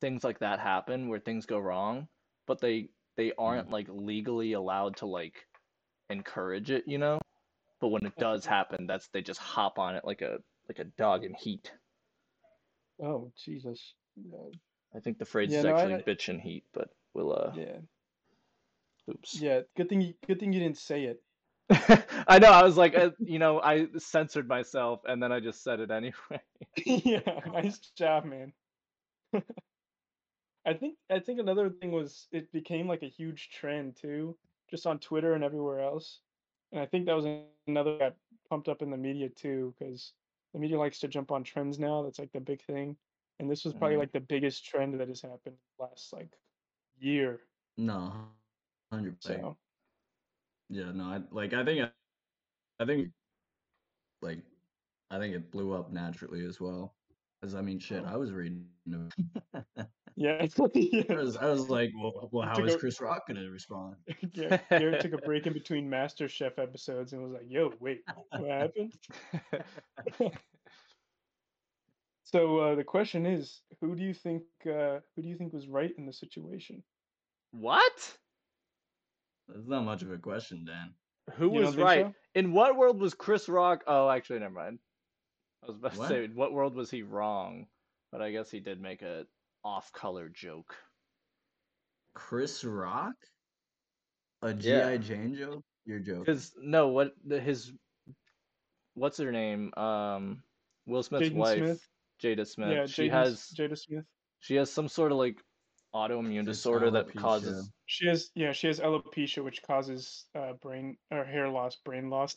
things 0.00 0.24
like 0.24 0.40
that 0.40 0.58
happen 0.58 1.08
where 1.08 1.20
things 1.20 1.46
go 1.46 1.60
wrong, 1.60 2.08
but 2.48 2.60
they 2.60 2.88
they 3.16 3.32
aren't 3.38 3.70
like 3.70 3.86
legally 3.88 4.54
allowed 4.54 4.96
to 4.96 5.06
like 5.06 5.34
encourage 6.08 6.72
it, 6.72 6.84
you 6.88 6.98
know? 6.98 7.20
But 7.80 7.88
when 7.90 8.04
it 8.04 8.16
does 8.18 8.44
happen, 8.44 8.88
that's 8.88 9.06
they 9.12 9.22
just 9.22 9.38
hop 9.38 9.78
on 9.78 9.94
it 9.94 10.04
like 10.04 10.22
a 10.22 10.38
like 10.68 10.80
a 10.80 10.84
dog 10.98 11.24
in 11.24 11.34
heat. 11.34 11.70
Oh 13.00 13.30
Jesus. 13.44 13.94
Yeah. 14.16 14.50
I 14.92 14.98
think 14.98 15.18
the 15.18 15.24
phrase 15.24 15.52
Yeah, 15.52 15.58
is 15.58 15.64
no, 15.66 15.76
actually 15.76 15.94
I- 15.94 16.02
bitch 16.02 16.28
in 16.28 16.40
heat, 16.40 16.64
but 16.74 16.88
we'll 17.14 17.32
uh 17.32 17.52
Yeah. 17.54 17.78
oops. 19.08 19.40
Yeah. 19.40 19.60
Good 19.76 19.88
thing 19.88 20.00
you 20.00 20.14
good 20.26 20.40
thing 20.40 20.52
you 20.52 20.58
didn't 20.58 20.78
say 20.78 21.04
it. 21.04 21.22
I 22.28 22.38
know, 22.40 22.50
I 22.52 22.62
was 22.64 22.76
like, 22.76 22.94
uh, 22.96 23.10
you 23.24 23.38
know, 23.38 23.60
I 23.60 23.88
censored 23.98 24.48
myself 24.48 25.02
and 25.06 25.22
then 25.22 25.32
I 25.32 25.40
just 25.40 25.62
said 25.62 25.80
it 25.80 25.90
anyway. 25.90 26.42
yeah, 26.84 27.40
nice 27.52 27.78
job, 27.80 28.24
man. 28.24 28.52
I 30.66 30.74
think 30.74 30.96
I 31.10 31.18
think 31.20 31.40
another 31.40 31.68
thing 31.70 31.92
was 31.92 32.28
it 32.32 32.52
became 32.52 32.86
like 32.88 33.02
a 33.02 33.08
huge 33.08 33.50
trend 33.50 33.96
too, 33.96 34.36
just 34.70 34.86
on 34.86 34.98
Twitter 34.98 35.34
and 35.34 35.44
everywhere 35.44 35.80
else. 35.80 36.20
And 36.72 36.80
I 36.80 36.86
think 36.86 37.06
that 37.06 37.16
was 37.16 37.26
another 37.26 37.56
that 37.58 37.66
got 37.66 37.80
pumped 38.14 38.34
up 38.34 38.44
in 38.44 38.50
the 38.56 38.56
media 38.58 38.94
too, 38.94 39.38
because 39.40 40.12
the 40.26 40.34
media 40.34 40.60
likes 40.60 40.78
to 40.80 40.88
jump 40.88 41.14
on 41.18 41.28
trends 41.28 41.66
now. 41.68 41.90
That's 41.94 42.08
like 42.08 42.24
the 42.24 42.32
big 42.32 42.56
thing. 42.62 42.96
And 43.38 43.50
this 43.50 43.64
was 43.64 43.74
probably 43.74 43.96
Mhm. 43.96 44.08
like 44.08 44.12
the 44.12 44.20
biggest 44.20 44.64
trend 44.64 44.98
that 45.00 45.08
has 45.08 45.22
happened 45.22 45.56
last 45.78 46.12
like 46.12 46.38
year. 46.98 47.40
no 47.76 48.28
100 48.90 49.20
So 49.20 49.56
yeah 50.70 50.92
no 50.92 51.04
i 51.04 51.20
like 51.30 51.52
i 51.52 51.64
think 51.64 51.90
i 52.78 52.84
think 52.84 53.08
like 54.22 54.38
i 55.10 55.18
think 55.18 55.34
it 55.34 55.50
blew 55.50 55.72
up 55.72 55.92
naturally 55.92 56.44
as 56.44 56.60
well 56.60 56.94
because 57.40 57.54
i 57.54 57.60
mean 57.60 57.78
shit 57.78 58.04
i 58.04 58.16
was 58.16 58.32
reading 58.32 58.66
it. 58.86 59.12
yeah, 60.16 60.46
I 60.60 60.70
yeah. 60.74 61.14
was, 61.14 61.36
I 61.36 61.46
was 61.46 61.68
like, 61.68 61.90
well, 61.98 62.28
well 62.32 62.46
how 62.46 62.56
took 62.56 62.68
a- 62.68 62.78
Chris 62.78 63.00
Rock 63.00 63.26
gonna 63.26 63.48
respond? 63.50 63.96
Yeah, 64.34 64.58
Garrett 64.70 65.00
took 65.00 65.12
a 65.12 65.18
break 65.18 65.46
in 65.46 65.52
between 65.52 65.88
Master 65.88 66.28
Chef 66.28 66.58
episodes 66.58 67.12
and 67.12 67.22
was 67.22 67.32
like, 67.32 67.46
"Yo, 67.48 67.72
wait, 67.80 68.02
what 68.36 68.50
happened?" 68.50 68.92
So 72.30 72.58
uh, 72.58 72.74
the 72.76 72.84
question 72.84 73.26
is, 73.26 73.62
who 73.80 73.96
do 73.96 74.04
you 74.04 74.14
think 74.14 74.44
uh, 74.64 75.00
who 75.16 75.22
do 75.22 75.28
you 75.28 75.36
think 75.36 75.52
was 75.52 75.66
right 75.66 75.92
in 75.98 76.06
the 76.06 76.12
situation? 76.12 76.82
What? 77.50 78.16
That's 79.54 79.66
not 79.68 79.84
much 79.84 80.02
of 80.02 80.10
a 80.10 80.18
question, 80.18 80.64
Dan. 80.64 80.94
Who 81.36 81.52
You 81.54 81.60
was 81.66 81.76
right? 81.76 82.06
so? 82.06 82.14
In 82.34 82.52
what 82.52 82.76
world 82.76 83.00
was 83.00 83.14
Chris 83.14 83.48
Rock? 83.48 83.82
Oh, 83.86 84.08
actually, 84.08 84.38
never 84.40 84.54
mind. 84.54 84.78
I 85.62 85.66
was 85.66 85.76
about 85.76 85.92
to 85.94 86.08
say, 86.08 86.24
in 86.24 86.34
what 86.34 86.52
world 86.52 86.74
was 86.74 86.90
he 86.90 87.02
wrong? 87.02 87.66
But 88.12 88.22
I 88.22 88.30
guess 88.32 88.50
he 88.50 88.60
did 88.60 88.80
make 88.80 89.02
a 89.02 89.24
off-color 89.64 90.28
joke. 90.30 90.74
Chris 92.14 92.64
Rock? 92.64 93.14
A 94.42 94.54
GI 94.54 94.68
Yeah. 94.68 94.96
Jane 94.96 95.34
joke? 95.36 95.62
You're 95.84 95.98
joking. 96.00 96.20
Because 96.24 96.52
no, 96.60 96.88
what 96.88 97.12
the, 97.26 97.40
his 97.40 97.72
what's 98.94 99.18
her 99.18 99.30
name? 99.32 99.72
Um, 99.76 100.42
Will 100.86 101.02
Smith's 101.02 101.28
Jaden 101.28 101.34
wife, 101.34 101.58
Smith? 101.58 101.88
Jada 102.22 102.46
Smith. 102.46 102.70
yeah, 102.72 102.86
she 102.86 103.08
Jaden- 103.08 103.12
has 103.12 103.46
Jada 103.56 103.78
Smith. 103.78 104.04
she 104.40 104.54
has 104.56 104.70
some 104.72 104.88
sort 104.88 105.12
of 105.12 105.18
like 105.18 105.38
autoimmune 105.94 106.44
Just 106.44 106.60
disorder 106.60 106.90
that 106.90 107.08
alopecia. 107.08 107.20
causes 107.20 107.70
She 107.92 108.06
has 108.06 108.30
yeah, 108.36 108.52
she 108.52 108.68
has 108.68 108.78
alopecia, 108.78 109.42
which 109.42 109.62
causes 109.64 110.24
uh, 110.36 110.52
brain 110.62 110.96
or 111.10 111.24
hair 111.24 111.48
loss, 111.48 111.74
brain 111.84 112.08
loss. 112.08 112.36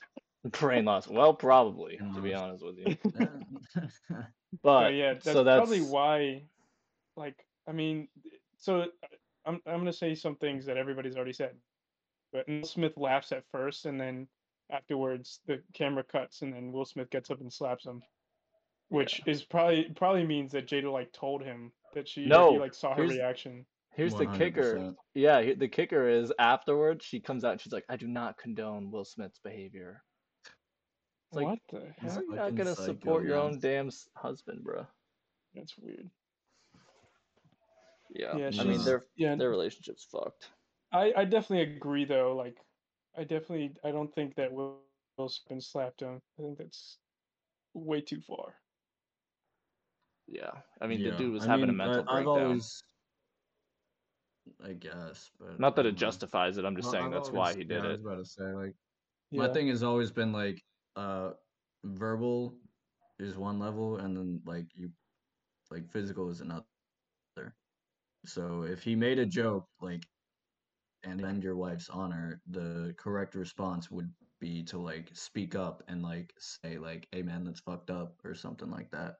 brain 0.50 0.84
loss. 0.84 1.08
Well, 1.08 1.36
probably 1.36 1.98
to 2.16 2.22
be 2.22 2.34
honest 2.34 2.66
with 2.66 2.78
you. 2.80 2.98
Yeah. 4.10 4.24
But 4.63 4.94
yeah, 4.96 5.13
that's, 5.13 5.26
so 5.26 5.44
that's 5.44 5.60
probably 5.60 5.82
why. 5.82 6.44
Like, 7.16 7.36
I 7.70 7.72
mean, 7.72 8.08
so 8.58 8.82
uh, 8.82 8.86
I'm 9.46 9.62
I'm 9.68 9.78
gonna 9.78 9.94
say 9.94 10.16
some 10.16 10.38
things 10.38 10.66
that 10.66 10.78
everybody's 10.78 11.16
already 11.16 11.34
said, 11.34 11.52
but 12.32 12.48
Will 12.48 12.63
Smith 12.63 12.94
laughs 12.98 13.32
at 13.32 13.44
first, 13.52 13.86
and 13.86 14.02
then 14.02 14.28
afterwards 14.72 15.39
the 15.46 15.62
camera 15.76 16.04
cuts, 16.04 16.42
and 16.42 16.52
then 16.52 16.72
Will 16.72 16.86
Smith 16.86 17.12
gets 17.12 17.30
up 17.30 17.42
and 17.42 17.54
slaps 17.54 17.86
him, 17.86 18.02
which 18.89 19.22
is 19.28 19.44
probably 19.44 19.84
probably 19.96 20.26
means 20.26 20.52
that 20.54 20.68
Jada 20.68 20.92
like 20.92 21.13
told 21.13 21.44
him 21.44 21.72
that 21.94 22.08
she 22.08 22.26
No, 22.26 22.54
he 22.54 22.60
like 22.60 22.74
saw 22.74 22.96
her 22.96 23.04
here's- 23.04 23.12
reaction. 23.12 23.68
Here's 23.95 24.13
the 24.15 24.25
kicker. 24.27 24.75
100%. 24.77 24.95
Yeah, 25.13 25.41
he- 25.41 25.53
the 25.53 25.67
kicker 25.67 26.08
is 26.10 26.34
afterwards 26.39 27.06
she 27.06 27.19
comes 27.19 27.43
out 27.43 27.51
and 27.53 27.62
she's 27.62 27.73
like, 27.73 27.86
"I 27.89 27.95
do 27.97 28.08
not 28.08 28.38
condone 28.38 28.89
Will 28.91 29.06
Smith's 29.06 29.39
behavior." 29.39 30.03
It's 30.45 31.36
like, 31.36 31.45
what 31.45 31.60
the 31.69 31.93
He's 32.01 32.13
How 32.13 32.15
heck? 32.15 32.17
are 32.17 32.23
you 32.23 32.29
not 32.29 32.38
fucking 32.38 32.56
gonna 32.56 32.75
psycho, 32.75 32.86
support 32.93 33.23
your 33.25 33.38
man. 33.38 33.45
own 33.45 33.60
damn 33.60 33.88
s- 33.88 34.10
husband, 34.15 34.63
bro? 34.63 34.87
That's 35.54 35.77
weird. 35.77 36.10
Yeah, 38.10 38.35
Yeah, 38.37 38.48
I 38.48 38.52
she's 38.52 38.65
mean 38.65 38.83
their 38.83 39.04
yeah. 39.15 39.35
their 39.35 39.50
relationship's 39.50 40.04
fucked. 40.06 40.52
I 40.91 41.13
I 41.15 41.25
definitely 41.25 41.75
agree 41.75 42.06
though. 42.06 42.35
Like, 42.35 42.58
I 43.17 43.23
definitely 43.23 43.75
I 43.83 43.91
don't 43.91 44.13
think 44.13 44.35
that 44.35 44.52
Will 44.52 44.81
Will's 45.17 45.39
been 45.50 45.62
slapped 45.62 46.02
him. 46.02 46.21
I 46.39 46.41
think 46.41 46.58
that's 46.58 46.98
way 47.73 48.02
too 48.02 48.21
far. 48.21 48.56
Yeah, 50.27 50.52
I 50.81 50.87
mean 50.87 51.00
Yeah, 51.02 51.12
the 51.12 51.17
dude 51.17 51.33
was 51.33 51.44
I 51.46 51.48
having 51.48 51.65
a 51.65 51.67
mean, 51.67 51.77
mental 51.77 51.98
I, 52.08 52.19
I've 52.19 52.25
breakdown. 52.25 52.46
always, 52.46 52.83
I 54.63 54.73
guess, 54.73 55.29
but 55.39 55.60
Not 55.60 55.75
that 55.77 55.85
it 55.85 55.96
justifies 55.96 56.58
it. 56.58 56.65
I'm 56.65 56.75
just 56.75 56.87
Well, 56.87 56.94
saying 56.94 57.06
I've 57.06 57.12
that's 57.12 57.31
why 57.31 57.50
always- 57.52 57.56
he 57.56 57.63
did 57.63 57.83
yeah, 57.83 57.83
I 57.83 57.85
it. 57.87 57.91
was 57.91 58.02
about 58.02 58.15
to 58.17 58.25
say, 58.25 58.54
like, 58.54 58.75
Yeah. 59.31 59.48
my 59.48 59.54
thing 59.54 59.67
has 59.69 59.83
always 59.83 60.12
been 60.12 60.31
like, 60.33 60.63
uh, 60.96 61.33
verbal 61.83 62.60
is 63.19 63.37
one 63.37 63.60
level, 63.60 63.98
and 63.98 64.15
then 64.17 64.41
like 64.46 64.75
you, 64.75 64.91
like 65.71 65.89
physical 65.89 66.29
is 66.29 66.41
another. 66.41 66.65
So 68.25 68.63
if 68.63 68.83
he 68.83 68.96
made 68.96 69.19
a 69.19 69.25
joke 69.25 69.69
like, 69.81 70.06
and 71.04 71.21
end 71.25 71.44
your 71.44 71.58
wife's 71.58 71.89
honor, 71.89 72.41
the 72.48 72.94
correct 72.98 73.35
response 73.35 73.91
would 73.91 74.13
be 74.39 74.63
to 74.63 74.77
like 74.77 75.10
speak 75.13 75.56
up 75.56 75.83
and 75.89 76.02
like 76.02 76.33
say 76.39 76.77
like, 76.77 77.08
"Hey 77.12 77.21
man, 77.23 77.44
that's 77.44 77.60
fucked 77.60 77.89
up" 77.89 78.23
or 78.23 78.33
something 78.35 78.69
like 78.71 78.89
that. 78.91 79.17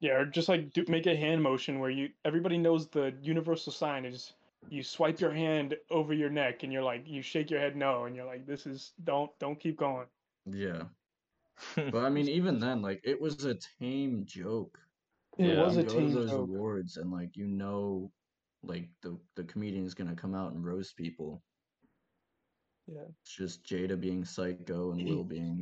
Yeah, 0.00 0.12
or 0.14 0.24
just 0.26 0.48
like 0.48 0.72
do, 0.72 0.84
make 0.88 1.06
a 1.06 1.16
hand 1.16 1.42
motion 1.42 1.78
where 1.80 1.90
you 1.90 2.10
everybody 2.24 2.58
knows 2.58 2.88
the 2.88 3.14
universal 3.22 3.72
sign 3.72 4.04
is 4.04 4.34
you 4.68 4.82
swipe 4.82 5.20
your 5.20 5.32
hand 5.32 5.76
over 5.90 6.12
your 6.14 6.30
neck 6.30 6.62
and 6.62 6.72
you're 6.72 6.82
like 6.82 7.06
you 7.06 7.22
shake 7.22 7.50
your 7.50 7.60
head 7.60 7.76
no 7.76 8.04
and 8.04 8.14
you're 8.16 8.26
like 8.26 8.46
this 8.46 8.66
is 8.66 8.92
don't 9.04 9.30
don't 9.38 9.60
keep 9.60 9.76
going. 9.78 10.06
Yeah. 10.46 10.84
But 11.90 12.04
I 12.04 12.10
mean, 12.10 12.28
even 12.28 12.58
then, 12.60 12.82
like 12.82 13.00
it 13.04 13.20
was 13.20 13.40
a 13.40 13.48
tame 13.54 14.18
joke. 14.18 14.74
It 15.38 15.48
Yeah. 15.48 15.54
was 15.54 15.76
You 15.76 15.78
a 15.78 15.82
go 15.82 16.00
to 16.00 16.10
those 16.10 16.28
joke. 16.28 16.36
awards 16.36 16.96
and 16.96 17.10
like 17.10 17.36
you 17.36 17.46
know, 17.46 18.12
like 18.62 18.88
the 19.02 19.18
the 19.36 19.44
comedian 19.44 19.84
is 19.84 19.94
gonna 19.94 20.16
come 20.16 20.34
out 20.34 20.52
and 20.52 20.64
roast 20.64 20.96
people. 20.96 21.42
Yeah. 22.86 23.08
It's 23.22 23.34
just 23.34 23.64
Jada 23.64 23.98
being 24.00 24.24
psycho 24.24 24.84
and 24.84 25.00
Will 25.00 25.16
being 25.16 25.58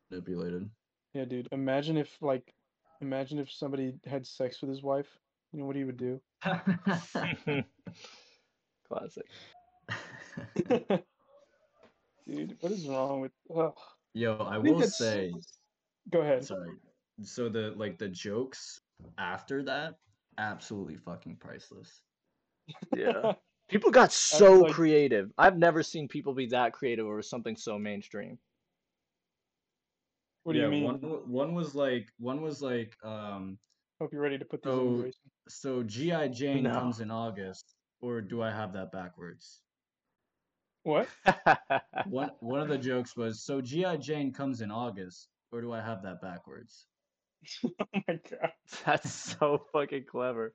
manipulated. 0.00 0.70
Yeah, 1.14 1.24
dude. 1.24 1.48
Imagine 1.52 1.96
if 1.98 2.22
like 2.22 2.54
imagine 3.00 3.38
if 3.38 3.50
somebody 3.50 3.94
had 4.06 4.26
sex 4.26 4.60
with 4.60 4.70
his 4.70 4.82
wife. 4.82 5.08
You 5.52 5.60
know 5.60 5.66
what 5.66 5.76
he 5.76 5.84
would 5.84 5.96
do? 5.96 6.20
Classic. 8.88 9.26
dude, 12.26 12.56
what 12.60 12.72
is 12.72 12.86
wrong 12.88 13.20
with 13.20 13.32
ugh. 13.56 13.74
Yo, 14.14 14.36
I 14.48 14.60
think 14.60 14.78
will 14.78 14.86
say, 14.86 15.32
Go 16.10 16.20
ahead. 16.20 16.44
sorry. 16.44 16.70
So 17.22 17.48
the 17.48 17.72
like 17.76 17.98
the 17.98 18.08
jokes 18.08 18.80
after 19.18 19.62
that, 19.64 19.94
absolutely 20.38 20.96
fucking 20.96 21.36
priceless. 21.36 22.02
Yeah. 22.94 23.32
People 23.68 23.90
got 23.90 24.12
so 24.12 24.60
like- 24.60 24.72
creative. 24.72 25.32
I've 25.38 25.58
never 25.58 25.82
seen 25.82 26.08
people 26.08 26.34
be 26.34 26.46
that 26.46 26.72
creative 26.72 27.06
over 27.06 27.22
something 27.22 27.56
so 27.56 27.78
mainstream. 27.78 28.38
What 30.46 30.52
do 30.52 30.60
you 30.60 30.68
mean? 30.68 30.84
One 30.84 30.98
one 31.26 31.54
was 31.54 31.74
like 31.74 32.06
one 32.20 32.40
was 32.40 32.62
like 32.62 32.96
um 33.02 33.58
Hope 34.00 34.12
you're 34.12 34.22
ready 34.22 34.38
to 34.38 34.44
put 34.44 34.62
these 34.62 34.70
So- 34.72 34.86
in. 34.86 35.00
Grayson. 35.00 35.30
so 35.48 35.82
GI 35.82 36.28
Jane 36.28 36.62
No. 36.62 36.70
comes 36.70 37.00
in 37.00 37.10
August, 37.10 37.74
or 38.00 38.20
do 38.20 38.42
I 38.42 38.50
have 38.52 38.72
that 38.74 38.92
backwards? 38.92 39.60
What? 40.84 41.08
One 42.06 42.30
one 42.38 42.60
of 42.60 42.68
the 42.68 42.78
jokes 42.78 43.16
was 43.16 43.42
so 43.42 43.60
GI 43.60 43.96
Jane 43.98 44.32
comes 44.32 44.60
in 44.60 44.70
August, 44.70 45.26
or 45.50 45.60
do 45.62 45.72
I 45.72 45.80
have 45.80 46.02
that 46.04 46.20
backwards? 46.22 46.86
oh 47.64 47.70
my 48.06 48.20
god. 48.30 48.52
That's 48.84 49.12
so 49.12 49.66
fucking 49.72 50.04
clever. 50.08 50.54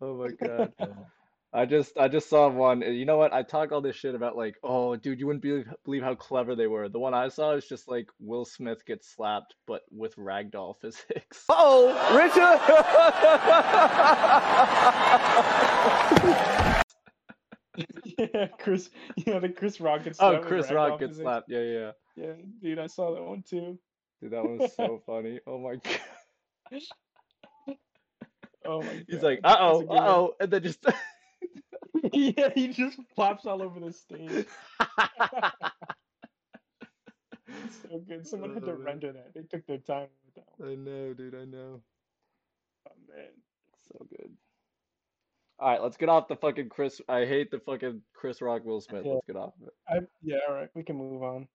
Oh 0.00 0.14
my 0.22 0.28
god. 0.46 0.72
I 1.52 1.64
just 1.64 1.96
I 1.96 2.08
just 2.08 2.28
saw 2.28 2.48
one. 2.48 2.82
You 2.82 3.06
know 3.06 3.16
what? 3.16 3.32
I 3.32 3.42
talk 3.42 3.72
all 3.72 3.80
this 3.80 3.96
shit 3.96 4.14
about 4.14 4.36
like, 4.36 4.56
oh, 4.62 4.96
dude, 4.96 5.18
you 5.18 5.26
wouldn't 5.26 5.42
believe 5.42 5.66
believe 5.84 6.02
how 6.02 6.14
clever 6.14 6.54
they 6.54 6.66
were. 6.66 6.90
The 6.90 6.98
one 6.98 7.14
I 7.14 7.28
saw 7.28 7.52
is 7.52 7.66
just 7.66 7.88
like 7.88 8.08
Will 8.20 8.44
Smith 8.44 8.84
gets 8.84 9.08
slapped, 9.14 9.54
but 9.66 9.82
with 9.90 10.14
ragdoll 10.16 10.74
physics. 10.80 11.44
Oh, 11.48 11.88
Richard! 12.14 12.60
yeah, 18.18 18.46
Chris. 18.58 18.90
Yeah, 19.16 19.38
the 19.38 19.48
Chris 19.48 19.80
Rock 19.80 20.04
gets. 20.04 20.18
oh, 20.20 20.30
slapped 20.30 20.44
with 20.44 20.48
Chris 20.48 20.66
ragdoll 20.66 20.74
Rock 20.74 21.00
gets 21.00 21.10
physics. 21.12 21.24
slapped. 21.24 21.46
Yeah, 21.50 21.62
yeah. 21.62 21.90
Yeah, 22.16 22.32
dude, 22.60 22.78
I 22.78 22.88
saw 22.88 23.14
that 23.14 23.22
one 23.22 23.42
too. 23.48 23.78
Dude, 24.20 24.32
that 24.32 24.44
one 24.44 24.58
was 24.58 24.74
so 24.74 25.00
funny. 25.06 25.40
Oh 25.46 25.58
my 25.58 25.76
god. 25.76 26.00
Oh 28.66 28.82
my 28.82 28.86
god. 28.86 29.04
He's 29.08 29.22
like, 29.22 29.40
uh 29.44 29.56
oh, 29.60 29.80
a 29.80 29.84
good 29.84 29.96
uh 29.96 30.04
oh, 30.08 30.34
and 30.40 30.50
then 30.50 30.62
just. 30.62 30.84
yeah, 32.12 32.50
he 32.54 32.68
just 32.68 32.98
flops 33.14 33.46
all 33.46 33.62
over 33.62 33.80
the 33.80 33.92
stage. 33.92 34.46
It's 37.64 37.82
so 37.82 37.98
good. 38.06 38.26
Someone 38.26 38.54
had 38.54 38.64
to 38.64 38.72
Oh, 38.72 38.76
man. 38.76 38.84
render 38.84 39.12
that. 39.12 39.32
They 39.34 39.42
took 39.42 39.66
their 39.66 39.78
time 39.78 40.08
with 40.24 40.34
that 40.34 40.44
one. 40.58 40.70
I 40.70 40.74
know, 40.74 41.14
dude. 41.14 41.34
I 41.34 41.44
know. 41.44 41.80
Oh 42.86 42.92
man. 43.08 43.30
So 43.90 44.06
good. 44.10 44.30
All 45.58 45.70
right, 45.70 45.82
let's 45.82 45.96
get 45.96 46.08
off 46.08 46.28
the 46.28 46.36
fucking 46.36 46.68
Chris. 46.68 47.00
I 47.08 47.24
hate 47.24 47.50
the 47.50 47.58
fucking 47.60 48.02
Chris 48.14 48.40
Rock 48.42 48.64
Will 48.64 48.80
Smith. 48.80 49.02
Yeah. 49.04 49.14
Let's 49.14 49.26
get 49.26 49.36
off 49.36 49.54
of 49.60 49.68
it. 49.68 49.74
I 49.88 50.00
yeah, 50.22 50.36
all 50.48 50.54
right. 50.54 50.68
We 50.74 50.82
can 50.82 50.96
move 50.96 51.22
on. 51.22 51.48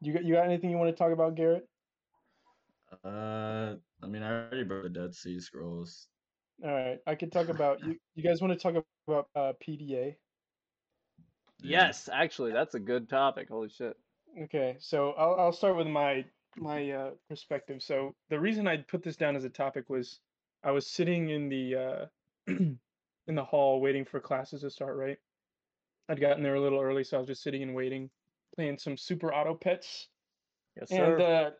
You 0.00 0.12
got 0.12 0.24
you 0.24 0.34
got 0.34 0.44
anything 0.46 0.70
you 0.70 0.76
want 0.76 0.90
to 0.90 0.96
talk 0.96 1.12
about, 1.12 1.36
Garrett? 1.36 1.66
Uh, 3.04 3.76
I 4.02 4.06
mean, 4.08 4.22
I 4.22 4.30
already 4.30 4.64
broke 4.64 4.82
the 4.82 4.88
Dead 4.90 5.14
Sea 5.14 5.38
Scrolls. 5.38 6.08
All 6.62 6.70
right, 6.70 6.98
I 7.06 7.14
could 7.14 7.30
talk 7.32 7.48
about 7.48 7.80
you. 7.84 7.96
You 8.14 8.22
guys 8.22 8.42
want 8.42 8.52
to 8.52 8.58
talk 8.58 8.84
about 9.10 9.28
uh, 9.34 9.52
PDA? 9.66 10.16
Yes, 11.62 12.08
actually, 12.12 12.52
that's 12.52 12.74
a 12.74 12.80
good 12.80 13.08
topic. 13.08 13.48
Holy 13.48 13.68
shit. 13.68 13.96
Okay, 14.44 14.76
so 14.78 15.12
I'll 15.18 15.34
I'll 15.38 15.52
start 15.52 15.76
with 15.76 15.86
my 15.86 16.24
my 16.56 16.90
uh, 16.90 17.10
perspective. 17.28 17.82
So 17.82 18.14
the 18.28 18.38
reason 18.38 18.66
I 18.66 18.78
put 18.78 19.02
this 19.02 19.16
down 19.16 19.36
as 19.36 19.44
a 19.44 19.50
topic 19.50 19.88
was 19.88 20.20
I 20.64 20.70
was 20.70 20.86
sitting 20.86 21.30
in 21.30 21.48
the 21.48 21.74
uh, 21.76 22.06
in 22.46 22.78
the 23.34 23.44
hall 23.44 23.80
waiting 23.80 24.04
for 24.04 24.20
classes 24.20 24.62
to 24.62 24.70
start. 24.70 24.96
Right, 24.96 25.18
I'd 26.08 26.20
gotten 26.20 26.42
there 26.42 26.54
a 26.54 26.60
little 26.60 26.80
early, 26.80 27.04
so 27.04 27.16
I 27.16 27.20
was 27.20 27.28
just 27.28 27.42
sitting 27.42 27.62
and 27.62 27.74
waiting, 27.74 28.10
playing 28.54 28.78
some 28.78 28.96
Super 28.96 29.34
Auto 29.34 29.54
Pets. 29.54 30.08
Yes, 30.76 30.90
sir. 30.90 31.14
And 31.14 31.22
uh, 31.22 31.50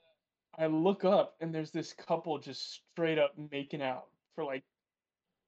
I 0.59 0.67
look 0.67 1.05
up, 1.05 1.35
and 1.41 1.55
there's 1.55 1.71
this 1.71 1.93
couple 1.93 2.39
just 2.39 2.81
straight 2.93 3.19
up 3.19 3.33
making 3.51 3.83
out 3.83 4.07
for 4.35 4.45
like. 4.45 4.65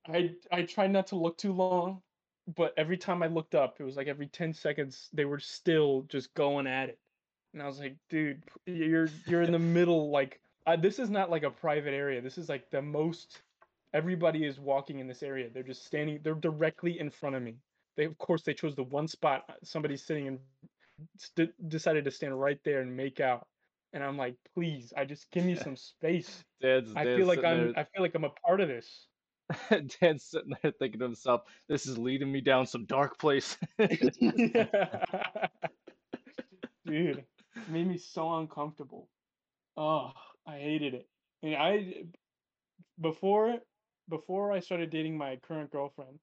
I 0.07 0.37
I 0.51 0.63
tried 0.63 0.91
not 0.91 1.09
to 1.09 1.17
look 1.17 1.39
too 1.39 1.53
long, 1.53 2.03
but 2.47 2.75
every 2.77 2.97
time 2.97 3.23
I 3.23 3.29
looked 3.29 3.55
up, 3.55 3.81
it 3.81 3.85
was 3.85 3.97
like 3.97 4.09
every 4.09 4.27
ten 4.29 4.53
seconds 4.53 5.09
they 5.13 5.25
were 5.25 5.39
still 5.41 6.03
just 6.03 6.35
going 6.35 6.67
at 6.67 6.89
it, 6.91 6.99
and 7.53 7.63
I 7.63 7.67
was 7.67 7.79
like, 7.79 7.97
dude, 8.09 8.45
you're 8.67 9.09
you're 9.27 9.43
in 9.43 9.53
the 9.53 9.59
middle. 9.59 10.11
Like, 10.11 10.41
uh, 10.67 10.77
this 10.77 10.99
is 10.99 11.11
not 11.11 11.31
like 11.31 11.45
a 11.45 11.51
private 11.51 11.95
area. 11.95 12.21
This 12.21 12.39
is 12.39 12.49
like 12.49 12.71
the 12.71 12.83
most. 12.83 13.43
Everybody 13.95 14.47
is 14.47 14.59
walking 14.59 15.01
in 15.01 15.07
this 15.07 15.23
area. 15.23 15.51
They're 15.51 15.63
just 15.63 15.85
standing. 15.85 16.21
They're 16.23 16.35
directly 16.35 16.99
in 16.99 17.11
front 17.11 17.37
of 17.37 17.43
me. 17.43 17.57
They 17.97 18.05
of 18.07 18.17
course 18.19 18.43
they 18.43 18.55
chose 18.55 18.75
the 18.75 18.85
one 18.85 19.07
spot. 19.07 19.45
uh, 19.49 19.55
Somebody's 19.63 20.03
sitting 20.03 20.29
and 20.29 20.41
st- 21.17 21.69
decided 21.69 22.05
to 22.07 22.11
stand 22.11 22.39
right 22.41 22.59
there 22.65 22.81
and 22.81 22.97
make 22.97 23.21
out 23.21 23.47
and 23.93 24.03
I'm 24.03 24.17
like, 24.17 24.37
please, 24.55 24.93
I 24.97 25.05
just 25.05 25.31
give 25.31 25.45
me 25.45 25.55
some 25.57 25.77
space. 25.77 26.45
Dan's, 26.61 26.93
I 26.97 27.05
Dan's 27.05 27.19
feel 27.19 27.27
like 27.27 27.45
I'm 27.45 27.75
I 27.77 27.85
feel 27.85 28.03
like 28.03 28.15
I'm 28.15 28.25
a 28.25 28.31
part 28.31 28.61
of 28.61 28.69
this. 28.69 29.09
Dan's 30.01 30.25
sitting 30.25 30.55
there 30.63 30.73
thinking 30.73 31.01
to 31.01 31.07
himself, 31.07 31.43
"This 31.69 31.87
is 31.87 31.99
leading 31.99 32.31
me 32.33 32.41
down 32.41 32.67
some 32.67 32.85
dark 32.85 33.19
place." 33.19 33.57
Dude, 33.79 34.17
it 36.87 37.27
made 37.69 37.87
me 37.87 37.99
so 37.99 38.39
uncomfortable. 38.39 39.09
Oh, 39.77 40.13
I 40.47 40.59
hated 40.59 40.95
it. 40.95 41.09
And 41.43 41.55
I 41.57 42.05
before 43.01 43.59
before 44.09 44.53
I 44.53 44.61
started 44.61 44.91
dating 44.91 45.17
my 45.17 45.37
current 45.37 45.71
girlfriend, 45.71 46.19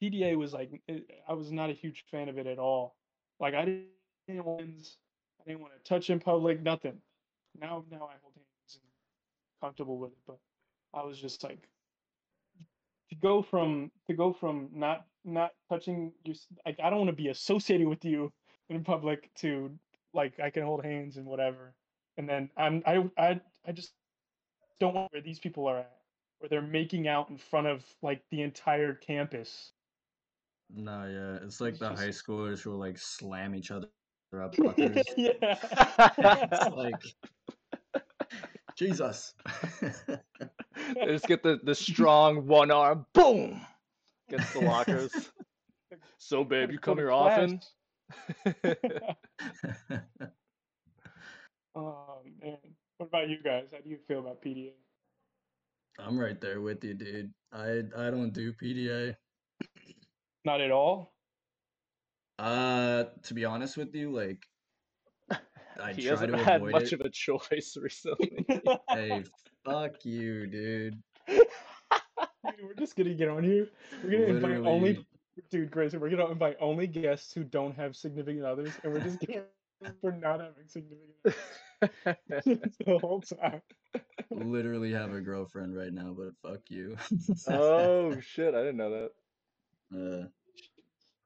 PDA 0.00 0.36
was 0.36 0.52
like 0.52 0.70
eh, 0.88 1.00
I 1.28 1.32
was 1.34 1.52
not 1.52 1.70
a 1.70 1.74
huge 1.74 2.04
fan 2.10 2.28
of 2.28 2.38
it 2.38 2.46
at 2.46 2.58
all. 2.58 2.96
Like 3.40 3.54
I 3.54 3.64
didn't 3.64 4.44
want 4.44 4.96
I 5.40 5.44
didn't 5.50 5.60
want 5.60 5.74
to 5.74 5.88
touch 5.88 6.10
in 6.10 6.20
public, 6.20 6.62
nothing. 6.62 6.98
Now 7.60 7.84
now 7.90 8.04
I 8.06 8.16
hold 8.22 8.34
hands 8.36 8.74
and 8.74 8.82
comfortable 9.60 9.98
with 9.98 10.12
it, 10.12 10.18
but 10.26 10.38
I 10.94 11.04
was 11.04 11.18
just 11.20 11.44
like 11.44 11.68
to 13.10 13.16
go 13.16 13.42
from 13.42 13.90
to 14.08 14.14
go 14.14 14.32
from 14.32 14.68
not 14.72 15.04
not 15.24 15.50
touching 15.68 16.12
you 16.24 16.34
like 16.64 16.78
I 16.82 16.90
don't 16.90 16.98
want 16.98 17.10
to 17.10 17.16
be 17.22 17.28
associated 17.28 17.86
with 17.88 18.04
you 18.04 18.32
in 18.68 18.82
public 18.84 19.30
to 19.36 19.70
like 20.14 20.38
I 20.42 20.50
can 20.50 20.62
hold 20.64 20.84
hands 20.84 21.16
and 21.16 21.26
whatever. 21.26 21.74
And 22.16 22.28
then 22.28 22.50
I'm 22.56 22.82
I 22.86 23.04
I 23.18 23.40
I 23.66 23.72
just 23.72 23.92
don't 24.80 24.94
want 24.94 25.12
where 25.12 25.22
these 25.22 25.38
people 25.38 25.66
are 25.66 25.78
at, 25.80 25.92
where 26.38 26.48
they're 26.48 26.62
making 26.62 27.08
out 27.08 27.28
in 27.30 27.36
front 27.38 27.66
of 27.66 27.84
like 28.02 28.22
the 28.30 28.42
entire 28.42 28.94
campus. 28.94 29.72
No, 30.74 31.04
yeah, 31.06 31.44
it's 31.46 31.60
like 31.60 31.70
It's 31.72 31.80
the 31.80 31.90
just- 31.90 32.02
high 32.02 32.08
schoolers 32.08 32.60
who 32.60 32.70
will 32.70 32.78
like 32.78 32.98
slam 32.98 33.54
each 33.54 33.70
other 33.70 33.88
up 34.42 34.54
yeah. 34.58 34.68
it's 35.16 36.74
like 36.74 37.00
Jesus. 38.76 39.34
They 40.94 41.06
just 41.06 41.26
get 41.26 41.42
the, 41.42 41.58
the 41.62 41.74
strong 41.74 42.46
one 42.46 42.70
arm, 42.70 43.06
boom, 43.12 43.60
against 44.28 44.52
the 44.52 44.60
lockers. 44.60 45.12
So, 46.18 46.42
babe, 46.42 46.72
you 46.72 46.78
come 46.80 46.96
to 46.96 47.02
here 47.02 47.12
often? 47.12 47.60
oh 51.76 52.22
man. 52.42 52.58
What 52.96 53.06
about 53.06 53.28
you 53.28 53.36
guys? 53.44 53.66
How 53.70 53.78
do 53.78 53.88
you 53.88 53.98
feel 54.08 54.18
about 54.20 54.42
PDA? 54.42 54.72
I'm 55.98 56.18
right 56.18 56.40
there 56.40 56.60
with 56.60 56.82
you, 56.82 56.94
dude. 56.94 57.32
I 57.52 57.82
I 57.96 58.10
don't 58.10 58.32
do 58.32 58.52
PDA. 58.52 59.14
Not 60.44 60.60
at 60.60 60.72
all. 60.72 61.14
Uh, 62.38 63.04
to 63.22 63.34
be 63.34 63.44
honest 63.44 63.76
with 63.76 63.94
you, 63.94 64.12
like 64.12 64.44
I 65.82 65.92
he 65.92 66.02
try 66.02 66.10
hasn't 66.10 66.32
to 66.32 66.38
had 66.38 66.56
avoid 66.56 66.72
much 66.72 66.92
it. 66.92 67.00
of 67.00 67.06
a 67.06 67.10
choice 67.10 67.76
recently. 67.80 68.46
Hey, 68.90 69.24
fuck 69.64 70.04
you, 70.04 70.46
dude. 70.46 71.02
Dude, 71.28 71.42
we're 72.62 72.74
just 72.78 72.96
gonna 72.96 73.14
get 73.14 73.28
on 73.28 73.42
here. 73.44 73.68
We're 74.04 74.10
gonna 74.26 74.34
invite 74.36 74.66
only, 74.66 75.06
dude, 75.50 75.70
Grayson. 75.70 76.00
We're 76.00 76.10
gonna 76.10 76.30
invite 76.30 76.56
only 76.60 76.86
guests 76.86 77.32
who 77.32 77.44
don't 77.44 77.74
have 77.76 77.96
significant 77.96 78.44
others, 78.44 78.72
and 78.84 78.92
we're 78.92 79.00
just 79.00 79.18
gonna 79.26 79.42
for 80.00 80.12
not 80.12 80.40
having 80.40 80.68
significant 80.68 81.36
others 82.06 82.76
the 82.86 82.98
whole 83.00 83.20
time. 83.20 83.60
literally 84.30 84.92
have 84.92 85.12
a 85.12 85.20
girlfriend 85.20 85.76
right 85.76 85.92
now, 85.92 86.14
but 86.16 86.32
fuck 86.48 86.60
you. 86.68 86.96
oh 87.48 88.18
shit! 88.20 88.54
I 88.54 88.58
didn't 88.58 88.76
know 88.78 88.90
that. 88.90 89.10
Uh, 90.24 90.28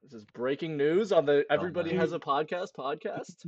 This 0.02 0.14
is 0.14 0.24
breaking 0.32 0.76
news 0.76 1.12
on 1.12 1.26
the 1.26 1.44
Everybody 1.50 1.92
no. 1.92 2.00
Has 2.00 2.12
a 2.12 2.18
Podcast 2.18 2.68
podcast. 2.76 3.46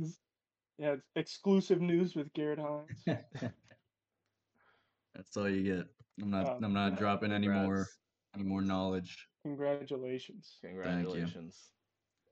Yeah, 0.77 0.93
it's 0.93 1.09
exclusive 1.15 1.81
news 1.81 2.15
with 2.15 2.33
Garrett 2.33 2.59
Hines. 2.59 3.03
that's 5.15 5.37
all 5.37 5.49
you 5.49 5.63
get. 5.63 5.85
I'm 6.21 6.31
not. 6.31 6.47
Um, 6.47 6.63
I'm 6.63 6.73
not 6.73 6.97
dropping 6.97 7.31
any 7.31 7.47
more. 7.47 7.87
Any 8.35 8.43
more 8.43 8.61
knowledge. 8.61 9.27
Congratulations. 9.43 10.57
Congratulations. 10.61 11.69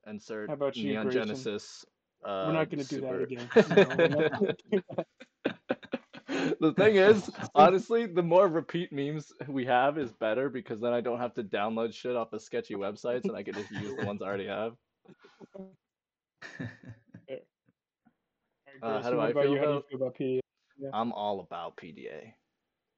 Insert 0.07 0.49
How 0.49 0.55
about 0.55 0.75
you, 0.75 0.89
Neon 0.89 1.05
Grayson? 1.05 1.27
Genesis. 1.27 1.85
Uh, 2.25 2.45
We're 2.47 2.53
not 2.53 2.69
gonna 2.69 2.83
do 2.83 3.01
that 3.01 3.21
again. 3.21 3.49
No, 3.69 3.95
we're 3.97 4.07
not 4.07 4.31
gonna 4.39 4.55
do 4.71 4.81
that. 4.95 6.57
the 6.59 6.73
thing 6.73 6.95
is, 6.95 7.29
honestly, 7.53 8.07
the 8.07 8.23
more 8.23 8.47
repeat 8.47 8.91
memes 8.91 9.31
we 9.47 9.65
have 9.65 9.97
is 9.97 10.11
better 10.13 10.49
because 10.49 10.79
then 10.81 10.93
I 10.93 11.01
don't 11.01 11.19
have 11.19 11.33
to 11.35 11.43
download 11.43 11.93
shit 11.93 12.15
off 12.15 12.33
of 12.33 12.41
sketchy 12.41 12.75
websites 12.75 13.25
and 13.25 13.35
I 13.35 13.43
can 13.43 13.53
just 13.53 13.71
use 13.71 13.95
the 13.97 14.05
ones 14.05 14.21
I 14.21 14.25
already 14.25 14.47
have. 14.47 14.73
Uh, 18.81 19.01
how 19.01 19.11
do 19.11 19.19
I 19.19 19.29
about 19.29 19.43
feel 19.43 19.53
you? 19.53 19.59
How 19.59 19.65
do 19.65 19.71
you 19.71 19.75
about- 19.77 19.87
feel 19.89 20.01
about 20.01 20.15
PDA? 20.15 20.39
I'm 20.93 21.11
all 21.11 21.41
about 21.41 21.77
PDA. 21.77 22.33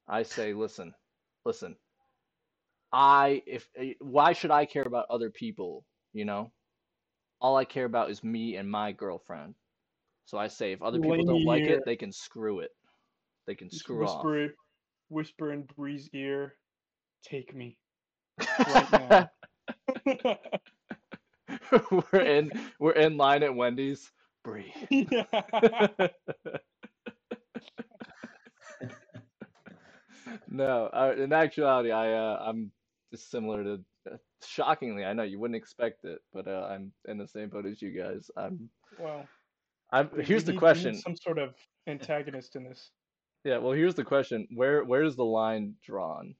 I 0.07 0.23
say, 0.23 0.53
listen, 0.53 0.93
listen. 1.45 1.75
I 2.91 3.41
if 3.45 3.67
eh, 3.75 3.93
why 3.99 4.33
should 4.33 4.51
I 4.51 4.65
care 4.65 4.83
about 4.83 5.07
other 5.09 5.29
people? 5.29 5.85
You 6.13 6.25
know, 6.25 6.51
all 7.41 7.57
I 7.57 7.65
care 7.65 7.85
about 7.85 8.09
is 8.11 8.23
me 8.23 8.55
and 8.57 8.69
my 8.69 8.91
girlfriend. 8.91 9.55
So 10.25 10.37
I 10.37 10.47
say, 10.47 10.71
if 10.71 10.81
other 10.81 10.99
people 10.99 11.25
don't 11.25 11.43
like 11.43 11.63
it, 11.63 11.81
they 11.85 11.95
can 11.97 12.11
screw 12.13 12.59
it. 12.59 12.69
They 13.47 13.55
can 13.55 13.69
Just 13.69 13.79
screw 13.83 14.05
off. 14.07 14.23
whisper 14.23 14.37
it, 14.43 14.55
whisper 15.09 15.51
in 15.51 15.63
Bree's 15.75 16.09
ear, 16.13 16.55
take 17.23 17.53
me. 17.53 17.77
right 18.39 18.91
now. 18.93 19.29
we're 21.91 22.21
in 22.21 22.51
we're 22.79 22.91
in 22.93 23.17
line 23.17 23.43
at 23.43 23.53
Wendy's. 23.53 24.11
Bree. 24.43 24.73
no, 30.49 30.87
uh, 30.87 31.13
in 31.17 31.33
actuality, 31.33 31.91
I 31.91 32.13
uh, 32.13 32.43
I'm 32.45 32.71
just 33.11 33.29
similar 33.31 33.63
to. 33.63 33.79
Uh, 34.11 34.17
shockingly, 34.45 35.05
I 35.05 35.13
know 35.13 35.23
you 35.23 35.39
wouldn't 35.39 35.55
expect 35.55 36.03
it, 36.05 36.19
but 36.33 36.47
uh, 36.47 36.67
I'm 36.69 36.91
in 37.07 37.17
the 37.17 37.27
same 37.27 37.49
boat 37.49 37.65
as 37.65 37.81
you 37.81 37.91
guys. 37.91 38.29
I'm. 38.37 38.69
well, 38.99 39.25
I'm. 39.91 40.09
we- 40.11 40.19
we 40.19 40.25
Here's 40.25 40.43
the 40.43 40.51
need- 40.51 40.61
we 40.61 40.67
need 40.67 40.73
question. 40.73 40.95
Some 40.95 41.15
sort 41.15 41.37
of 41.39 41.53
antagonist 41.87 42.55
in 42.55 42.63
this. 42.63 42.91
Yeah, 43.43 43.57
well, 43.57 43.73
here's 43.73 43.95
the 43.95 44.03
question. 44.03 44.47
Where 44.53 44.83
where 44.83 45.03
is 45.03 45.15
the 45.15 45.25
line 45.25 45.75
drawn? 45.85 46.35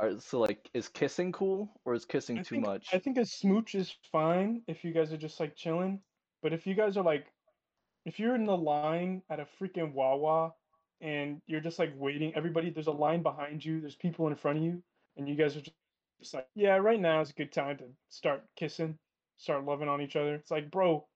Are, 0.00 0.18
so 0.18 0.40
like, 0.40 0.68
is 0.74 0.88
kissing 0.88 1.30
cool 1.30 1.70
or 1.84 1.94
is 1.94 2.04
kissing 2.04 2.38
I 2.38 2.42
too 2.42 2.56
think, 2.56 2.66
much? 2.66 2.88
I 2.92 2.98
think 2.98 3.16
a 3.16 3.24
smooch 3.24 3.76
is 3.76 3.94
fine 4.10 4.62
if 4.66 4.82
you 4.82 4.92
guys 4.92 5.12
are 5.12 5.16
just 5.16 5.38
like 5.38 5.54
chilling. 5.54 6.00
But 6.44 6.52
if 6.52 6.66
you 6.66 6.74
guys 6.74 6.98
are 6.98 7.02
like, 7.02 7.26
if 8.04 8.20
you're 8.20 8.34
in 8.34 8.44
the 8.44 8.56
line 8.56 9.22
at 9.30 9.40
a 9.40 9.46
freaking 9.58 9.94
Wawa 9.94 10.52
and 11.00 11.40
you're 11.46 11.62
just 11.62 11.78
like 11.78 11.94
waiting, 11.96 12.34
everybody, 12.36 12.68
there's 12.68 12.86
a 12.86 12.92
line 12.92 13.22
behind 13.22 13.64
you, 13.64 13.80
there's 13.80 13.96
people 13.96 14.28
in 14.28 14.36
front 14.36 14.58
of 14.58 14.64
you, 14.64 14.82
and 15.16 15.26
you 15.26 15.36
guys 15.36 15.56
are 15.56 15.62
just, 15.62 15.74
just 16.20 16.34
like, 16.34 16.46
yeah, 16.54 16.76
right 16.76 17.00
now 17.00 17.22
is 17.22 17.30
a 17.30 17.32
good 17.32 17.50
time 17.50 17.78
to 17.78 17.84
start 18.10 18.44
kissing, 18.56 18.98
start 19.38 19.64
loving 19.64 19.88
on 19.88 20.02
each 20.02 20.16
other. 20.16 20.34
It's 20.34 20.50
like, 20.50 20.70
bro, 20.70 21.06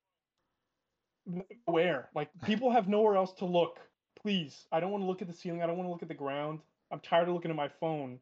where? 1.66 2.08
Like, 2.14 2.30
people 2.46 2.72
have 2.72 2.88
nowhere 2.88 3.16
else 3.16 3.34
to 3.34 3.44
look. 3.44 3.80
Please, 4.22 4.66
I 4.72 4.80
don't 4.80 4.92
want 4.92 5.02
to 5.02 5.06
look 5.06 5.20
at 5.20 5.28
the 5.28 5.34
ceiling. 5.34 5.62
I 5.62 5.66
don't 5.66 5.76
want 5.76 5.88
to 5.88 5.92
look 5.92 6.02
at 6.02 6.08
the 6.08 6.14
ground. 6.14 6.60
I'm 6.90 7.00
tired 7.00 7.28
of 7.28 7.34
looking 7.34 7.50
at 7.50 7.56
my 7.56 7.68
phone. 7.80 8.18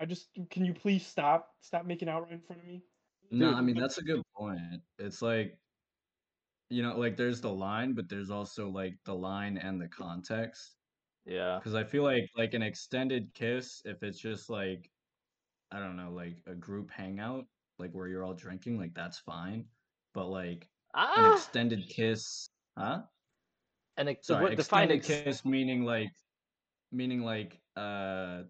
I 0.00 0.06
just, 0.06 0.28
can 0.50 0.64
you 0.64 0.72
please 0.72 1.06
stop? 1.06 1.50
Stop 1.60 1.84
making 1.84 2.08
out 2.08 2.22
right 2.22 2.32
in 2.32 2.40
front 2.40 2.62
of 2.62 2.66
me. 2.66 2.82
No, 3.30 3.52
I 3.52 3.60
mean 3.60 3.78
that's 3.78 3.98
a 3.98 4.02
good 4.02 4.22
point. 4.34 4.58
It's 4.98 5.20
like, 5.20 5.58
you 6.70 6.82
know, 6.82 6.98
like 6.98 7.16
there's 7.16 7.40
the 7.40 7.52
line, 7.52 7.94
but 7.94 8.08
there's 8.08 8.30
also 8.30 8.68
like 8.68 8.94
the 9.04 9.14
line 9.14 9.58
and 9.58 9.80
the 9.80 9.88
context. 9.88 10.76
yeah. 11.26 11.60
Because 11.60 11.74
I 11.74 11.84
feel 11.84 12.02
like 12.04 12.28
like 12.36 12.54
an 12.54 12.62
extended 12.62 13.32
kiss, 13.34 13.82
if 13.84 14.02
it's 14.02 14.20
just 14.20 14.50
like, 14.50 14.90
I 15.70 15.78
don't 15.80 15.96
know, 15.96 16.12
like 16.12 16.42
a 16.46 16.54
group 16.54 16.90
hangout, 16.90 17.46
like 17.78 17.92
where 17.92 18.08
you're 18.08 18.24
all 18.24 18.34
drinking, 18.34 18.78
like 18.78 18.94
that's 18.94 19.18
fine. 19.18 19.66
But 20.14 20.26
like 20.26 20.68
an 21.16 21.24
Ah, 21.24 21.26
extended 21.26 21.88
kiss, 21.88 22.48
huh? 22.78 23.02
and 23.96 24.08
ex- 24.08 24.28
Sorry, 24.28 24.40
what 24.40 24.54
define 24.56 24.90
extended 24.90 24.92
ex- 24.92 25.06
kiss 25.06 25.44
meaning 25.44 25.84
like, 25.84 26.10
meaning 26.92 27.22
like, 27.22 27.60
uh, 27.76 28.44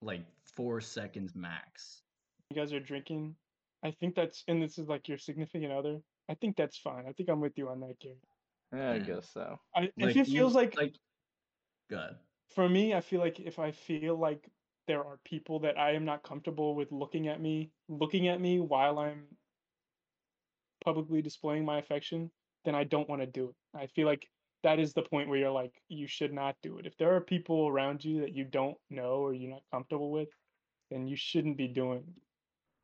like 0.00 0.24
four 0.44 0.80
seconds 0.80 1.34
max. 1.34 2.02
You 2.50 2.56
guys 2.56 2.72
are 2.72 2.80
drinking. 2.80 3.36
I 3.82 3.90
think 3.90 4.14
that's, 4.14 4.44
and 4.48 4.62
this 4.62 4.78
is 4.78 4.88
like 4.88 5.08
your 5.08 5.18
significant 5.18 5.72
other. 5.72 6.02
I 6.28 6.34
think 6.34 6.56
that's 6.56 6.78
fine. 6.78 7.06
I 7.06 7.12
think 7.12 7.28
I'm 7.28 7.40
with 7.40 7.56
you 7.58 7.68
on 7.68 7.80
that, 7.80 7.98
Gary. 8.00 8.16
Yeah, 8.72 8.92
I 8.92 8.98
guess 8.98 9.30
so. 9.32 9.58
I, 9.74 9.82
if 9.84 9.92
Like 9.98 10.16
it 10.16 10.26
you- 10.26 10.34
feels 10.34 10.54
like, 10.54 10.76
like, 10.76 10.94
good. 11.88 12.16
for 12.50 12.68
me, 12.68 12.94
I 12.94 13.00
feel 13.00 13.20
like 13.20 13.40
if 13.40 13.58
I 13.58 13.72
feel 13.72 14.16
like 14.16 14.48
there 14.86 15.04
are 15.04 15.18
people 15.24 15.60
that 15.60 15.78
I 15.78 15.92
am 15.92 16.04
not 16.04 16.22
comfortable 16.22 16.74
with 16.74 16.92
looking 16.92 17.28
at 17.28 17.40
me, 17.40 17.70
looking 17.88 18.28
at 18.28 18.40
me 18.40 18.60
while 18.60 18.98
I'm 18.98 19.36
publicly 20.84 21.22
displaying 21.22 21.64
my 21.64 21.78
affection, 21.78 22.30
then 22.64 22.74
I 22.74 22.84
don't 22.84 23.08
want 23.08 23.22
to 23.22 23.26
do 23.26 23.50
it. 23.50 23.56
I 23.76 23.86
feel 23.86 24.06
like 24.06 24.28
that 24.62 24.78
is 24.78 24.92
the 24.94 25.02
point 25.02 25.28
where 25.28 25.38
you're 25.38 25.50
like, 25.50 25.72
you 25.88 26.06
should 26.06 26.32
not 26.32 26.56
do 26.62 26.78
it. 26.78 26.86
If 26.86 26.96
there 26.96 27.14
are 27.14 27.20
people 27.20 27.68
around 27.68 28.04
you 28.04 28.20
that 28.20 28.34
you 28.34 28.44
don't 28.44 28.76
know 28.90 29.16
or 29.16 29.34
you're 29.34 29.50
not 29.50 29.62
comfortable 29.70 30.10
with, 30.10 30.28
then 30.90 31.06
you 31.06 31.16
shouldn't 31.16 31.56
be 31.56 31.68
doing 31.68 31.98
it. 32.08 32.22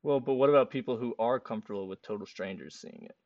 Well, 0.02 0.20
but 0.20 0.34
what 0.34 0.48
about 0.50 0.70
people 0.70 0.96
who 0.96 1.14
are 1.18 1.38
comfortable 1.40 1.86
with 1.88 2.02
total 2.02 2.26
strangers 2.26 2.80
seeing 2.80 3.02
it? 3.04 3.16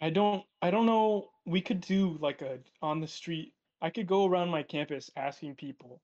I 0.00 0.10
don't 0.10 0.44
I 0.62 0.70
don't 0.70 0.86
know 0.86 1.30
we 1.44 1.60
could 1.60 1.80
do 1.80 2.18
like 2.20 2.42
a 2.42 2.58
on 2.82 3.00
the 3.00 3.06
street 3.06 3.52
I 3.80 3.90
could 3.90 4.06
go 4.06 4.26
around 4.26 4.50
my 4.50 4.62
campus 4.62 5.10
asking 5.16 5.56
people, 5.56 6.00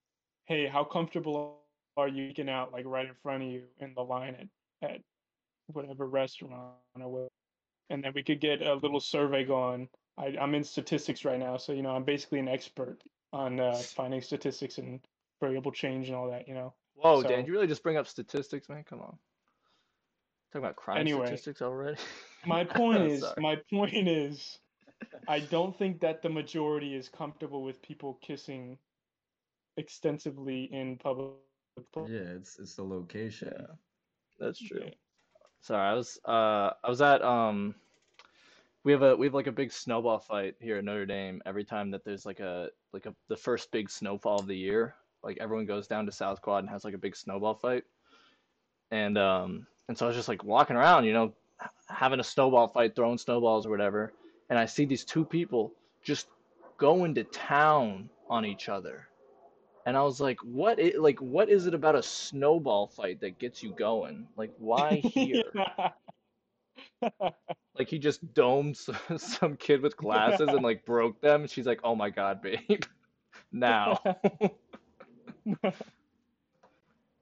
"Hey, 0.47 0.67
how 0.67 0.85
comfortable 0.85 1.61
are 1.97 2.09
you 2.09 2.25
eating 2.25 2.49
out 2.49 2.73
like 2.73 2.85
right 2.87 3.07
in 3.07 3.15
front 3.23 3.43
of 3.43 3.51
you 3.51 3.65
in 3.81 3.95
the 3.95 4.03
line 4.03 4.35
at 4.83 4.91
at 4.91 5.01
whatever 5.69 6.07
restaurant 6.07 6.75
or 6.95 7.09
whatever?" 7.09 7.29
And 7.91 8.05
then 8.05 8.13
we 8.15 8.23
could 8.23 8.41
get 8.41 8.63
a 8.63 8.75
little 8.75 9.01
survey 9.01 9.45
going. 9.45 9.89
I, 10.19 10.37
I'm 10.41 10.55
in 10.55 10.65
statistics 10.65 11.25
right 11.25 11.39
now, 11.39 11.57
so 11.57 11.73
you 11.73 11.83
know 11.83 11.91
I'm 11.91 12.05
basically 12.05 12.41
an 12.41 12.49
expert 12.49 13.03
on 13.33 13.61
uh, 13.61 13.75
finding 13.77 14.21
statistics 14.21 14.79
and 14.79 15.01
variable 15.41 15.73
change 15.73 16.09
and 16.09 16.17
all 16.17 16.31
that. 16.31 16.47
You 16.47 16.55
know. 16.55 16.75
Whoa, 16.95 17.23
Dan, 17.23 17.47
you 17.47 17.53
really 17.53 17.67
just 17.67 17.83
bring 17.83 17.97
up 17.97 18.07
statistics, 18.07 18.69
man? 18.69 18.85
Come 18.85 19.01
on. 19.01 19.19
Talking 20.53 20.65
about 20.67 20.77
crime 20.77 21.07
Anyway, 21.07 21.41
statistics 21.41 21.63
already? 21.63 21.99
My 22.45 22.65
point 22.65 23.03
is, 23.03 23.35
my 23.37 23.57
point 23.57 23.95
is, 24.09 24.61
I 25.27 25.41
don't 25.41 25.77
think 25.77 26.01
that 26.01 26.23
the 26.23 26.31
majority 26.31 26.95
is 26.95 27.09
comfortable 27.09 27.63
with 27.63 27.83
people 27.83 28.15
kissing 28.23 28.79
extensively 29.77 30.65
in 30.65 30.99
public. 30.99 31.33
pla- 31.39 31.59
Yeah, 31.99 32.37
it's 32.37 32.59
it's 32.59 32.77
the 32.77 32.85
location. 32.85 33.53
Yeah, 33.59 33.75
that's 34.39 34.61
true. 34.61 34.91
Yeah. 34.91 34.95
Sorry, 35.61 35.89
I 35.89 35.95
was 35.95 36.19
uh 36.27 36.71
I 36.83 36.89
was 36.89 37.01
at 37.03 37.23
um 37.23 37.75
we 38.85 38.93
have 38.93 39.03
a 39.03 39.17
we 39.17 39.27
have 39.27 39.35
like 39.35 39.47
a 39.47 39.53
big 39.53 39.73
snowball 39.73 40.19
fight 40.19 40.57
here 40.61 40.79
at 40.79 40.85
Notre 40.85 41.07
Dame 41.07 41.43
every 41.47 41.65
time 41.65 41.91
that 41.91 42.05
there's 42.05 42.27
like 42.27 42.41
a 42.41 42.69
like 42.93 43.07
a 43.07 43.15
the 43.29 43.37
first 43.37 43.71
big 43.73 43.91
snowfall 43.91 44.41
of 44.41 44.47
the 44.47 44.57
year. 44.57 44.95
Like 45.23 45.39
everyone 45.41 45.67
goes 45.67 45.87
down 45.89 46.07
to 46.07 46.13
South 46.13 46.41
Quad 46.43 46.65
and 46.65 46.71
has 46.71 46.85
like 46.85 46.95
a 46.95 46.99
big 46.99 47.17
snowball 47.17 47.55
fight. 47.55 47.85
And 48.91 49.19
um 49.19 49.67
and 49.93 49.99
so 49.99 50.07
I 50.07 50.09
was 50.09 50.17
just 50.17 50.29
like 50.29 50.43
walking 50.43 50.75
around, 50.75 51.05
you 51.05 51.13
know, 51.13 51.35
having 51.87 52.19
a 52.19 52.25
snowball 52.25 52.69
fight, 52.69 52.97
throwing 52.97 53.19
snowballs 53.19 53.67
or 53.67 53.69
whatever, 53.69 54.15
and 54.49 54.59
I 54.59 54.65
see 54.65 54.87
these 54.87 55.05
two 55.05 55.23
people 55.23 55.75
just 56.03 56.29
going 56.79 57.15
to 57.17 57.25
town 57.25 58.09
on 58.31 58.47
each 58.47 58.71
other. 58.71 59.07
And 59.85 59.95
I 59.95 60.03
was 60.03 60.19
like, 60.19 60.39
what 60.43 60.81
like 60.97 61.21
what 61.21 61.51
is 61.51 61.67
it 61.67 61.75
about 61.75 61.95
a 61.95 62.03
snowball 62.03 62.87
fight 62.87 63.21
that 63.21 63.39
gets 63.39 63.63
you 63.63 63.75
going? 63.75 64.27
Like 64.35 64.55
why 64.57 64.95
here? 65.05 65.43
Like 67.03 67.89
he 67.89 67.99
just 67.99 68.33
domed 68.33 68.79
some 69.19 69.57
kid 69.59 69.83
with 69.83 69.95
glasses 69.99 70.49
and 70.49 70.63
like 70.63 70.87
broke 70.87 71.21
them. 71.21 71.47
She's 71.47 71.67
like, 71.67 71.81
"Oh 71.85 71.95
my 71.95 72.09
god, 72.09 72.41
babe." 72.41 72.85
Now. 73.55 74.01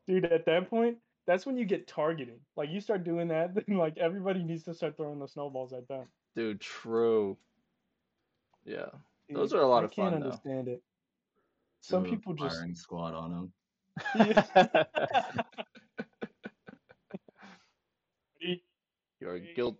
Dude, 0.06 0.24
at 0.24 0.46
that 0.46 0.70
point, 0.70 0.98
that's 1.30 1.46
when 1.46 1.56
you 1.56 1.64
get 1.64 1.86
targeted. 1.86 2.40
Like 2.56 2.70
you 2.70 2.80
start 2.80 3.04
doing 3.04 3.28
that, 3.28 3.54
then 3.66 3.76
like 3.76 3.96
everybody 3.98 4.42
needs 4.42 4.64
to 4.64 4.74
start 4.74 4.96
throwing 4.96 5.20
the 5.20 5.28
snowballs 5.28 5.72
at 5.72 5.86
them. 5.86 6.06
Dude, 6.34 6.60
true. 6.60 7.36
Yeah. 8.64 8.86
Those 9.32 9.54
are 9.54 9.60
a 9.60 9.66
lot 9.68 9.82
I 9.82 9.86
of 9.86 9.92
fun. 9.94 10.06
I 10.06 10.10
can't 10.10 10.14
fun, 10.14 10.20
though. 10.22 10.26
understand 10.26 10.68
it. 10.68 10.82
Some 11.82 12.02
Do 12.02 12.10
people 12.10 12.34
just 12.34 12.56
firing 12.56 12.74
squad 12.74 13.14
on 13.14 13.30
him. 13.30 13.52
Yeah. 14.16 14.44
You're 19.20 19.34
Ready? 19.34 19.52
guilt. 19.56 19.76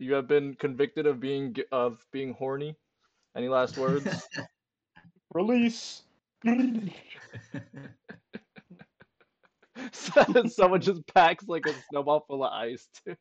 you 0.00 0.14
have 0.14 0.26
been 0.26 0.54
convicted 0.54 1.06
of 1.06 1.20
being 1.20 1.54
of 1.70 2.04
being 2.10 2.32
horny. 2.34 2.76
Any 3.36 3.48
last 3.48 3.78
words? 3.78 4.28
Release. 5.32 6.02
Someone 10.48 10.80
just 10.80 11.06
packs 11.14 11.46
like 11.48 11.66
a 11.66 11.74
snowball 11.90 12.24
full 12.26 12.44
of 12.44 12.52
ice 12.52 12.88
too. 13.04 13.16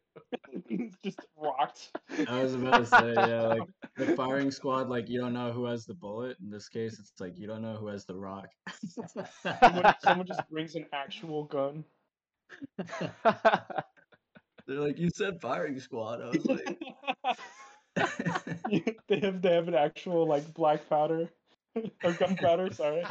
just 1.03 1.19
rocked. 1.37 1.91
I 2.27 2.41
was 2.41 2.55
about 2.55 2.77
to 2.79 2.85
say, 2.85 3.13
yeah, 3.15 3.41
like 3.43 3.61
the 3.97 4.15
firing 4.15 4.51
squad, 4.51 4.89
like 4.89 5.09
you 5.09 5.19
don't 5.19 5.33
know 5.33 5.51
who 5.51 5.65
has 5.65 5.85
the 5.85 5.93
bullet. 5.93 6.37
In 6.41 6.49
this 6.49 6.69
case, 6.69 6.99
it's 6.99 7.13
like 7.19 7.37
you 7.37 7.47
don't 7.47 7.61
know 7.61 7.75
who 7.75 7.87
has 7.87 8.05
the 8.05 8.15
rock. 8.15 8.47
Someone, 9.41 9.93
someone 10.01 10.27
just 10.27 10.47
brings 10.49 10.75
an 10.75 10.85
actual 10.93 11.45
gun. 11.45 11.83
They're 14.67 14.79
like, 14.79 14.97
you 14.97 15.09
said 15.09 15.41
firing 15.41 15.79
squad. 15.79 16.21
I 16.21 16.29
was 16.29 16.45
like, 16.45 16.79
they 19.07 19.19
have 19.19 19.41
they 19.41 19.53
have 19.53 19.67
an 19.67 19.75
actual 19.75 20.27
like 20.27 20.53
black 20.53 20.89
powder 20.89 21.29
or 22.03 22.13
gunpowder. 22.13 22.69
Sorry, 22.71 23.09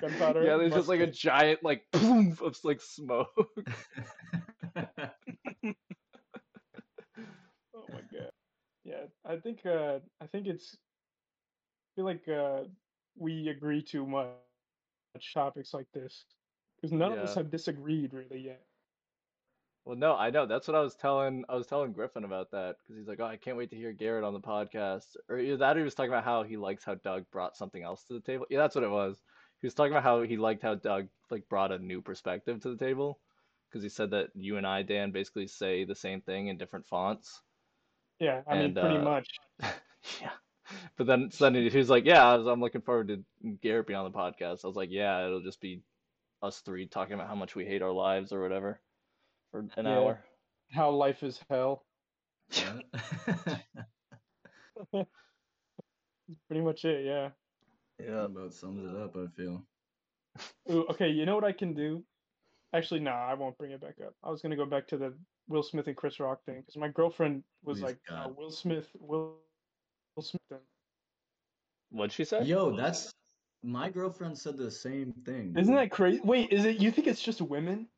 Gunpowder 0.00 0.44
yeah, 0.44 0.56
there's 0.56 0.74
just 0.74 0.88
like 0.88 1.00
a 1.00 1.06
giant 1.06 1.62
like 1.62 1.84
boom 1.92 2.36
of 2.42 2.56
like 2.64 2.80
smoke. 2.80 3.30
Oh 7.74 7.86
my 7.92 8.00
god. 8.02 8.30
Yeah, 8.84 9.06
I 9.24 9.36
think 9.36 9.64
uh 9.66 10.00
I 10.20 10.26
think 10.26 10.46
it's 10.46 10.76
I 10.76 11.88
feel 11.96 12.04
like 12.04 12.28
uh 12.28 12.64
we 13.16 13.48
agree 13.48 13.82
too 13.82 14.06
much 14.06 14.34
on 14.94 15.20
topics 15.34 15.72
like 15.74 15.90
this 15.92 16.26
because 16.76 16.92
none 16.92 17.12
of 17.12 17.22
us 17.22 17.34
have 17.34 17.50
disagreed 17.50 18.14
really 18.14 18.40
yet. 18.40 18.69
Well, 19.90 19.98
no, 19.98 20.14
I 20.14 20.30
know. 20.30 20.46
That's 20.46 20.68
what 20.68 20.76
I 20.76 20.82
was 20.82 20.94
telling. 20.94 21.44
I 21.48 21.56
was 21.56 21.66
telling 21.66 21.90
Griffin 21.90 22.22
about 22.22 22.52
that 22.52 22.76
because 22.78 22.96
he's 22.96 23.08
like, 23.08 23.18
"Oh, 23.18 23.24
I 23.24 23.36
can't 23.36 23.56
wait 23.56 23.70
to 23.70 23.76
hear 23.76 23.92
Garrett 23.92 24.22
on 24.22 24.32
the 24.32 24.38
podcast." 24.38 25.16
Or 25.28 25.36
either 25.36 25.56
that, 25.56 25.76
or 25.76 25.80
he 25.80 25.84
was 25.84 25.96
talking 25.96 26.12
about 26.12 26.22
how 26.22 26.44
he 26.44 26.56
likes 26.56 26.84
how 26.84 26.94
Doug 26.94 27.24
brought 27.32 27.56
something 27.56 27.82
else 27.82 28.04
to 28.04 28.14
the 28.14 28.20
table. 28.20 28.46
Yeah, 28.50 28.60
that's 28.60 28.76
what 28.76 28.84
it 28.84 28.90
was. 28.90 29.20
He 29.60 29.66
was 29.66 29.74
talking 29.74 29.90
about 29.90 30.04
how 30.04 30.22
he 30.22 30.36
liked 30.36 30.62
how 30.62 30.76
Doug 30.76 31.08
like 31.28 31.48
brought 31.48 31.72
a 31.72 31.78
new 31.80 32.02
perspective 32.02 32.60
to 32.60 32.68
the 32.68 32.76
table 32.76 33.18
because 33.68 33.82
he 33.82 33.88
said 33.88 34.12
that 34.12 34.28
you 34.36 34.58
and 34.58 34.64
I, 34.64 34.82
Dan, 34.82 35.10
basically 35.10 35.48
say 35.48 35.82
the 35.82 35.96
same 35.96 36.20
thing 36.20 36.46
in 36.46 36.56
different 36.56 36.86
fonts. 36.86 37.42
Yeah, 38.20 38.42
I 38.46 38.54
mean 38.54 38.64
And, 38.66 38.74
pretty 38.76 38.96
uh, 38.96 39.02
much. 39.02 39.26
yeah. 40.22 40.30
But 40.98 41.08
then 41.08 41.32
so 41.32 41.50
then 41.50 41.68
he 41.68 41.76
was 41.76 41.90
like, 41.90 42.04
"Yeah, 42.04 42.24
I 42.24 42.36
was, 42.36 42.46
I'm 42.46 42.60
looking 42.60 42.82
forward 42.82 43.08
to 43.08 43.24
Garrett 43.60 43.88
being 43.88 43.98
on 43.98 44.08
the 44.08 44.16
podcast." 44.16 44.64
I 44.64 44.68
was 44.68 44.76
like, 44.76 44.90
"Yeah, 44.92 45.26
it'll 45.26 45.42
just 45.42 45.60
be 45.60 45.82
us 46.44 46.60
three 46.60 46.86
talking 46.86 47.14
about 47.14 47.26
how 47.26 47.34
much 47.34 47.56
we 47.56 47.64
hate 47.64 47.82
our 47.82 47.90
lives 47.90 48.32
or 48.32 48.40
whatever 48.40 48.80
for 49.50 49.60
an 49.76 49.86
Yeah. 49.86 49.98
hour." 49.98 50.24
How 50.72 50.90
life 50.90 51.22
is 51.22 51.40
hell. 51.50 51.84
Yeah. 52.52 52.80
That's 54.92 55.08
pretty 56.48 56.62
much 56.62 56.84
it, 56.84 57.04
yeah. 57.04 57.30
Yeah. 57.98 58.24
about 58.24 58.52
sums 58.54 58.88
it 58.88 58.96
up. 58.96 59.16
I 59.16 59.26
feel. 59.36 59.62
Ooh, 60.70 60.86
okay, 60.90 61.08
you 61.08 61.26
know 61.26 61.34
what 61.34 61.44
I 61.44 61.52
can 61.52 61.74
do? 61.74 62.04
Actually, 62.72 63.00
no, 63.00 63.10
I 63.10 63.34
won't 63.34 63.58
bring 63.58 63.72
it 63.72 63.80
back 63.80 63.96
up. 64.04 64.14
I 64.22 64.30
was 64.30 64.40
gonna 64.42 64.56
go 64.56 64.64
back 64.64 64.86
to 64.88 64.96
the 64.96 65.12
Will 65.48 65.62
Smith 65.64 65.88
and 65.88 65.96
Chris 65.96 66.20
Rock 66.20 66.44
thing 66.44 66.60
because 66.60 66.76
my 66.76 66.88
girlfriend 66.88 67.42
was 67.64 67.78
Please, 67.78 67.84
like, 67.84 67.98
God. 68.08 68.28
Oh, 68.28 68.34
Will 68.38 68.50
Smith, 68.50 68.86
Will, 68.98 69.34
Will 70.14 70.22
Smith. 70.22 70.40
thing. 70.48 70.58
What'd 71.90 72.12
she 72.12 72.24
say? 72.24 72.44
Yo, 72.44 72.76
that's 72.76 73.10
my 73.64 73.90
girlfriend 73.90 74.38
said 74.38 74.56
the 74.56 74.70
same 74.70 75.12
thing. 75.24 75.54
Isn't 75.58 75.74
that 75.74 75.90
crazy? 75.90 76.20
Wait, 76.22 76.52
is 76.52 76.64
it? 76.64 76.76
You 76.80 76.92
think 76.92 77.08
it's 77.08 77.20
just 77.20 77.40
women? 77.42 77.88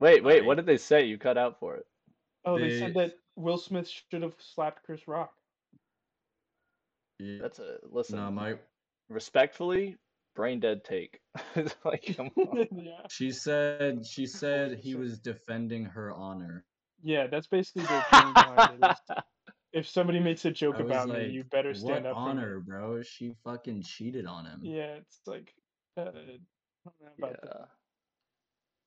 Wait, 0.00 0.22
wait, 0.22 0.44
what 0.44 0.56
did 0.56 0.66
they 0.66 0.76
say? 0.76 1.04
You 1.04 1.18
cut 1.18 1.36
out 1.36 1.58
for 1.58 1.76
it. 1.76 1.86
Oh, 2.44 2.58
they 2.58 2.78
said 2.78 2.94
that 2.94 3.14
Will 3.36 3.58
Smith 3.58 3.88
should 4.10 4.22
have 4.22 4.34
slapped 4.38 4.84
Chris 4.84 5.06
Rock. 5.08 5.32
Yeah. 7.18 7.38
That's 7.42 7.58
a 7.58 7.78
listen. 7.90 8.16
No, 8.16 8.30
my 8.30 8.54
Respectfully, 9.08 9.96
brain 10.36 10.60
dead 10.60 10.84
take. 10.84 11.20
Like, 11.84 12.14
come 12.16 12.30
on. 12.36 12.66
yeah, 12.76 13.00
she 13.10 13.32
said 13.32 14.04
she 14.06 14.26
said 14.26 14.78
he 14.78 14.94
was 14.94 15.18
defending 15.18 15.84
her 15.84 16.12
honor. 16.12 16.64
yeah, 17.02 17.26
that's 17.26 17.46
basically 17.46 17.82
the 17.82 18.04
thing 18.10 18.32
behind 18.34 18.82
it. 18.82 18.90
is 18.90 19.16
If 19.72 19.88
somebody 19.88 20.20
makes 20.20 20.44
a 20.44 20.50
joke 20.50 20.76
I 20.78 20.82
was 20.82 20.90
about 20.90 21.08
me, 21.08 21.28
you 21.28 21.44
better 21.44 21.74
stand 21.74 22.04
what 22.04 22.10
up 22.10 22.16
for 22.16 22.22
me. 22.24 22.30
honor, 22.30 22.60
bro? 22.60 23.02
She 23.02 23.34
fucking 23.44 23.82
cheated 23.82 24.26
on 24.26 24.46
him. 24.46 24.60
Yeah, 24.62 24.96
it's 24.96 25.20
like, 25.26 25.52
uh, 25.96 26.02
I 26.02 26.04
don't 26.04 26.26
know 27.00 27.26
about 27.28 27.42
that. 27.42 27.68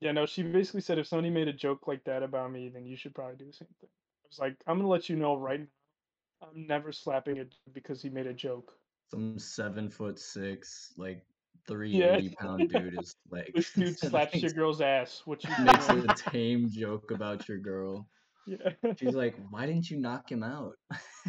Yeah. 0.02 0.08
Yeah, 0.08 0.12
no, 0.14 0.26
she 0.26 0.44
basically 0.44 0.82
said 0.82 0.98
if 1.00 1.08
somebody 1.08 1.30
made 1.30 1.48
a 1.48 1.54
joke 1.54 1.88
like 1.88 2.04
that 2.06 2.24
about 2.24 2.52
me, 2.52 2.70
then 2.70 2.86
you 2.86 2.98
should 2.98 3.14
probably 3.14 3.36
do 3.38 3.46
the 3.46 3.54
same 3.54 3.68
thing. 3.80 3.90
I 4.24 4.28
was 4.28 4.40
like, 4.40 4.56
I'm 4.68 4.78
gonna 4.78 4.88
let 4.90 5.10
you 5.10 5.16
know 5.16 5.36
right 5.38 5.60
now, 5.62 6.48
I'm 6.48 6.68
never 6.68 6.92
slapping 6.92 7.38
a 7.40 7.44
dude 7.44 7.74
because 7.74 8.02
he 8.02 8.10
made 8.10 8.28
a 8.28 8.34
joke. 8.34 8.74
Some 9.12 9.38
seven 9.38 9.90
foot 9.90 10.18
six, 10.20 10.94
like 10.98 11.24
three 11.68 11.92
Yeah. 11.92 12.16
eighty 12.16 12.36
pound 12.40 12.70
dude 12.70 12.98
is 13.00 13.16
like 13.30 13.52
This 13.54 13.72
dude 13.74 13.98
slaps 14.00 14.36
your 14.42 14.52
girl's 14.52 14.82
ass. 14.82 15.22
What 15.26 15.44
you 15.44 15.52
makes 15.64 15.88
doing? 15.88 16.10
a 16.10 16.14
tame 16.16 16.70
joke 16.70 17.12
about 17.12 17.48
your 17.48 17.58
girl. 17.60 18.08
Yeah. 18.48 18.72
She's 18.98 19.14
like, 19.14 19.36
why 19.52 19.68
didn't 19.68 19.92
you 19.92 19.98
knock 20.00 20.32
him 20.32 20.42
out? 20.42 20.74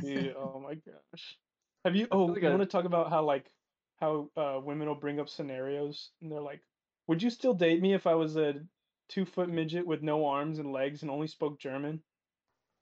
Dude, 0.03 0.35
oh 0.39 0.59
my 0.65 0.77
gosh. 0.77 1.37
Have 1.85 1.95
you? 1.95 2.09
Oh, 2.11 2.25
like 2.25 2.43
I- 2.43 2.49
want 2.49 2.63
to 2.63 2.67
talk 2.67 2.87
about 2.87 3.11
how 3.11 3.23
like 3.23 3.53
how 4.01 4.31
uh, 4.35 4.59
women 4.65 4.89
will 4.89 4.95
bring 4.95 5.21
up 5.21 5.29
scenarios 5.29 6.13
and 6.23 6.33
they're 6.33 6.41
like, 6.41 6.63
"Would 7.07 7.23
you 7.23 7.31
still 7.31 7.55
date 7.55 7.81
me 7.81 7.95
if 7.95 8.07
I 8.07 8.15
was 8.15 8.37
a 8.37 8.55
two 9.09 9.25
foot 9.25 9.49
midget 9.49 9.87
with 9.87 10.03
no 10.03 10.27
arms 10.27 10.59
and 10.59 10.73
legs 10.73 11.03
and 11.03 11.11
only 11.11 11.27
spoke 11.29 11.59
German?" 11.59 12.03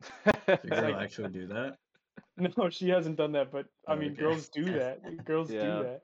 Your 0.49 0.57
girl 0.57 0.93
like- 0.93 1.05
actually 1.05 1.31
do 1.31 1.47
that? 1.49 1.79
No, 2.37 2.71
she 2.71 2.89
hasn't 2.89 3.17
done 3.17 3.33
that, 3.33 3.51
but 3.51 3.67
I 3.87 3.93
Oh, 3.93 3.97
mean, 3.97 4.13
okay. 4.13 4.21
girls 4.23 4.49
do 4.49 4.65
that. 4.65 5.25
Girls 5.25 5.51
Yeah. 5.51 5.63
do 5.79 5.83
that. 5.85 6.03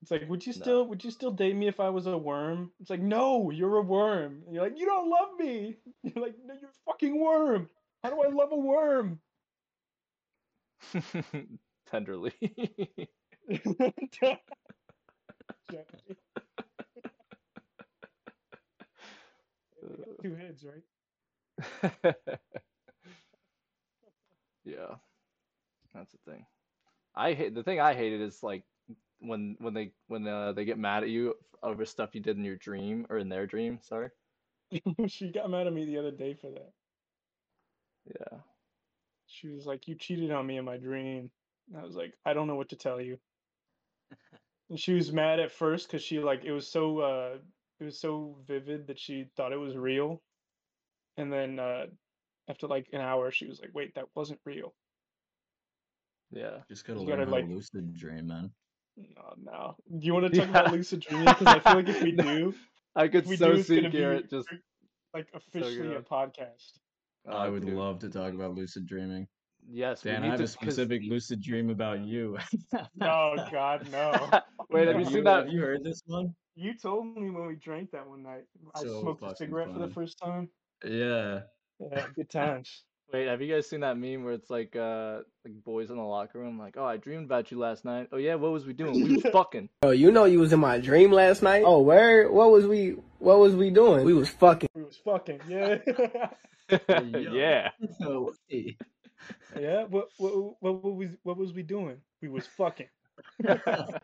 It's 0.00 0.10
like, 0.12 0.28
would 0.28 0.46
you 0.46 0.52
No. 0.52 0.60
still 0.62 0.86
would 0.86 1.02
you 1.04 1.10
still 1.10 1.32
date 1.32 1.56
me 1.56 1.66
if 1.66 1.80
I 1.80 1.90
was 1.90 2.06
a 2.06 2.16
worm? 2.16 2.72
It's 2.80 2.90
like, 2.90 3.00
no, 3.00 3.50
you're 3.50 3.76
a 3.78 3.82
worm. 3.82 4.42
And 4.44 4.54
you're 4.54 4.62
like, 4.62 4.78
you 4.78 4.86
don't 4.86 5.10
love 5.10 5.34
me. 5.38 5.76
You're 6.04 6.24
like, 6.24 6.36
no, 6.44 6.54
you're 6.54 6.70
a 6.70 6.72
fucking 6.86 7.18
worm. 7.20 7.68
How 8.02 8.10
do 8.10 8.22
I 8.22 8.28
love 8.28 8.52
a 8.52 8.56
worm? 8.56 9.20
Tenderly. 11.86 12.32
Gently. 15.70 16.16
Two 20.22 20.34
heads, 20.34 20.64
right? 20.64 20.82
yeah. 24.64 24.96
That's 25.94 26.12
the 26.12 26.30
thing. 26.30 26.46
I 27.14 27.34
hate 27.34 27.54
the 27.54 27.62
thing 27.62 27.80
I 27.80 27.94
hated 27.94 28.20
is 28.20 28.42
like 28.42 28.64
when 29.20 29.56
when 29.58 29.74
they 29.74 29.92
when 30.06 30.26
uh, 30.26 30.52
they 30.52 30.64
get 30.64 30.78
mad 30.78 31.02
at 31.02 31.08
you 31.10 31.34
over 31.62 31.84
stuff 31.84 32.14
you 32.14 32.20
did 32.20 32.36
in 32.36 32.44
your 32.44 32.56
dream 32.56 33.06
or 33.10 33.18
in 33.18 33.28
their 33.28 33.46
dream, 33.46 33.80
sorry. 33.82 34.10
she 35.08 35.30
got 35.32 35.50
mad 35.50 35.66
at 35.66 35.72
me 35.72 35.84
the 35.86 35.98
other 35.98 36.10
day 36.12 36.34
for 36.34 36.50
that. 36.50 36.72
Yeah. 38.06 38.38
She 39.26 39.48
was 39.48 39.66
like, 39.66 39.86
"You 39.88 39.94
cheated 39.94 40.30
on 40.30 40.46
me 40.46 40.56
in 40.56 40.64
my 40.64 40.76
dream." 40.76 41.30
And 41.68 41.78
I 41.78 41.84
was 41.84 41.94
like, 41.96 42.14
"I 42.24 42.34
don't 42.34 42.46
know 42.46 42.56
what 42.56 42.70
to 42.70 42.76
tell 42.76 43.00
you." 43.00 43.18
And 44.70 44.78
she 44.80 44.94
was 44.94 45.12
mad 45.12 45.40
at 45.40 45.52
first 45.52 45.86
because 45.88 46.02
she 46.02 46.18
like 46.20 46.44
it 46.44 46.52
was 46.52 46.66
so 46.68 46.98
uh 47.00 47.38
it 47.80 47.84
was 47.84 48.00
so 48.00 48.36
vivid 48.46 48.86
that 48.88 48.98
she 48.98 49.26
thought 49.36 49.52
it 49.52 49.56
was 49.58 49.76
real, 49.76 50.20
and 51.16 51.32
then 51.32 51.58
uh 51.58 51.86
after 52.48 52.66
like 52.66 52.86
an 52.92 53.00
hour, 53.00 53.30
she 53.30 53.46
was 53.46 53.60
like, 53.60 53.70
"Wait, 53.74 53.94
that 53.94 54.06
wasn't 54.14 54.40
real." 54.44 54.74
Yeah. 56.30 56.58
Just 56.68 56.86
gotta 56.86 57.00
You 57.00 57.06
learn 57.06 57.18
gotta, 57.18 57.30
how 57.30 57.36
like- 57.36 57.46
to 57.48 57.54
lucid 57.54 57.94
dream, 57.94 58.26
man. 58.28 58.50
No, 58.96 59.34
no. 59.44 59.76
Do 59.98 60.06
you 60.06 60.12
want 60.12 60.32
to 60.32 60.40
talk 60.40 60.48
about 60.48 60.72
lucid 60.72 61.00
dreaming? 61.00 61.26
Because 61.26 61.46
I 61.46 61.60
feel 61.60 61.74
like 61.74 61.88
if 61.88 62.02
we 62.02 62.12
No. 62.12 62.22
do, 62.24 62.54
I 62.96 63.08
could 63.08 63.26
we 63.26 63.36
so 63.36 63.52
do, 63.52 63.58
it's 63.58 63.68
see 63.68 63.76
gonna 63.76 63.90
Garrett 63.90 64.28
be 64.30 64.36
just 64.36 64.48
like 65.14 65.28
officially 65.34 65.78
a 65.94 66.00
good. 66.00 66.08
podcast. 66.08 66.78
I 67.30 67.46
Oh, 67.46 67.52
would 67.52 67.64
dude. 67.66 67.74
love 67.74 67.98
to 68.00 68.08
talk 68.10 68.32
about 68.34 68.54
lucid 68.54 68.86
dreaming. 68.86 69.26
Yes, 69.70 70.02
we 70.04 70.10
Dan, 70.10 70.22
need 70.22 70.28
I 70.28 70.30
have 70.32 70.38
to 70.38 70.44
a 70.44 70.46
'cause- 70.46 70.52
specific 70.52 71.02
lucid 71.04 71.40
dream 71.42 71.70
about 71.70 72.00
you. 72.00 72.38
Oh 73.00 73.34
God, 73.52 73.88
no. 73.92 74.12
Wait, 74.70 74.88
have 74.88 74.98
you 74.98 75.04
seen 75.06 75.24
that? 75.24 75.44
Have 75.44 75.52
you 75.52 75.60
heard 75.60 75.84
this 75.84 76.02
one? 76.06 76.34
You 76.60 76.74
told 76.74 77.16
me 77.16 77.30
when 77.30 77.46
we 77.46 77.54
drank 77.54 77.92
that 77.92 78.08
one 78.08 78.24
night. 78.24 78.42
I 78.74 78.80
So 78.80 79.00
smoked 79.00 79.22
a 79.22 79.26
fucking 79.26 79.36
cigarette 79.36 79.68
for 79.72 79.78
the 79.78 79.86
fun. 79.86 79.92
first 79.94 80.18
time. 80.18 80.48
Yeah. 80.84 81.42
Yeah, 81.78 82.06
good 82.16 82.28
times. 82.30 82.82
Wait, 83.12 83.28
have 83.28 83.40
you 83.40 83.54
guys 83.54 83.68
seen 83.70 83.80
that 83.80 83.96
meme 83.96 84.24
where 84.24 84.34
it's 84.34 84.50
like 84.50 84.74
uh 84.74 85.20
like 85.44 85.54
boys 85.64 85.88
in 85.90 85.96
the 85.96 86.02
locker 86.02 86.40
room 86.40 86.58
like, 86.58 86.74
"Oh, 86.76 86.84
I 86.84 86.96
dreamed 86.96 87.24
about 87.26 87.50
you 87.52 87.58
last 87.58 87.84
night." 87.84 88.08
"Oh 88.12 88.16
yeah, 88.18 88.34
what 88.34 88.50
was 88.50 88.66
we 88.66 88.72
doing?" 88.72 88.92
"We 89.02 89.14
was 89.14 89.22
fucking." 89.32 89.68
Oh, 89.82 89.92
you 89.92 90.10
know 90.10 90.24
you 90.24 90.40
was 90.40 90.52
in 90.52 90.58
my 90.60 90.78
dream 90.78 91.12
last 91.12 91.42
night. 91.42 91.62
Oh, 91.64 91.80
where? 91.80 92.30
What 92.30 92.50
was 92.50 92.66
we? 92.66 92.96
What 93.20 93.38
was 93.38 93.54
we 93.54 93.70
doing? 93.70 94.04
We 94.04 94.12
was 94.12 94.28
fucking. 94.28 94.68
We 94.74 94.82
was 94.82 94.96
fucking 94.96 95.40
yeah. 95.48 95.78
yeah. 96.88 97.70
No 98.00 98.32
way. 98.50 98.76
yeah. 99.58 99.84
What 99.84 100.08
what 100.18 100.56
what 100.60 100.82
what 100.84 100.96
was 100.96 101.08
what 101.22 101.36
was 101.38 101.52
we 101.54 101.62
doing? 101.62 101.98
We 102.20 102.28
was 102.28 102.46
fucking. 102.58 102.88
And 103.44 104.00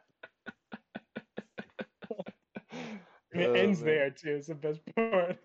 it 3.35 3.51
Oh, 3.51 3.55
ends 3.55 3.81
man. 3.81 3.87
there 3.87 4.11
too. 4.11 4.37
It's 4.37 4.49
the 4.49 4.55
best 4.55 4.81
part. 4.97 5.39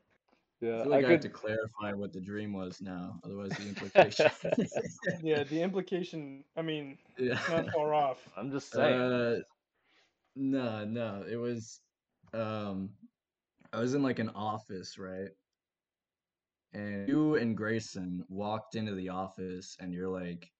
Yeah, 0.61 0.79
I 0.79 0.83
feel 0.83 0.91
like 0.91 1.05
I, 1.05 1.07
I 1.07 1.11
have 1.11 1.21
to 1.21 1.29
clarify 1.29 1.93
what 1.93 2.11
the 2.11 2.19
dream 2.19 2.53
was 2.53 2.81
now, 2.81 3.19
otherwise 3.23 3.51
the 3.51 3.67
implication. 3.69 4.29
Yeah, 5.23 5.43
the 5.43 5.61
implication. 5.61 6.43
I 6.57 6.61
mean, 6.61 6.97
yeah. 7.17 7.39
it's 7.39 7.49
not 7.49 7.71
far 7.71 7.93
off. 7.93 8.27
I'm 8.35 8.51
just 8.51 8.71
saying. 8.71 8.99
Uh, 8.99 9.35
no, 10.35 10.85
no, 10.85 11.23
it 11.29 11.37
was, 11.37 11.81
um, 12.33 12.89
I 13.71 13.79
was 13.79 13.93
in 13.93 14.03
like 14.03 14.19
an 14.19 14.29
office, 14.29 14.97
right? 14.97 15.29
And 16.73 17.07
you 17.07 17.35
and 17.35 17.55
Grayson 17.57 18.23
walked 18.29 18.75
into 18.75 18.95
the 18.95 19.09
office, 19.09 19.77
and 19.79 19.93
you're 19.93 20.09
like, 20.09 20.51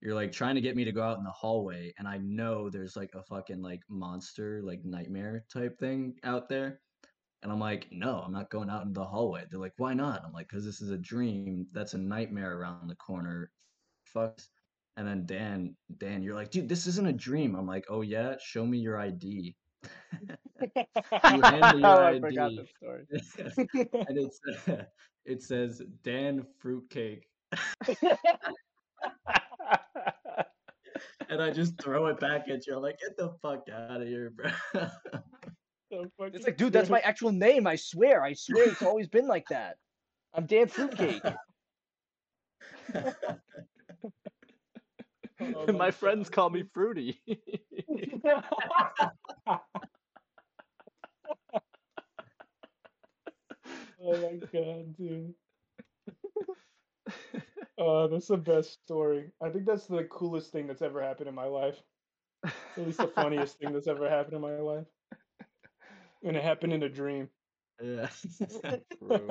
you're 0.00 0.14
like 0.14 0.32
trying 0.32 0.54
to 0.54 0.60
get 0.60 0.76
me 0.76 0.84
to 0.84 0.92
go 0.92 1.02
out 1.02 1.18
in 1.18 1.24
the 1.24 1.30
hallway, 1.30 1.92
and 1.98 2.06
I 2.06 2.18
know 2.18 2.68
there's 2.68 2.96
like 2.96 3.10
a 3.14 3.22
fucking 3.22 3.62
like 3.62 3.80
monster, 3.88 4.60
like 4.64 4.84
nightmare 4.84 5.44
type 5.52 5.78
thing 5.78 6.14
out 6.24 6.48
there. 6.48 6.80
And 7.42 7.52
I'm 7.52 7.60
like, 7.60 7.86
no, 7.90 8.22
I'm 8.24 8.32
not 8.32 8.50
going 8.50 8.70
out 8.70 8.86
in 8.86 8.94
the 8.94 9.04
hallway. 9.04 9.44
They're 9.50 9.60
like, 9.60 9.74
why 9.76 9.92
not? 9.92 10.22
I'm 10.24 10.32
like, 10.32 10.48
because 10.48 10.64
this 10.64 10.80
is 10.80 10.90
a 10.90 10.96
dream. 10.96 11.66
That's 11.72 11.92
a 11.92 11.98
nightmare 11.98 12.58
around 12.58 12.88
the 12.88 12.96
corner. 12.96 13.50
Fuck. 14.06 14.38
And 14.96 15.06
then 15.06 15.26
Dan, 15.26 15.76
Dan, 15.98 16.22
you're 16.22 16.34
like, 16.34 16.50
dude, 16.50 16.70
this 16.70 16.86
isn't 16.86 17.06
a 17.06 17.12
dream. 17.12 17.54
I'm 17.54 17.66
like, 17.66 17.84
oh 17.90 18.00
yeah, 18.00 18.36
show 18.40 18.64
me 18.64 18.78
your 18.78 18.98
ID. 18.98 19.54
You 20.62 21.42
hand 21.42 21.42
me 21.42 21.42
oh, 21.52 21.76
your 21.76 21.86
Oh, 21.86 22.06
I 22.06 22.20
forgot 22.20 22.52
this 22.56 22.70
story. 22.76 23.04
and 24.08 24.18
it's 24.18 24.40
it 25.26 25.42
says 25.42 25.82
Dan 26.02 26.46
Fruitcake, 26.58 27.26
and 31.28 31.42
I 31.42 31.50
just 31.50 31.80
throw 31.80 32.06
it 32.06 32.20
back 32.20 32.48
at 32.48 32.66
you. 32.66 32.76
I'm 32.76 32.82
like, 32.82 32.98
get 32.98 33.16
the 33.16 33.34
fuck 33.42 33.64
out 33.72 34.00
of 34.00 34.08
here, 34.08 34.30
bro. 34.30 34.50
It's 36.18 36.44
like, 36.44 36.56
dude, 36.56 36.72
that's 36.72 36.90
my 36.90 36.98
actual 37.00 37.30
name. 37.30 37.68
I 37.68 37.76
swear. 37.76 38.24
I 38.24 38.32
swear 38.32 38.68
it's 38.68 38.82
always 38.82 39.06
been 39.06 39.28
like 39.28 39.46
that. 39.50 39.76
I'm 40.34 40.46
Dan 40.46 40.66
Fruitcake. 40.66 41.22
Oh 45.40 45.72
my 45.72 45.90
friends 45.90 46.30
call 46.30 46.48
me 46.48 46.62
Fruity. 46.72 47.20
oh 47.28 48.16
my 54.04 54.38
god, 54.52 54.96
dude. 54.96 55.34
Oh, 57.76 58.06
that's 58.06 58.28
the 58.28 58.36
best 58.36 58.72
story. 58.84 59.30
I 59.42 59.50
think 59.50 59.66
that's 59.66 59.86
the 59.86 60.04
coolest 60.04 60.52
thing 60.52 60.66
that's 60.66 60.82
ever 60.82 61.02
happened 61.02 61.28
in 61.28 61.34
my 61.34 61.46
life. 61.46 61.76
It's 62.44 62.78
at 62.78 62.86
least 62.86 62.98
the 62.98 63.08
funniest 63.08 63.58
thing 63.58 63.72
that's 63.72 63.88
ever 63.88 64.08
happened 64.08 64.34
in 64.34 64.40
my 64.40 64.58
life. 64.58 64.86
And 66.22 66.36
it 66.36 66.42
happened 66.42 66.72
in 66.72 66.82
a 66.84 66.88
dream. 66.88 67.28
yeah. 67.82 68.08
True. 68.98 69.30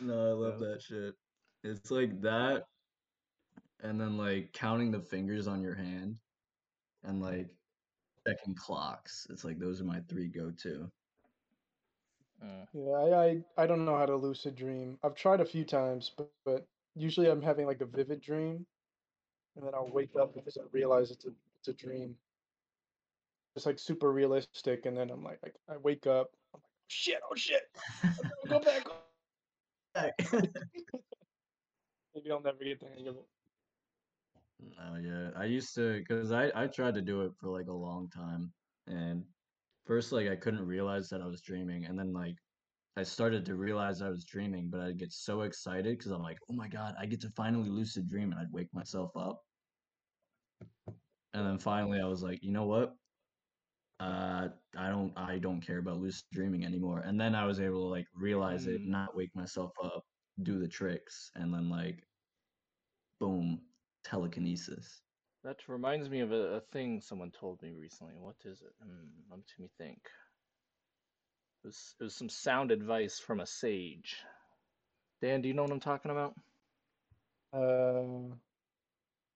no, 0.00 0.30
I 0.30 0.32
love 0.32 0.60
that 0.60 0.82
shit. 0.82 1.14
It's 1.62 1.90
like 1.90 2.20
that, 2.20 2.64
and 3.82 3.98
then 3.98 4.18
like 4.18 4.52
counting 4.52 4.90
the 4.90 5.00
fingers 5.00 5.48
on 5.48 5.62
your 5.62 5.74
hand, 5.74 6.16
and 7.02 7.22
like 7.22 7.48
checking 8.26 8.54
clocks. 8.54 9.26
It's 9.30 9.44
like 9.44 9.58
those 9.58 9.80
are 9.80 9.84
my 9.84 10.00
three 10.08 10.28
go-to. 10.28 10.90
Mm. 12.42 12.66
Yeah, 12.72 12.92
I, 12.92 13.24
I 13.24 13.44
I 13.64 13.66
don't 13.66 13.84
know 13.84 13.96
how 13.96 14.06
to 14.06 14.16
lucid 14.16 14.56
dream. 14.56 14.98
I've 15.02 15.14
tried 15.14 15.40
a 15.40 15.44
few 15.44 15.64
times, 15.64 16.10
but, 16.16 16.30
but 16.44 16.66
usually 16.94 17.28
I'm 17.30 17.42
having 17.42 17.66
like 17.66 17.80
a 17.80 17.86
vivid 17.86 18.20
dream, 18.20 18.66
and 19.56 19.66
then 19.66 19.74
I'll 19.74 19.90
wake 19.90 20.16
up 20.20 20.34
because 20.34 20.56
I 20.56 20.62
realize 20.72 21.10
it's 21.10 21.24
a 21.24 21.30
it's 21.58 21.68
a 21.68 21.72
dream. 21.74 22.16
It's 23.56 23.66
like 23.66 23.78
super 23.78 24.12
realistic, 24.12 24.86
and 24.86 24.96
then 24.96 25.10
I'm 25.10 25.22
like, 25.22 25.38
like 25.42 25.54
I 25.68 25.76
wake 25.76 26.06
up, 26.06 26.30
I'm 26.54 26.60
like, 26.60 26.70
shit, 26.88 27.20
oh 27.30 27.34
shit, 27.36 27.62
go 28.48 28.60
back. 28.60 28.86
Maybe 32.14 32.30
I'll 32.30 32.40
never 32.40 32.64
get 32.64 32.80
the 32.80 32.88
hang 32.88 33.06
of 33.08 33.16
it. 33.16 33.26
Oh 34.80 34.96
yeah, 34.96 35.30
I 35.36 35.44
used 35.44 35.74
to 35.76 35.98
because 35.98 36.32
I 36.32 36.50
I 36.54 36.66
tried 36.66 36.94
to 36.94 37.02
do 37.02 37.22
it 37.22 37.32
for 37.40 37.48
like 37.48 37.68
a 37.68 37.72
long 37.72 38.08
time, 38.08 38.52
and 38.86 39.24
first 39.86 40.12
like 40.12 40.28
I 40.28 40.36
couldn't 40.36 40.66
realize 40.66 41.08
that 41.10 41.22
I 41.22 41.26
was 41.26 41.42
dreaming, 41.42 41.86
and 41.86 41.98
then 41.98 42.12
like 42.12 42.38
I 42.96 43.02
started 43.04 43.46
to 43.46 43.56
realize 43.56 44.02
I 44.02 44.10
was 44.10 44.24
dreaming, 44.24 44.70
but 44.70 44.80
I'd 44.80 44.98
get 44.98 45.12
so 45.12 45.42
excited 45.42 45.98
because 45.98 46.12
I'm 46.12 46.22
like, 46.22 46.38
oh 46.50 46.54
my 46.54 46.68
god, 46.68 46.94
I 46.98 47.06
get 47.06 47.20
to 47.22 47.30
finally 47.30 47.70
lucid 47.70 48.08
dream, 48.08 48.32
and 48.32 48.40
I'd 48.40 48.52
wake 48.52 48.72
myself 48.74 49.16
up, 49.16 49.42
and 51.34 51.46
then 51.46 51.58
finally 51.58 52.00
I 52.00 52.06
was 52.06 52.22
like, 52.22 52.42
you 52.42 52.52
know 52.52 52.66
what? 52.66 52.98
Uh, 54.00 54.50
I 54.76 54.88
don't 54.90 55.16
I 55.16 55.38
don't 55.38 55.60
care 55.60 55.78
about 55.78 55.98
lucid 56.00 56.26
dreaming 56.32 56.64
anymore, 56.64 57.00
and 57.00 57.20
then 57.20 57.34
I 57.34 57.46
was 57.46 57.60
able 57.60 57.80
to 57.82 57.88
like 57.90 58.08
realize 58.14 58.66
it, 58.66 58.82
Mm. 58.82 58.86
not 58.86 59.16
wake 59.16 59.34
myself 59.34 59.72
up, 59.82 60.04
do 60.42 60.58
the 60.58 60.68
tricks, 60.68 61.30
and 61.36 61.54
then 61.54 61.68
like, 61.70 62.08
boom, 63.20 63.72
telekinesis. 64.04 65.03
That 65.44 65.68
reminds 65.68 66.08
me 66.08 66.20
of 66.20 66.32
a, 66.32 66.56
a 66.56 66.60
thing 66.60 67.00
someone 67.02 67.30
told 67.30 67.62
me 67.62 67.74
recently. 67.74 68.14
What 68.16 68.36
is 68.44 68.62
it? 68.62 68.72
Hmm, 68.82 69.30
let 69.30 69.40
me 69.58 69.68
think. 69.78 69.98
It 71.62 71.68
was, 71.68 71.94
it 72.00 72.04
was 72.04 72.16
some 72.16 72.30
sound 72.30 72.70
advice 72.70 73.18
from 73.18 73.40
a 73.40 73.46
sage. 73.46 74.16
Dan, 75.20 75.42
do 75.42 75.48
you 75.48 75.54
know 75.54 75.62
what 75.62 75.72
I'm 75.72 75.80
talking 75.80 76.10
about? 76.10 76.34
Uh, 77.52 78.34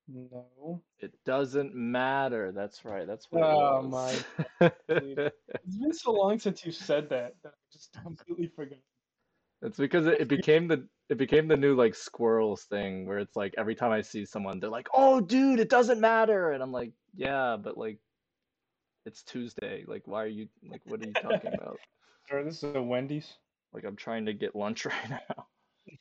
no. 0.09 0.83
It 1.01 1.13
doesn't 1.25 1.75
matter. 1.75 2.53
That's 2.53 2.85
right. 2.85 3.07
That's 3.07 3.27
what 3.31 3.43
it 3.43 3.45
Oh 3.45 3.89
was. 3.89 4.25
dude. 4.89 5.33
It's 5.67 5.77
been 5.77 5.93
so 5.93 6.13
long 6.13 6.39
since 6.39 6.65
you 6.65 6.73
said 6.73 7.11
that 7.11 7.35
that 7.43 7.53
I 7.53 7.61
just 7.73 7.93
completely 8.03 8.49
forgot. 8.49 8.79
It's 9.63 9.79
because 9.79 10.07
it, 10.07 10.23
it 10.23 10.29
became 10.29 10.69
the 10.69 10.89
it 11.09 11.19
became 11.19 11.49
the 11.49 11.57
new 11.57 11.75
like 11.75 11.95
squirrels 11.95 12.65
thing 12.65 13.07
where 13.07 13.19
it's 13.19 13.37
like 13.37 13.55
every 13.57 13.75
time 13.75 13.93
I 13.93 14.03
see 14.03 14.25
someone 14.25 14.61
they're 14.61 14.71
like, 14.71 14.89
"Oh, 14.95 15.21
dude, 15.21 15.61
it 15.61 15.71
doesn't 15.71 16.01
matter," 16.01 16.53
and 16.53 16.63
I'm 16.63 16.73
like, 16.73 16.93
"Yeah, 17.15 17.57
but 17.57 17.79
like, 17.79 17.99
it's 19.07 19.23
Tuesday. 19.23 19.85
Like, 19.87 20.03
why 20.07 20.25
are 20.25 20.29
you 20.29 20.49
like, 20.69 20.83
what 20.85 21.01
are 21.01 21.05
you 21.05 21.15
talking 21.15 21.53
about? 21.53 21.81
Sure, 22.29 22.45
this 22.45 22.63
is 22.63 22.75
a 22.75 22.83
Wendy's. 22.83 23.39
Like, 23.73 23.85
I'm 23.85 23.97
trying 23.97 24.27
to 24.27 24.35
get 24.35 24.55
lunch 24.55 24.85
right 24.87 25.11
now." 25.11 25.47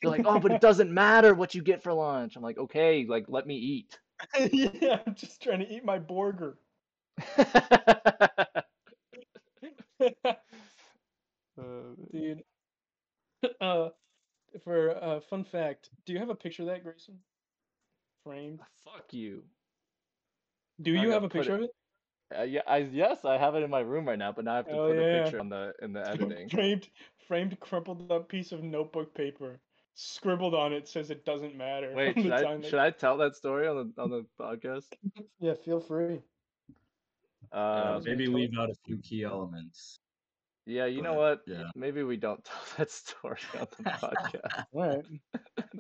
You're 0.02 0.12
like, 0.12 0.24
"Oh, 0.26 0.40
but 0.40 0.52
it 0.52 0.60
doesn't 0.62 0.94
matter 0.94 1.34
what 1.34 1.56
you 1.56 1.62
get 1.62 1.84
for 1.84 1.94
lunch." 1.94 2.36
I'm 2.36 2.44
like, 2.44 2.58
"Okay, 2.58 3.06
like, 3.08 3.26
let 3.30 3.48
me 3.48 3.56
eat." 3.56 3.98
yeah, 4.52 5.00
I'm 5.06 5.16
just 5.16 5.42
trying 5.42 5.60
to 5.60 5.70
eat 5.74 5.86
my 5.86 6.00
burger. 6.00 6.58
Uh, 11.58 11.96
Dude. 12.12 12.44
Uh, 13.62 13.90
for 14.64 14.90
a 14.90 15.22
fun 15.22 15.44
fact, 15.44 15.90
do 16.06 16.14
you 16.14 16.20
have 16.20 16.30
a 16.30 16.36
picture 16.36 16.64
of 16.64 16.70
that, 16.70 16.84
Grayson? 16.84 17.20
Framed? 18.24 18.60
fuck 18.84 19.14
you. 19.14 19.44
Do 20.82 20.92
you 20.92 21.12
have 21.12 21.24
a 21.24 21.30
picture 21.30 21.54
it- 21.56 21.56
of 21.56 21.62
it? 21.64 21.72
Uh, 22.38 22.44
yeah, 22.44 22.62
I 22.68 22.80
yes, 22.80 23.24
I 23.24 23.38
have 23.38 23.56
it 23.56 23.64
in 23.64 23.70
my 23.70 23.80
room 23.80 24.06
right 24.06 24.20
now, 24.20 24.34
but 24.34 24.44
now 24.44 24.54
I 24.54 24.56
have 24.58 24.66
to 24.68 24.72
Oh, 24.78 24.88
put 24.90 24.98
yeah. 24.98 25.02
a 25.04 25.24
picture 25.24 25.40
on 25.40 25.48
the 25.48 25.74
in 25.82 25.94
the 25.94 26.06
editing. 26.10 26.50
framed, 26.50 26.90
framed, 27.26 27.58
crumpled 27.62 28.12
up 28.12 28.28
piece 28.28 28.52
of 28.52 28.62
notebook 28.64 29.14
paper. 29.16 29.62
Scribbled 29.94 30.54
on 30.54 30.74
it 30.74 30.90
says 30.90 31.10
it 31.10 31.24
doesn't 31.24 31.56
matter. 31.56 31.94
Wait, 31.96 32.16
should 32.22 32.32
I 32.34 32.42
that- 32.58 32.66
should 32.66 32.80
I 32.80 32.90
tell 32.92 33.16
that 33.20 33.38
story 33.38 33.66
on 33.68 33.94
the 33.96 34.02
on 34.02 34.10
the 34.10 34.26
podcast? 34.40 34.88
Yeah, 35.40 35.54
feel 35.54 35.80
free. 35.80 36.20
Uh, 37.54 37.94
Um, 37.96 38.04
maybe 38.04 38.28
leave 38.28 38.52
out 38.60 38.70
a 38.70 38.76
few 38.86 38.98
key 38.98 39.24
elements. 39.24 40.00
Yeah, 40.68 40.86
you 40.86 41.02
know 41.02 41.14
what? 41.14 41.42
yeah. 41.48 41.70
Maybe 41.76 42.04
we 42.04 42.18
don't 42.18 42.44
tell 42.46 42.62
that 42.78 42.92
story 42.92 43.40
on 43.60 43.68
the 43.78 43.84
podcast. 43.84 44.66
All 44.74 44.88
right, 44.88 45.06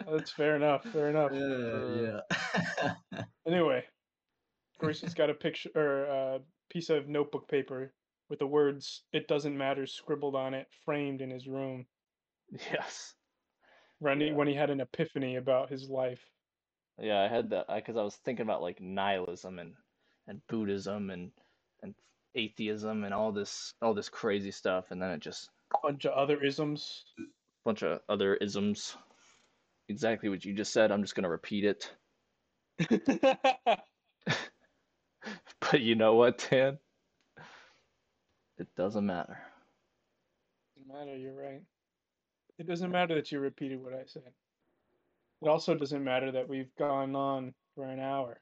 that's 0.09 0.31
fair 0.31 0.55
enough. 0.55 0.83
Fair 0.85 1.09
enough. 1.09 1.31
Yeah, 1.33 1.41
uh, 1.41 2.21
yeah. 3.13 3.23
Anyway, 3.47 3.83
Grayson's 4.79 5.13
got 5.13 5.29
a 5.29 5.33
picture 5.33 5.69
or 5.75 6.03
a 6.05 6.39
piece 6.69 6.89
of 6.89 7.07
notebook 7.07 7.47
paper 7.47 7.93
with 8.29 8.39
the 8.39 8.47
words 8.47 9.03
"It 9.13 9.27
doesn't 9.27 9.57
matter" 9.57 9.85
scribbled 9.85 10.35
on 10.35 10.53
it, 10.53 10.67
framed 10.85 11.21
in 11.21 11.29
his 11.29 11.47
room. 11.47 11.85
Yes. 12.71 13.13
When 13.99 14.19
he, 14.21 14.27
Yeah. 14.27 14.33
when 14.33 14.47
he 14.47 14.53
had 14.55 14.69
an 14.69 14.79
epiphany 14.81 15.35
about 15.37 15.69
his 15.69 15.89
life. 15.89 16.23
Yeah, 16.99 17.21
I 17.21 17.27
had 17.27 17.49
that 17.51 17.67
because 17.73 17.97
I 17.97 18.03
was 18.03 18.15
thinking 18.15 18.43
about 18.43 18.61
like 18.61 18.79
nihilism 18.81 19.59
and 19.59 19.75
and 20.27 20.41
Buddhism 20.47 21.09
and 21.09 21.31
and 21.81 21.95
atheism 22.37 23.03
and 23.03 23.13
all 23.13 23.31
this 23.31 23.73
all 23.81 23.93
this 23.93 24.09
crazy 24.09 24.51
stuff, 24.51 24.91
and 24.91 25.01
then 25.01 25.11
it 25.11 25.19
just 25.19 25.49
bunch 25.83 26.05
of 26.05 26.13
other 26.13 26.41
isms. 26.41 27.03
bunch 27.65 27.83
of 27.83 27.99
other 28.07 28.35
isms. 28.35 28.95
Exactly 29.89 30.29
what 30.29 30.45
you 30.45 30.53
just 30.53 30.73
said. 30.73 30.91
I'm 30.91 31.01
just 31.01 31.15
gonna 31.15 31.29
repeat 31.29 31.65
it. 31.65 31.91
But 35.71 35.81
you 35.81 35.95
know 35.95 36.15
what, 36.15 36.47
Dan? 36.49 36.77
It 38.57 38.67
doesn't 38.75 39.05
matter. 39.05 39.37
doesn't 40.75 40.87
matter. 40.87 41.17
You're 41.17 41.33
right. 41.33 41.61
It 42.57 42.67
doesn't 42.67 42.91
matter 42.91 43.15
that 43.15 43.31
you 43.31 43.39
repeated 43.39 43.83
what 43.83 43.93
I 43.93 44.03
said. 44.05 44.23
It 45.41 45.47
also 45.47 45.75
doesn't 45.75 46.03
matter 46.03 46.31
that 46.31 46.49
we've 46.49 46.73
gone 46.79 47.15
on 47.15 47.53
for 47.75 47.85
an 47.87 47.99
hour. 47.99 48.39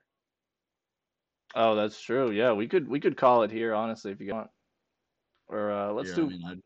Oh, 1.56 1.76
that's 1.76 2.02
true. 2.02 2.32
Yeah, 2.32 2.52
we 2.52 2.68
could 2.68 2.88
we 2.88 3.00
could 3.00 3.16
call 3.16 3.44
it 3.44 3.52
here, 3.52 3.74
honestly, 3.74 4.12
if 4.12 4.20
you 4.20 4.34
want. 4.34 4.50
Or 5.48 5.72
uh, 5.72 5.92
let's 5.94 6.10
Here, 6.10 6.16
do 6.16 6.26
I 6.26 6.30
mean, 6.30 6.62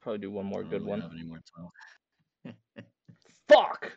probably 0.00 0.18
do 0.18 0.30
one 0.30 0.46
more 0.46 0.64
good 0.64 0.84
one. 0.84 1.00
have 1.00 1.12
any 1.12 1.24
more 1.24 1.40
time. 2.44 2.54
Fuck. 3.48 3.92